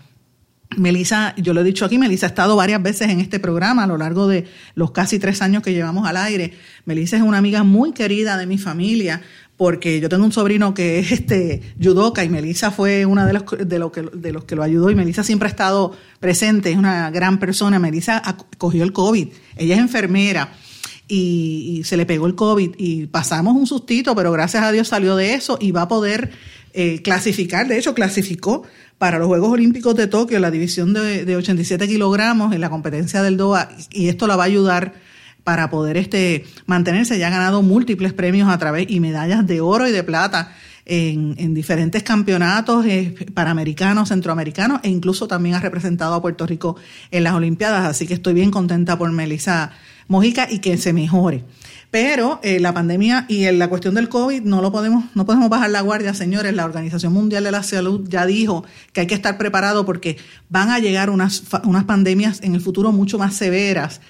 Melissa, 0.76 1.34
yo 1.36 1.52
lo 1.52 1.62
he 1.62 1.64
dicho 1.64 1.84
aquí, 1.84 1.98
Melissa 1.98 2.26
ha 2.26 2.28
estado 2.28 2.54
varias 2.54 2.80
veces 2.80 3.08
en 3.08 3.18
este 3.18 3.40
programa 3.40 3.82
a 3.82 3.86
lo 3.88 3.98
largo 3.98 4.28
de 4.28 4.46
los 4.76 4.92
casi 4.92 5.18
tres 5.18 5.42
años 5.42 5.64
que 5.64 5.72
llevamos 5.72 6.06
al 6.08 6.16
aire. 6.16 6.54
Melissa 6.84 7.16
es 7.16 7.22
una 7.22 7.38
amiga 7.38 7.64
muy 7.64 7.92
querida 7.92 8.36
de 8.36 8.46
mi 8.46 8.56
familia, 8.56 9.20
porque 9.60 10.00
yo 10.00 10.08
tengo 10.08 10.24
un 10.24 10.32
sobrino 10.32 10.72
que 10.72 11.00
es 11.00 11.12
este 11.12 11.60
judoka 11.78 12.24
y 12.24 12.30
Melissa 12.30 12.70
fue 12.70 13.04
una 13.04 13.26
de 13.26 13.34
los, 13.34 13.44
de, 13.62 13.78
los 13.78 13.92
que, 13.92 14.00
los 14.32 14.44
que 14.44 14.56
lo 14.56 14.62
ayudó 14.62 14.88
y 14.88 14.94
Melissa 14.94 15.22
siempre 15.22 15.48
ha 15.48 15.50
estado 15.50 15.92
presente, 16.18 16.70
es 16.70 16.78
una 16.78 17.10
gran 17.10 17.38
persona. 17.38 17.78
Melissa 17.78 18.22
cogió 18.56 18.82
el 18.82 18.94
COVID, 18.94 19.28
ella 19.56 19.74
es 19.74 19.80
enfermera 19.82 20.54
y, 21.06 21.82
se 21.84 21.98
le 21.98 22.06
pegó 22.06 22.26
el 22.26 22.36
COVID 22.36 22.70
y 22.78 23.04
pasamos 23.08 23.54
un 23.54 23.66
sustito, 23.66 24.16
pero 24.16 24.32
gracias 24.32 24.62
a 24.62 24.72
Dios 24.72 24.88
salió 24.88 25.14
de 25.14 25.34
eso 25.34 25.58
y 25.60 25.72
va 25.72 25.82
a 25.82 25.88
poder 25.88 26.30
eh, 26.72 27.02
clasificar, 27.02 27.68
de 27.68 27.76
hecho 27.76 27.92
clasificó 27.92 28.62
para 28.96 29.18
los 29.18 29.28
Juegos 29.28 29.50
Olímpicos 29.50 29.94
de 29.94 30.06
Tokio 30.06 30.38
la 30.38 30.50
división 30.50 30.94
de, 30.94 31.26
de 31.26 31.36
87 31.36 31.86
kilogramos 31.86 32.54
en 32.54 32.62
la 32.62 32.70
competencia 32.70 33.22
del 33.22 33.36
DOA 33.36 33.68
y 33.90 34.08
esto 34.08 34.26
la 34.26 34.36
va 34.36 34.44
a 34.44 34.46
ayudar 34.46 35.09
para 35.50 35.68
poder 35.68 35.96
este, 35.96 36.44
mantenerse. 36.66 37.18
Ya 37.18 37.26
ha 37.26 37.30
ganado 37.30 37.60
múltiples 37.60 38.12
premios 38.12 38.48
a 38.48 38.56
través 38.56 38.88
y 38.88 39.00
medallas 39.00 39.44
de 39.48 39.60
oro 39.60 39.88
y 39.88 39.90
de 39.90 40.04
plata 40.04 40.52
en, 40.86 41.54
diferentes 41.54 42.04
campeonatos 42.04 42.86
eh, 42.86 43.16
panamericanos, 43.34 44.10
centroamericanos 44.10 44.78
e 44.84 44.90
incluso 44.90 45.26
también 45.26 45.56
ha 45.56 45.60
representado 45.60 46.14
a 46.14 46.22
Puerto 46.22 46.46
Rico 46.46 46.76
en 47.10 47.24
las 47.24 47.34
Olimpiadas. 47.34 47.84
Así 47.84 48.06
que 48.06 48.14
estoy 48.14 48.32
bien 48.32 48.52
contenta 48.52 48.96
por 48.96 49.10
Melissa 49.10 49.72
Mojica 50.06 50.46
y 50.48 50.60
que 50.60 50.76
se 50.76 50.92
mejore. 50.92 51.42
Pero 51.90 52.38
eh, 52.44 52.60
la 52.60 52.72
pandemia 52.72 53.26
y 53.28 53.50
la 53.50 53.66
cuestión 53.66 53.96
del 53.96 54.08
COVID 54.08 54.42
no 54.42 54.62
lo 54.62 54.70
podemos, 54.70 55.06
no 55.16 55.26
podemos 55.26 55.48
bajar 55.48 55.70
la 55.70 55.80
guardia, 55.80 56.14
señores. 56.14 56.54
La 56.54 56.64
Organización 56.64 57.12
Mundial 57.12 57.42
de 57.42 57.50
la 57.50 57.64
Salud 57.64 58.08
ya 58.08 58.24
dijo 58.24 58.64
que 58.92 59.00
hay 59.00 59.08
que 59.08 59.16
estar 59.16 59.36
preparado 59.36 59.84
porque 59.84 60.16
van 60.48 60.70
a 60.70 60.78
llegar 60.78 61.10
unas, 61.10 61.42
unas 61.64 61.82
pandemias 61.86 62.40
en 62.44 62.54
el 62.54 62.60
futuro 62.60 62.92
mucho 62.92 63.18
más 63.18 63.34
severas 63.34 64.00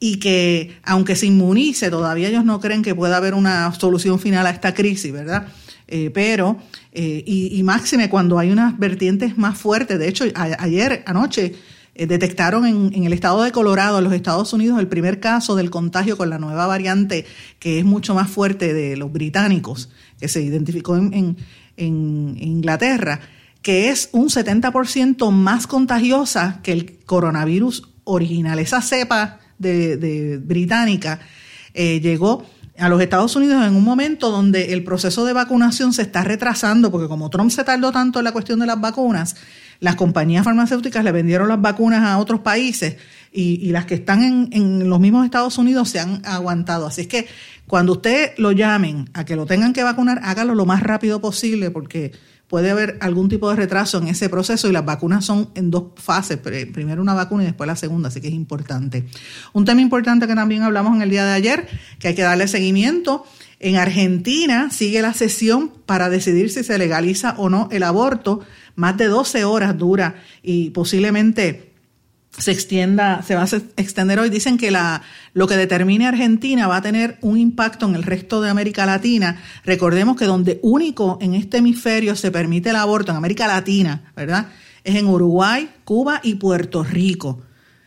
y 0.00 0.18
que 0.18 0.78
aunque 0.84 1.16
se 1.16 1.26
inmunice, 1.26 1.90
todavía 1.90 2.28
ellos 2.28 2.44
no 2.44 2.60
creen 2.60 2.82
que 2.82 2.94
pueda 2.94 3.16
haber 3.16 3.34
una 3.34 3.72
solución 3.74 4.18
final 4.18 4.46
a 4.46 4.50
esta 4.50 4.74
crisis, 4.74 5.12
¿verdad? 5.12 5.48
Eh, 5.88 6.10
pero, 6.12 6.58
eh, 6.92 7.24
y, 7.26 7.62
máxime 7.62 8.10
cuando 8.10 8.38
hay 8.38 8.50
unas 8.50 8.78
vertientes 8.78 9.38
más 9.38 9.58
fuertes, 9.58 9.98
de 9.98 10.06
hecho, 10.06 10.24
ayer, 10.34 11.02
anoche, 11.06 11.54
eh, 11.94 12.06
detectaron 12.06 12.66
en, 12.66 12.92
en, 12.94 13.04
el 13.04 13.14
estado 13.14 13.42
de 13.42 13.52
Colorado, 13.52 13.96
en 13.98 14.04
los 14.04 14.12
Estados 14.12 14.52
Unidos, 14.52 14.78
el 14.78 14.86
primer 14.86 15.18
caso 15.18 15.56
del 15.56 15.70
contagio 15.70 16.18
con 16.18 16.28
la 16.28 16.38
nueva 16.38 16.66
variante 16.66 17.24
que 17.58 17.78
es 17.78 17.86
mucho 17.86 18.14
más 18.14 18.30
fuerte 18.30 18.74
de 18.74 18.98
los 18.98 19.10
británicos, 19.10 19.88
que 20.20 20.28
se 20.28 20.42
identificó 20.42 20.96
en, 20.96 21.14
en, 21.14 21.36
en 21.78 22.36
Inglaterra, 22.38 23.20
que 23.62 23.88
es 23.88 24.10
un 24.12 24.28
70% 24.28 25.30
más 25.30 25.66
contagiosa 25.66 26.60
que 26.62 26.72
el 26.72 26.98
coronavirus 27.06 27.88
original. 28.04 28.58
Esa 28.58 28.82
cepa 28.82 29.40
de, 29.58 30.40
británica 30.42 31.20
eh, 31.74 32.00
llegó 32.00 32.44
a 32.78 32.88
los 32.88 33.00
Estados 33.00 33.34
Unidos 33.34 33.66
en 33.66 33.74
un 33.74 33.84
momento 33.84 34.30
donde 34.30 34.72
el 34.72 34.84
proceso 34.84 35.24
de 35.24 35.32
vacunación 35.32 35.92
se 35.92 36.02
está 36.02 36.22
retrasando, 36.22 36.90
porque 36.90 37.08
como 37.08 37.28
Trump 37.28 37.50
se 37.50 37.64
tardó 37.64 37.90
tanto 37.90 38.20
en 38.20 38.24
la 38.24 38.32
cuestión 38.32 38.60
de 38.60 38.66
las 38.66 38.80
vacunas, 38.80 39.36
las 39.80 39.96
compañías 39.96 40.44
farmacéuticas 40.44 41.04
le 41.04 41.12
vendieron 41.12 41.48
las 41.48 41.60
vacunas 41.60 42.04
a 42.04 42.18
otros 42.18 42.40
países 42.40 42.96
y, 43.32 43.70
las 43.70 43.84
que 43.84 43.94
están 43.94 44.22
en, 44.22 44.48
en, 44.52 44.88
los 44.88 45.00
mismos 45.00 45.24
Estados 45.24 45.58
Unidos 45.58 45.90
se 45.90 46.00
han 46.00 46.22
aguantado. 46.24 46.86
Así 46.86 47.02
es 47.02 47.06
que 47.06 47.26
cuando 47.66 47.92
usted 47.92 48.32
lo 48.38 48.52
llamen 48.52 49.10
a 49.12 49.24
que 49.24 49.36
lo 49.36 49.46
tengan 49.46 49.72
que 49.72 49.82
vacunar, 49.82 50.20
hágalo 50.24 50.54
lo 50.54 50.64
más 50.64 50.82
rápido 50.82 51.20
posible, 51.20 51.70
porque 51.70 52.12
puede 52.48 52.70
haber 52.70 52.96
algún 53.00 53.28
tipo 53.28 53.48
de 53.50 53.56
retraso 53.56 53.98
en 53.98 54.08
ese 54.08 54.28
proceso 54.28 54.68
y 54.68 54.72
las 54.72 54.84
vacunas 54.84 55.24
son 55.24 55.50
en 55.54 55.70
dos 55.70 55.84
fases, 55.96 56.38
primero 56.38 57.02
una 57.02 57.14
vacuna 57.14 57.42
y 57.42 57.46
después 57.46 57.66
la 57.66 57.76
segunda, 57.76 58.08
así 58.08 58.20
que 58.20 58.28
es 58.28 58.34
importante. 58.34 59.04
Un 59.52 59.64
tema 59.64 59.80
importante 59.80 60.26
que 60.26 60.34
también 60.34 60.62
hablamos 60.62 60.96
en 60.96 61.02
el 61.02 61.10
día 61.10 61.24
de 61.26 61.32
ayer, 61.32 61.68
que 61.98 62.08
hay 62.08 62.14
que 62.14 62.22
darle 62.22 62.48
seguimiento. 62.48 63.24
En 63.60 63.76
Argentina 63.76 64.70
sigue 64.70 65.02
la 65.02 65.12
sesión 65.12 65.72
para 65.84 66.08
decidir 66.08 66.50
si 66.50 66.64
se 66.64 66.78
legaliza 66.78 67.34
o 67.38 67.50
no 67.50 67.68
el 67.70 67.82
aborto. 67.82 68.40
Más 68.76 68.96
de 68.96 69.08
12 69.08 69.44
horas 69.44 69.76
dura 69.76 70.22
y 70.42 70.70
posiblemente 70.70 71.67
se 72.38 72.52
extienda, 72.52 73.22
se 73.22 73.34
va 73.34 73.42
a 73.42 73.48
extender 73.76 74.18
hoy. 74.18 74.30
Dicen 74.30 74.58
que 74.58 74.70
la, 74.70 75.02
lo 75.34 75.46
que 75.46 75.56
determine 75.56 76.06
Argentina 76.06 76.66
va 76.68 76.76
a 76.76 76.82
tener 76.82 77.18
un 77.20 77.36
impacto 77.36 77.86
en 77.86 77.94
el 77.94 78.02
resto 78.02 78.40
de 78.40 78.50
América 78.50 78.86
Latina. 78.86 79.42
Recordemos 79.64 80.16
que 80.16 80.24
donde 80.24 80.60
único 80.62 81.18
en 81.20 81.34
este 81.34 81.58
hemisferio 81.58 82.16
se 82.16 82.30
permite 82.30 82.70
el 82.70 82.76
aborto, 82.76 83.10
en 83.10 83.18
América 83.18 83.46
Latina, 83.46 84.12
¿verdad? 84.16 84.46
Es 84.84 84.94
en 84.94 85.06
Uruguay, 85.06 85.68
Cuba 85.84 86.20
y 86.22 86.36
Puerto 86.36 86.84
Rico. 86.84 87.42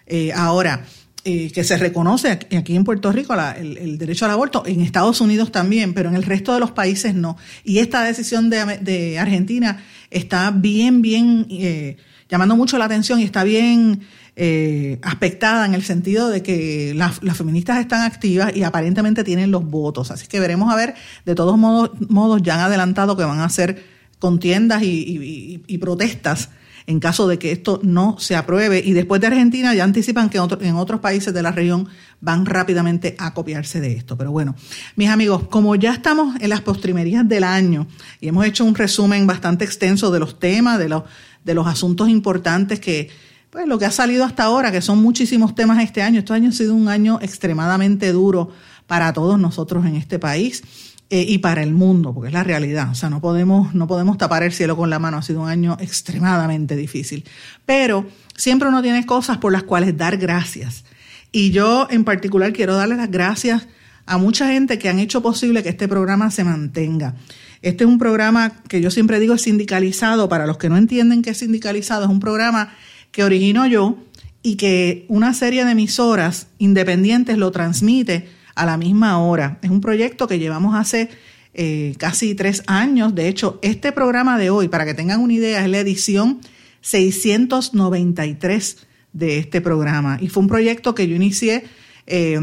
Eh, 0.06 0.34
ahora, 0.34 0.84
eh, 1.24 1.52
que 1.52 1.64
se 1.64 1.78
reconoce 1.78 2.32
aquí 2.32 2.76
en 2.76 2.84
Puerto 2.84 3.12
Rico 3.12 3.36
el, 3.36 4.00
derecho 4.00 4.26
al 4.26 4.32
aborto, 4.32 4.64
en 4.66 4.82
Estados 4.82 5.22
Unidos 5.22 5.52
también, 5.52 5.94
pero 5.94 6.10
en 6.10 6.16
el 6.16 6.24
resto 6.24 6.52
de 6.52 6.60
los 6.60 6.72
países 6.72 7.14
no. 7.14 7.38
Y 7.64 7.78
esta 7.78 8.04
decisión 8.04 8.50
de, 8.50 9.20
Argentina 9.20 9.84
está 10.10 10.50
bien, 10.50 11.04
bien, 11.04 11.46
eh, 11.52 11.98
llamando 12.28 12.56
mucho 12.56 12.80
la 12.80 12.86
atención 12.86 13.20
y 13.20 13.24
está 13.24 13.44
bien 13.44 14.02
eh, 14.38 14.98
aspectada 15.02 15.66
en 15.66 15.74
el 15.74 15.84
sentido 15.84 16.30
de 16.30 16.42
que 16.42 16.94
las, 16.96 17.20
feministas 17.36 17.80
están 17.80 18.04
activas 18.04 18.56
y 18.56 18.64
aparentemente 18.64 19.26
tienen 19.26 19.52
los 19.52 19.66
votos. 19.66 20.10
Así 20.10 20.28
que 20.28 20.40
veremos 20.40 20.72
a 20.72 20.78
ver, 20.78 20.96
de 21.26 21.36
todos 21.36 21.58
modos, 21.58 22.42
ya 22.42 22.56
han 22.56 22.62
adelantado 22.62 23.18
que 23.18 23.26
van 23.26 23.40
a 23.40 23.46
hacer 23.46 23.84
contiendas 24.20 24.84
y, 24.84 25.78
protestas 25.82 26.50
en 26.88 27.00
caso 27.00 27.28
de 27.28 27.38
que 27.40 27.52
esto 27.52 27.82
no 27.84 28.18
se 28.20 28.38
apruebe. 28.38 28.82
Y 28.84 28.94
después 28.94 29.20
de 29.20 29.28
Argentina 29.28 29.76
ya 29.76 29.84
anticipan 29.84 30.30
que 30.30 30.38
en 30.38 30.76
otros 30.76 31.02
países 31.02 31.34
de 31.34 31.42
la 31.42 31.52
región 31.52 31.90
van 32.22 32.46
rápidamente 32.46 33.16
a 33.20 33.34
copiarse 33.34 33.82
de 33.82 33.92
esto. 33.94 34.18
Pero 34.18 34.32
bueno, 34.32 34.56
mis 34.96 35.10
amigos, 35.10 35.44
como 35.50 35.76
ya 35.76 35.92
estamos 35.92 36.40
en 36.40 36.50
las 36.50 36.62
postrimerías 36.62 37.28
del 37.28 37.44
año 37.44 37.86
y 38.22 38.30
hemos 38.30 38.46
hecho 38.46 38.64
un 38.64 38.76
resumen 38.76 39.28
bastante 39.28 39.66
extenso 39.66 40.10
de 40.10 40.20
los 40.20 40.40
temas, 40.40 40.80
de 40.80 40.88
los, 40.88 41.04
de 41.44 41.54
los 41.54 41.68
asuntos 41.68 42.08
importantes 42.08 42.80
que 42.80 43.10
pues 43.52 43.68
lo 43.68 43.78
que 43.78 43.86
ha 43.86 43.92
salido 43.92 44.24
hasta 44.24 44.44
ahora, 44.44 44.72
que 44.72 44.82
son 44.82 45.02
muchísimos 45.02 45.54
temas 45.54 45.84
este 45.84 46.02
año. 46.02 46.20
Este 46.20 46.34
año 46.34 46.50
ha 46.50 46.54
sido 46.54 46.74
un 46.74 46.88
año 46.88 47.20
extremadamente 47.22 48.12
duro 48.14 48.50
para 48.88 49.12
todos 49.12 49.38
nosotros 49.38 49.86
en 49.86 49.98
este 49.98 50.20
país 50.20 50.64
eh, 51.10 51.26
y 51.28 51.40
para 51.40 51.62
el 51.62 51.74
mundo, 51.74 52.14
porque 52.14 52.30
es 52.30 52.34
la 52.34 52.44
realidad. 52.44 52.90
O 52.92 52.96
sea, 52.96 53.10
no 53.10 53.20
podemos, 53.20 53.76
no 53.76 53.88
podemos 53.88 54.18
tapar 54.18 54.44
el 54.44 54.54
cielo 54.54 54.78
con 54.78 54.90
la 54.90 55.00
mano. 55.00 55.18
Ha 55.18 55.22
sido 55.22 55.42
un 55.42 55.50
año 55.50 55.76
extremadamente 55.82 56.78
difícil. 56.78 57.26
Pero 57.66 58.06
siempre 58.38 58.70
uno 58.70 58.82
tiene 58.82 59.06
cosas 59.06 59.38
por 59.38 59.52
las 59.52 59.64
cuales 59.64 59.98
dar 59.98 60.16
gracias. 60.16 60.86
Y 61.34 61.52
yo 61.52 61.88
en 61.90 62.06
particular 62.06 62.54
quiero 62.54 62.76
darle 62.76 62.96
las 62.96 63.12
gracias 63.12 63.68
a 64.06 64.18
mucha 64.18 64.48
gente 64.48 64.80
que 64.80 64.88
han 64.88 65.00
hecho 65.00 65.22
posible 65.22 65.62
que 65.62 65.70
este 65.70 65.90
programa 65.90 66.32
se 66.32 66.46
mantenga. 66.46 67.16
Este 67.62 67.84
es 67.84 67.90
un 67.90 68.00
programa 68.00 68.54
que 68.70 68.80
yo 68.80 68.92
siempre 68.92 69.20
digo 69.20 69.34
es 69.34 69.42
sindicalizado. 69.42 70.30
Para 70.30 70.48
los 70.48 70.58
que 70.58 70.70
no 70.70 70.78
entienden 70.78 71.22
qué 71.22 71.32
es 71.32 71.40
sindicalizado, 71.40 72.06
es 72.06 72.10
un 72.10 72.22
programa 72.22 72.74
que 73.12 73.24
origino 73.24 73.68
yo 73.68 73.98
y 74.44 74.56
que 74.56 75.06
una 75.08 75.34
serie 75.34 75.66
de 75.66 75.72
emisoras 75.72 76.48
independientes 76.58 77.38
lo 77.38 77.52
transmite 77.52 78.28
a 78.56 78.66
la 78.66 78.78
misma 78.78 79.20
hora. 79.20 79.60
Es 79.62 79.70
un 79.70 79.82
proyecto 79.82 80.28
que 80.28 80.40
llevamos 80.40 80.76
hace 80.76 81.10
eh, 81.54 81.96
casi 81.98 82.34
tres 82.36 82.64
años. 82.68 83.14
De 83.14 83.28
hecho, 83.28 83.60
este 83.62 83.92
programa 83.92 84.38
de 84.38 84.50
hoy, 84.50 84.68
para 84.68 84.86
que 84.86 84.94
tengan 84.94 85.22
una 85.22 85.34
idea, 85.34 85.64
es 85.64 85.70
la 85.70 85.80
edición 85.80 86.42
693 86.82 88.78
de 89.14 89.38
este 89.38 89.62
programa. 89.62 90.18
Y 90.20 90.30
fue 90.30 90.42
un 90.42 90.50
proyecto 90.50 90.96
que 90.96 91.08
yo 91.08 91.16
inicié 91.16 91.66
eh, 92.08 92.40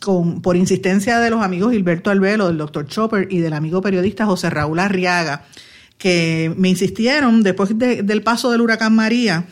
con, 0.00 0.42
por 0.42 0.56
insistencia 0.56 1.18
de 1.18 1.30
los 1.30 1.42
amigos 1.42 1.72
Gilberto 1.72 2.10
Albelo, 2.10 2.48
del 2.48 2.58
doctor 2.58 2.86
Chopper 2.86 3.28
y 3.30 3.38
del 3.38 3.54
amigo 3.54 3.80
periodista 3.80 4.26
José 4.26 4.50
Raúl 4.50 4.78
Arriaga 4.80 5.44
que 5.98 6.54
me 6.56 6.68
insistieron 6.68 7.42
después 7.42 7.76
del 7.76 8.22
paso 8.22 8.50
del 8.50 8.60
huracán 8.60 8.94
María. 8.94 9.46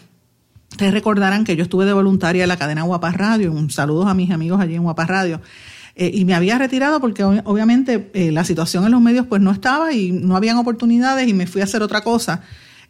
Ustedes 0.77 0.93
recordarán 0.93 1.45
que 1.45 1.57
yo 1.57 1.62
estuve 1.62 1.87
de 1.87 1.95
voluntaria 1.95 2.43
en 2.43 2.51
la 2.51 2.59
cadena 2.59 2.83
Guapa 2.83 3.11
Radio. 3.11 3.51
Un 3.51 3.70
saludo 3.70 4.07
a 4.09 4.12
mis 4.12 4.31
amigos 4.31 4.61
allí 4.61 4.74
en 4.74 4.83
Guapa 4.83 5.07
Radio. 5.07 5.41
Eh, 5.95 6.11
y 6.12 6.27
me 6.27 6.35
había 6.35 6.59
retirado 6.59 7.01
porque 7.01 7.24
obviamente 7.24 8.11
eh, 8.12 8.31
la 8.31 8.45
situación 8.45 8.85
en 8.85 8.91
los 8.93 9.01
medios 9.01 9.24
pues 9.27 9.41
no 9.41 9.53
estaba 9.53 9.95
y 9.95 10.12
no 10.12 10.37
habían 10.37 10.59
oportunidades 10.59 11.27
y 11.29 11.33
me 11.33 11.47
fui 11.47 11.62
a 11.62 11.64
hacer 11.64 11.83
otra 11.83 12.03
cosa. 12.03 12.43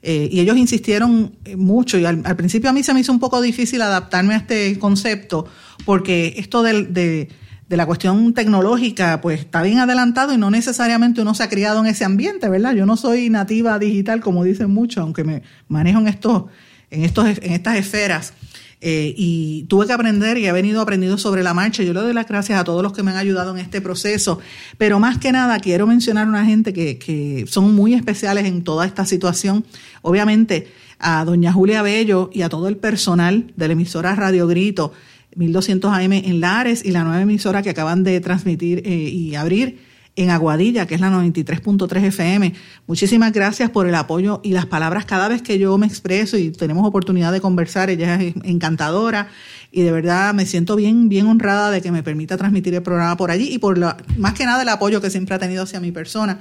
Eh, 0.02 0.28
y 0.32 0.40
ellos 0.40 0.56
insistieron 0.56 1.36
mucho 1.56 1.96
y 1.96 2.04
al, 2.04 2.22
principio 2.34 2.70
a 2.70 2.72
mí 2.72 2.82
se 2.82 2.92
me 2.92 2.98
hizo 2.98 3.12
un 3.12 3.20
poco 3.20 3.40
difícil 3.40 3.80
adaptarme 3.80 4.34
a 4.34 4.38
este 4.38 4.80
concepto 4.80 5.46
porque 5.84 6.34
esto 6.38 6.64
de, 6.64 7.28
la 7.68 7.86
cuestión 7.86 8.34
tecnológica 8.34 9.20
pues 9.20 9.38
está 9.38 9.62
bien 9.62 9.78
adelantado 9.78 10.34
y 10.34 10.38
no 10.38 10.50
necesariamente 10.50 11.20
uno 11.20 11.36
se 11.36 11.44
ha 11.44 11.48
criado 11.48 11.78
en 11.78 11.86
ese 11.86 12.04
ambiente, 12.04 12.48
¿verdad? 12.48 12.74
Yo 12.74 12.84
no 12.84 12.96
soy 12.96 13.30
nativa 13.30 13.78
digital 13.78 14.20
como 14.20 14.42
dicen 14.42 14.70
muchos, 14.70 15.02
aunque 15.02 15.22
me 15.22 15.42
manejo 15.68 16.00
en, 16.00 16.08
estos, 16.08 16.46
en, 16.90 17.04
estos, 17.04 17.26
en 17.26 17.52
estas 17.52 17.76
esferas. 17.76 18.32
Eh, 18.80 19.14
y 19.16 19.64
tuve 19.64 19.86
que 19.86 19.92
aprender 19.94 20.36
y 20.36 20.46
he 20.46 20.52
venido 20.52 20.80
aprendiendo 20.80 21.16
sobre 21.18 21.42
la 21.42 21.54
marcha. 21.54 21.82
Yo 21.82 21.94
le 21.94 22.00
doy 22.00 22.12
las 22.12 22.28
gracias 22.28 22.60
a 22.60 22.64
todos 22.64 22.82
los 22.82 22.92
que 22.92 23.02
me 23.02 23.10
han 23.10 23.16
ayudado 23.16 23.52
en 23.52 23.58
este 23.58 23.80
proceso, 23.80 24.38
pero 24.76 25.00
más 25.00 25.18
que 25.18 25.32
nada 25.32 25.58
quiero 25.60 25.86
mencionar 25.86 26.26
a 26.26 26.28
una 26.28 26.44
gente 26.44 26.72
que, 26.72 26.98
que 26.98 27.46
son 27.48 27.74
muy 27.74 27.94
especiales 27.94 28.44
en 28.44 28.62
toda 28.62 28.84
esta 28.84 29.06
situación. 29.06 29.64
Obviamente 30.02 30.68
a 30.98 31.24
doña 31.24 31.52
Julia 31.52 31.82
Bello 31.82 32.30
y 32.32 32.42
a 32.42 32.48
todo 32.48 32.68
el 32.68 32.76
personal 32.76 33.52
de 33.56 33.66
la 33.66 33.72
emisora 33.72 34.14
Radio 34.14 34.46
Grito 34.46 34.92
1200 35.36 35.92
AM 35.92 36.12
en 36.12 36.40
Lares 36.40 36.84
y 36.84 36.90
la 36.90 37.04
nueva 37.04 37.20
emisora 37.20 37.62
que 37.62 37.70
acaban 37.70 38.02
de 38.02 38.20
transmitir 38.20 38.82
eh, 38.84 38.90
y 38.90 39.34
abrir 39.34 39.78
en 40.16 40.30
Aguadilla, 40.30 40.86
que 40.86 40.94
es 40.94 41.00
la 41.00 41.10
93.3 41.10 42.04
FM. 42.04 42.54
Muchísimas 42.86 43.32
gracias 43.32 43.70
por 43.70 43.86
el 43.86 43.94
apoyo 43.94 44.40
y 44.42 44.52
las 44.52 44.64
palabras 44.64 45.04
cada 45.04 45.28
vez 45.28 45.42
que 45.42 45.58
yo 45.58 45.76
me 45.76 45.86
expreso 45.86 46.38
y 46.38 46.50
tenemos 46.50 46.86
oportunidad 46.86 47.32
de 47.32 47.42
conversar. 47.42 47.90
Ella 47.90 48.14
es 48.16 48.34
encantadora 48.42 49.28
y 49.70 49.82
de 49.82 49.92
verdad 49.92 50.32
me 50.32 50.46
siento 50.46 50.74
bien, 50.74 51.10
bien 51.10 51.26
honrada 51.26 51.70
de 51.70 51.82
que 51.82 51.92
me 51.92 52.02
permita 52.02 52.38
transmitir 52.38 52.74
el 52.74 52.82
programa 52.82 53.16
por 53.16 53.30
allí 53.30 53.52
y 53.52 53.58
por 53.58 53.78
más 54.16 54.32
que 54.32 54.46
nada 54.46 54.62
el 54.62 54.68
apoyo 54.70 55.02
que 55.02 55.10
siempre 55.10 55.34
ha 55.34 55.38
tenido 55.38 55.64
hacia 55.64 55.80
mi 55.80 55.92
persona. 55.92 56.40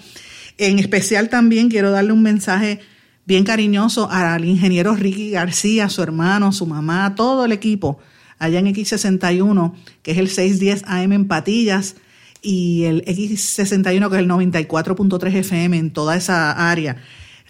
En 0.58 0.80
especial 0.80 1.28
también 1.28 1.70
quiero 1.70 1.92
darle 1.92 2.14
un 2.14 2.22
mensaje 2.22 2.80
bien 3.26 3.44
cariñoso 3.44 4.10
al 4.10 4.46
ingeniero 4.46 4.96
Ricky 4.96 5.32
García, 5.32 5.90
su 5.90 6.02
hermano, 6.02 6.54
su 6.54 6.66
mamá, 6.66 7.16
todo 7.16 7.44
el 7.44 7.52
equipo 7.52 8.00
allá 8.40 8.60
en 8.60 8.68
X61, 8.68 9.74
que 10.02 10.12
es 10.12 10.18
el 10.18 10.30
610 10.30 10.84
AM 10.86 11.12
en 11.12 11.28
Patillas 11.28 11.96
y 12.42 12.84
el 12.84 13.04
X61, 13.06 14.10
que 14.10 14.16
es 14.16 14.22
el 14.22 14.30
94.3 14.30 15.36
FM 15.36 15.78
en 15.78 15.92
toda 15.92 16.16
esa 16.16 16.72
área. 16.72 16.98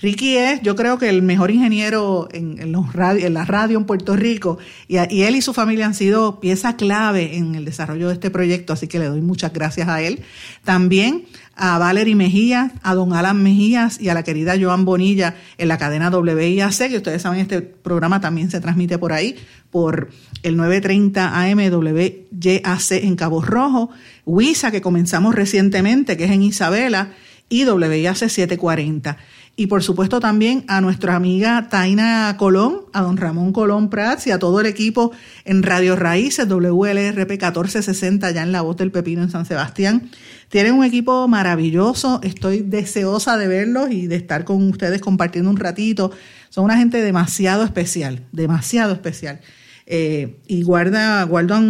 Ricky 0.02 0.36
es, 0.36 0.62
yo 0.62 0.76
creo 0.76 0.98
que 0.98 1.08
el 1.08 1.22
mejor 1.22 1.52
ingeniero 1.52 2.28
en, 2.34 2.72
los 2.72 2.86
en 2.94 3.34
la 3.34 3.46
radio 3.46 3.78
en 3.78 3.86
Puerto 3.86 4.16
Rico 4.16 4.58
y, 4.90 4.98
y, 4.98 5.24
él 5.24 5.38
y 5.38 5.42
su 5.42 5.54
familia 5.54 5.86
han 5.86 5.96
sido 5.96 6.42
pieza 6.42 6.76
clave 6.76 7.38
en 7.38 7.56
el 7.56 7.64
desarrollo 7.64 8.10
de 8.10 8.14
este 8.14 8.30
proyecto, 8.30 8.74
así 8.74 8.88
que 8.88 9.00
le 9.00 9.06
doy 9.06 9.22
muchas 9.22 9.54
gracias 9.54 9.88
a 9.88 10.02
él. 10.02 10.22
También 10.66 11.26
a 11.56 11.78
Valerie 11.78 12.16
Mejía, 12.16 12.72
a 12.84 12.96
don 12.96 13.14
Alan 13.14 13.42
Mejías 13.42 14.00
y 14.00 14.10
a 14.10 14.14
la 14.14 14.24
querida 14.24 14.56
Joan 14.60 14.86
Bonilla 14.86 15.36
en 15.58 15.70
la 15.70 15.78
cadena 15.78 16.10
WIAC, 16.10 16.90
que 16.90 16.98
ustedes 16.98 17.22
saben, 17.22 17.40
este 17.40 17.62
programa 17.62 18.20
también 18.20 18.52
se 18.52 18.60
transmite 18.60 18.98
por 18.98 19.14
ahí, 19.14 19.36
por 19.72 20.10
el 20.44 20.58
930 20.58 21.42
AM 21.42 21.60
WYAC 21.60 22.92
en 22.92 23.16
Cabo 23.16 23.42
Rojo, 23.42 23.90
WISA, 24.26 24.72
que 24.72 24.82
comenzamos 24.82 25.34
recientemente, 25.34 26.18
que 26.18 26.26
es 26.26 26.32
en 26.32 26.44
Isabela, 26.44 27.12
y 27.48 27.66
WIAC 27.66 28.16
740. 28.16 29.18
Y 29.58 29.68
por 29.68 29.84
supuesto 29.84 30.20
también 30.20 30.66
a 30.68 30.82
nuestra 30.82 31.16
amiga 31.16 31.70
Taina 31.70 32.36
Colón, 32.38 32.82
a 32.92 33.02
don 33.02 33.16
Ramón 33.16 33.54
Colón 33.54 33.90
Prats 33.90 34.28
y 34.28 34.32
a 34.32 34.40
todo 34.40 34.60
el 34.60 34.66
equipo 34.66 35.14
en 35.46 35.64
Radio 35.64 35.96
Raíces, 35.96 36.50
WLRP 36.50 37.30
1460, 37.30 38.32
ya 38.32 38.44
en 38.44 38.52
la 38.52 38.62
voz 38.62 38.76
del 38.76 38.92
Pepino 38.92 39.24
en 39.24 39.32
San 39.32 39.46
Sebastián. 39.46 40.10
Tienen 40.50 40.74
un 40.74 40.84
equipo 40.84 41.30
maravilloso, 41.30 42.20
estoy 42.22 42.64
deseosa 42.64 43.38
de 43.38 43.48
verlos 43.48 43.92
y 43.92 44.08
de 44.08 44.18
estar 44.18 44.44
con 44.44 44.62
ustedes 44.70 45.00
compartiendo 45.00 45.50
un 45.50 45.58
ratito. 45.58 46.12
Son 46.50 46.66
una 46.66 46.78
gente 46.78 47.02
demasiado 47.02 47.64
especial, 47.64 48.24
demasiado 48.34 48.92
especial. 48.92 49.40
Eh, 49.88 50.40
y 50.48 50.64
guarda, 50.64 51.24
guardan 51.24 51.64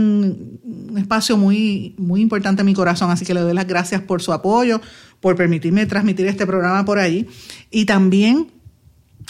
un 0.63 0.97
espacio 0.97 1.35
muy, 1.37 1.95
muy 1.97 2.21
importante 2.21 2.61
en 2.61 2.65
mi 2.65 2.73
corazón, 2.73 3.11
así 3.11 3.25
que 3.25 3.33
le 3.33 3.41
doy 3.41 3.53
las 3.53 3.67
gracias 3.67 4.01
por 4.01 4.21
su 4.21 4.31
apoyo, 4.31 4.79
por 5.19 5.35
permitirme 5.35 5.85
transmitir 5.85 6.27
este 6.27 6.45
programa 6.45 6.85
por 6.85 6.99
ahí. 6.99 7.27
Y 7.71 7.85
también 7.85 8.51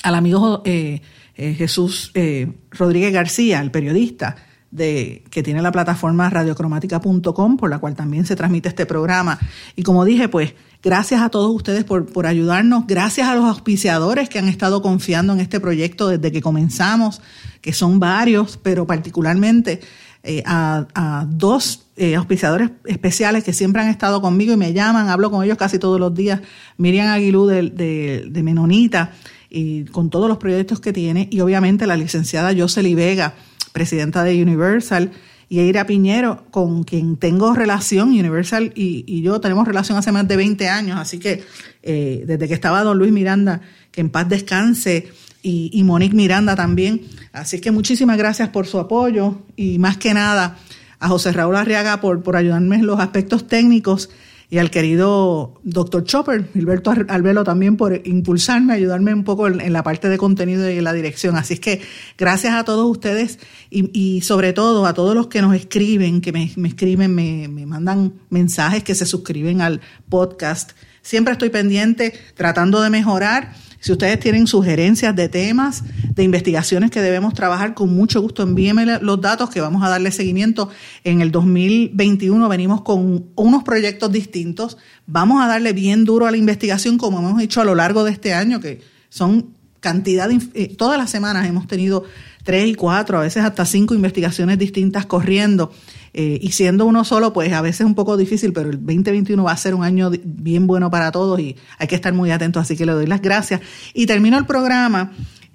al 0.04 0.16
amigo 0.16 0.62
eh, 0.66 1.02
eh, 1.36 1.54
Jesús 1.54 2.12
eh, 2.14 2.52
Rodríguez 2.72 3.14
García, 3.14 3.60
el 3.60 3.72
periodista 3.72 4.36
de, 4.72 5.24
que 5.30 5.44
tiene 5.44 5.62
la 5.62 5.72
plataforma 5.72 6.30
radiocromática.com, 6.30 7.58
por 7.58 7.70
la 7.70 7.80
cual 7.80 7.96
también 7.96 8.26
se 8.26 8.36
transmite 8.36 8.70
este 8.70 8.86
programa. 8.86 9.40
Y 9.76 9.84
como 9.84 10.06
dije, 10.06 10.30
pues 10.30 10.54
gracias 10.84 11.22
a 11.22 11.30
todos 11.30 11.54
ustedes 11.54 11.84
por, 11.84 12.06
por 12.06 12.26
ayudarnos, 12.26 12.88
gracias 12.88 13.28
a 13.28 13.36
los 13.36 13.46
auspiciadores 13.46 14.30
que 14.30 14.40
han 14.40 14.48
estado 14.48 14.82
confiando 14.82 15.34
en 15.34 15.40
este 15.40 15.60
proyecto 15.60 16.08
desde 16.08 16.32
que 16.32 16.42
comenzamos, 16.42 17.22
que 17.66 17.74
son 17.74 18.00
varios, 18.00 18.60
pero 18.62 18.86
particularmente 18.86 19.80
eh, 20.22 20.44
a, 20.46 21.26
dos 21.28 21.88
eh, 21.98 22.14
auspiciadores 22.14 22.70
especiales 22.86 23.44
que 23.44 23.54
siempre 23.54 23.82
han 23.82 23.88
estado 23.88 24.22
conmigo 24.22 24.54
y 24.54 24.56
me 24.56 24.72
llaman, 24.72 25.10
hablo 25.10 25.32
con 25.32 25.44
ellos 25.44 25.58
casi 25.58 25.80
todos 25.80 26.00
los 26.00 26.14
días, 26.14 26.42
Miriam 26.78 27.08
Aguilú 27.08 27.48
de, 27.48 28.42
Menonita, 28.44 29.14
y 29.50 29.86
con 29.86 30.12
todos 30.12 30.30
los 30.30 30.38
proyectos 30.38 30.80
que 30.80 30.94
tiene, 30.94 31.28
y 31.32 31.40
obviamente 31.40 31.88
la 31.88 31.98
licenciada 31.98 32.54
Josely 32.56 32.94
Vega, 32.94 33.34
presidenta 33.74 34.24
de 34.24 34.44
Universal, 34.44 35.10
y 35.50 35.62
Eira 35.62 35.88
Piñero, 35.88 36.46
con 36.52 36.84
quien 36.84 37.18
tengo 37.18 37.56
relación, 37.56 38.10
Universal 38.10 38.74
y, 38.76 39.24
yo 39.24 39.42
tenemos 39.42 39.68
relación 39.68 39.98
hace 39.98 40.12
más 40.12 40.28
de 40.28 40.38
20 40.38 40.70
años, 40.70 41.00
así 41.00 41.18
que 41.18 41.44
eh, 41.82 42.26
desde 42.28 42.48
que 42.48 42.54
estaba 42.54 42.84
don 42.84 43.00
Luis 43.00 43.12
Miranda, 43.12 43.62
que 43.92 44.02
en 44.02 44.12
paz 44.12 44.30
descanse, 44.30 45.08
y, 45.48 45.84
Monique 45.84 46.16
Miranda 46.16 46.56
también. 46.56 47.02
Así 47.32 47.62
que 47.62 47.70
muchísimas 47.72 48.18
gracias 48.18 48.50
por 48.50 48.66
su 48.66 48.80
apoyo 48.80 49.38
y 49.56 49.78
más 49.78 49.98
que 49.98 50.14
nada 50.14 50.58
a 51.00 51.08
José 51.08 51.32
Raúl 51.32 51.56
Arriaga 51.56 52.02
por, 52.02 52.24
por 52.24 52.36
ayudarme 52.36 52.78
en 52.78 52.88
los 52.88 53.00
aspectos 53.00 53.48
técnicos 53.48 54.10
y 54.50 54.58
al 54.58 54.72
querido 54.72 55.60
doctor 55.64 56.04
Chopper, 56.04 56.48
Gilberto 56.54 56.94
Albelo 57.10 57.44
también 57.44 57.78
por 57.78 58.00
impulsarme, 58.06 58.74
ayudarme 58.74 59.14
un 59.14 59.24
poco 59.24 59.48
en, 59.48 59.74
la 59.74 59.84
parte 59.84 60.08
de 60.08 60.18
contenido 60.18 60.70
y 60.70 60.78
en 60.78 60.84
la 60.84 60.94
dirección. 60.94 61.36
Así 61.36 61.56
es 61.56 61.60
que 61.60 61.82
gracias 62.18 62.54
a 62.54 62.64
todos 62.64 62.90
ustedes 62.90 63.40
y, 63.70 64.22
sobre 64.22 64.54
todo 64.54 64.86
a 64.86 64.94
todos 64.94 65.16
los 65.16 65.28
que 65.28 65.42
nos 65.42 65.56
escriben, 65.56 66.22
que 66.22 66.32
me, 66.32 66.44
escriben, 66.44 67.14
me, 67.14 67.48
me 67.48 67.66
mandan 67.66 68.14
mensajes, 68.30 68.84
que 68.84 68.96
se 68.96 69.06
suscriben 69.06 69.62
al 69.62 69.82
podcast. 70.10 70.72
Siempre 71.02 71.34
estoy 71.34 71.50
pendiente, 71.50 72.14
tratando 72.36 72.82
de 72.82 72.90
mejorar 72.90 73.54
si 73.86 73.92
ustedes 73.92 74.20
tienen 74.20 74.48
sugerencias 74.48 75.16
de 75.16 75.30
temas, 75.30 75.84
de 76.16 76.24
investigaciones 76.24 76.90
que 76.90 77.04
debemos 77.04 77.36
trabajar, 77.36 77.76
con 77.76 77.96
mucho 77.96 78.20
gusto 78.20 78.42
envíenme 78.42 78.98
los 79.00 79.22
datos 79.22 79.52
que 79.52 79.62
vamos 79.62 79.84
a 79.84 79.90
darle 79.90 80.12
seguimiento. 80.12 80.72
En 81.04 81.22
el 81.22 81.32
2021 81.32 82.50
venimos 82.50 82.82
con 82.82 83.28
unos 83.36 83.64
proyectos 83.64 84.12
distintos. 84.12 84.80
Vamos 85.06 85.40
a 85.44 85.46
darle 85.46 85.72
bien 85.74 86.04
duro 86.04 86.26
a 86.26 86.32
la 86.32 86.38
investigación 86.38 86.98
como 86.98 87.20
hemos 87.20 87.40
hecho 87.40 87.62
a 87.62 87.64
lo 87.64 87.76
largo 87.76 88.04
de 88.04 88.12
este 88.12 88.34
año, 88.34 88.60
que 88.60 88.82
son 89.10 89.54
cantidad 89.82 90.30
de, 90.30 90.40
eh, 90.56 90.76
todas 90.76 90.98
las 90.98 91.12
semanas 91.12 91.46
hemos 91.46 91.68
tenido 91.68 92.06
tres 92.46 92.68
y 92.68 92.76
cuatro, 92.76 93.18
a 93.18 93.22
veces 93.22 93.44
hasta 93.44 93.66
cinco 93.66 93.94
investigaciones 93.94 94.58
distintas 94.58 95.06
corriendo. 95.06 95.74
Eh, 96.14 96.40
y 96.42 96.52
siendo 96.52 96.86
uno 96.86 97.04
solo, 97.04 97.34
pues 97.34 97.52
a 97.52 97.60
veces 97.60 97.82
es 97.82 97.88
un 97.88 97.96
poco 97.96 98.16
difícil, 98.16 98.54
pero 98.54 98.70
el 98.70 98.78
2021 98.78 99.44
va 99.44 99.52
a 99.52 99.58
ser 99.58 99.76
un 99.76 99.84
año 99.84 100.10
bien 100.24 100.66
bueno 100.66 100.90
para 100.90 101.12
todos 101.12 101.38
y 101.42 101.58
hay 101.78 101.88
que 101.88 101.96
estar 101.96 102.14
muy 102.14 102.32
atentos, 102.32 102.62
así 102.62 102.78
que 102.78 102.86
le 102.86 102.94
doy 102.94 103.08
las 103.08 103.22
gracias. 103.22 103.60
Y 103.94 104.06
termino 104.06 104.38
el 104.38 104.46
programa 104.46 105.12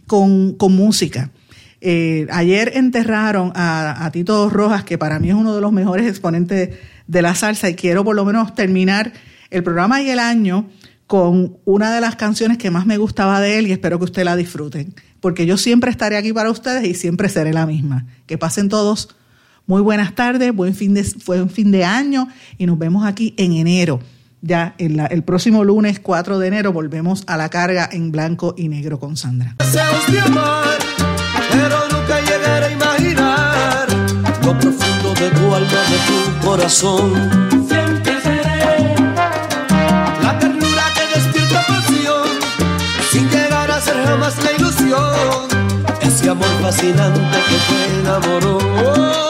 con, 0.06 0.56
música. 0.58 1.30
Eh, 1.80 2.26
ayer 2.30 2.72
enterraron 2.74 3.52
a, 3.54 4.04
a, 4.04 4.10
Tito 4.10 4.50
Rojas, 4.50 4.84
que 4.84 4.98
para 4.98 5.18
mí 5.18 5.28
es 5.28 5.34
uno 5.34 5.54
de 5.54 5.62
los 5.62 5.72
mejores 5.72 6.06
exponentes 6.06 6.76
de 7.06 7.22
la 7.22 7.34
salsa, 7.34 7.70
y 7.70 7.74
quiero 7.74 8.04
por 8.04 8.16
lo 8.16 8.24
menos 8.24 8.54
terminar 8.54 9.12
el 9.50 9.62
programa 9.62 10.02
y 10.02 10.10
el 10.10 10.18
año 10.18 10.68
con 11.10 11.56
una 11.64 11.92
de 11.92 12.00
las 12.00 12.14
canciones 12.14 12.56
que 12.56 12.70
más 12.70 12.86
me 12.86 12.96
gustaba 12.96 13.40
de 13.40 13.58
él 13.58 13.66
y 13.66 13.72
espero 13.72 13.98
que 13.98 14.04
ustedes 14.04 14.26
la 14.26 14.36
disfruten, 14.36 14.94
porque 15.20 15.46
yo 15.46 15.56
siempre 15.56 15.90
estaré 15.90 16.16
aquí 16.16 16.32
para 16.32 16.50
ustedes 16.50 16.86
y 16.86 16.94
siempre 16.94 17.28
seré 17.28 17.52
la 17.52 17.66
misma. 17.66 18.06
Que 18.26 18.38
pasen 18.38 18.68
todos 18.68 19.14
muy 19.66 19.82
buenas 19.82 20.14
tardes, 20.14 20.52
buen 20.52 20.74
fin 20.74 20.94
de, 20.94 21.04
fue 21.04 21.40
un 21.40 21.48
fin 21.48 21.70
de 21.70 21.84
año 21.84 22.26
y 22.58 22.66
nos 22.66 22.78
vemos 22.78 23.06
aquí 23.06 23.34
en 23.36 23.52
enero. 23.52 24.00
Ya 24.42 24.74
el 24.78 25.22
próximo 25.22 25.64
lunes 25.64 26.00
4 26.00 26.38
de 26.38 26.48
enero 26.48 26.72
volvemos 26.72 27.24
a 27.26 27.36
la 27.36 27.50
carga 27.50 27.88
en 27.92 28.10
blanco 28.10 28.54
y 28.56 28.68
negro 28.68 28.98
con 28.98 29.16
Sandra. 29.16 29.56
profundo 34.58 35.14
de 35.14 35.30
tu 35.30 35.54
alma, 35.54 35.68
de 35.68 35.98
tu 36.06 36.46
corazón. 36.46 37.59
Ser 43.80 44.04
jamás 44.04 44.36
la 44.44 44.52
ilusión, 44.52 45.48
ese 46.02 46.28
amor 46.28 46.48
fascinante 46.62 47.20
que 47.48 47.56
te 47.56 48.00
enamoró. 48.00 49.29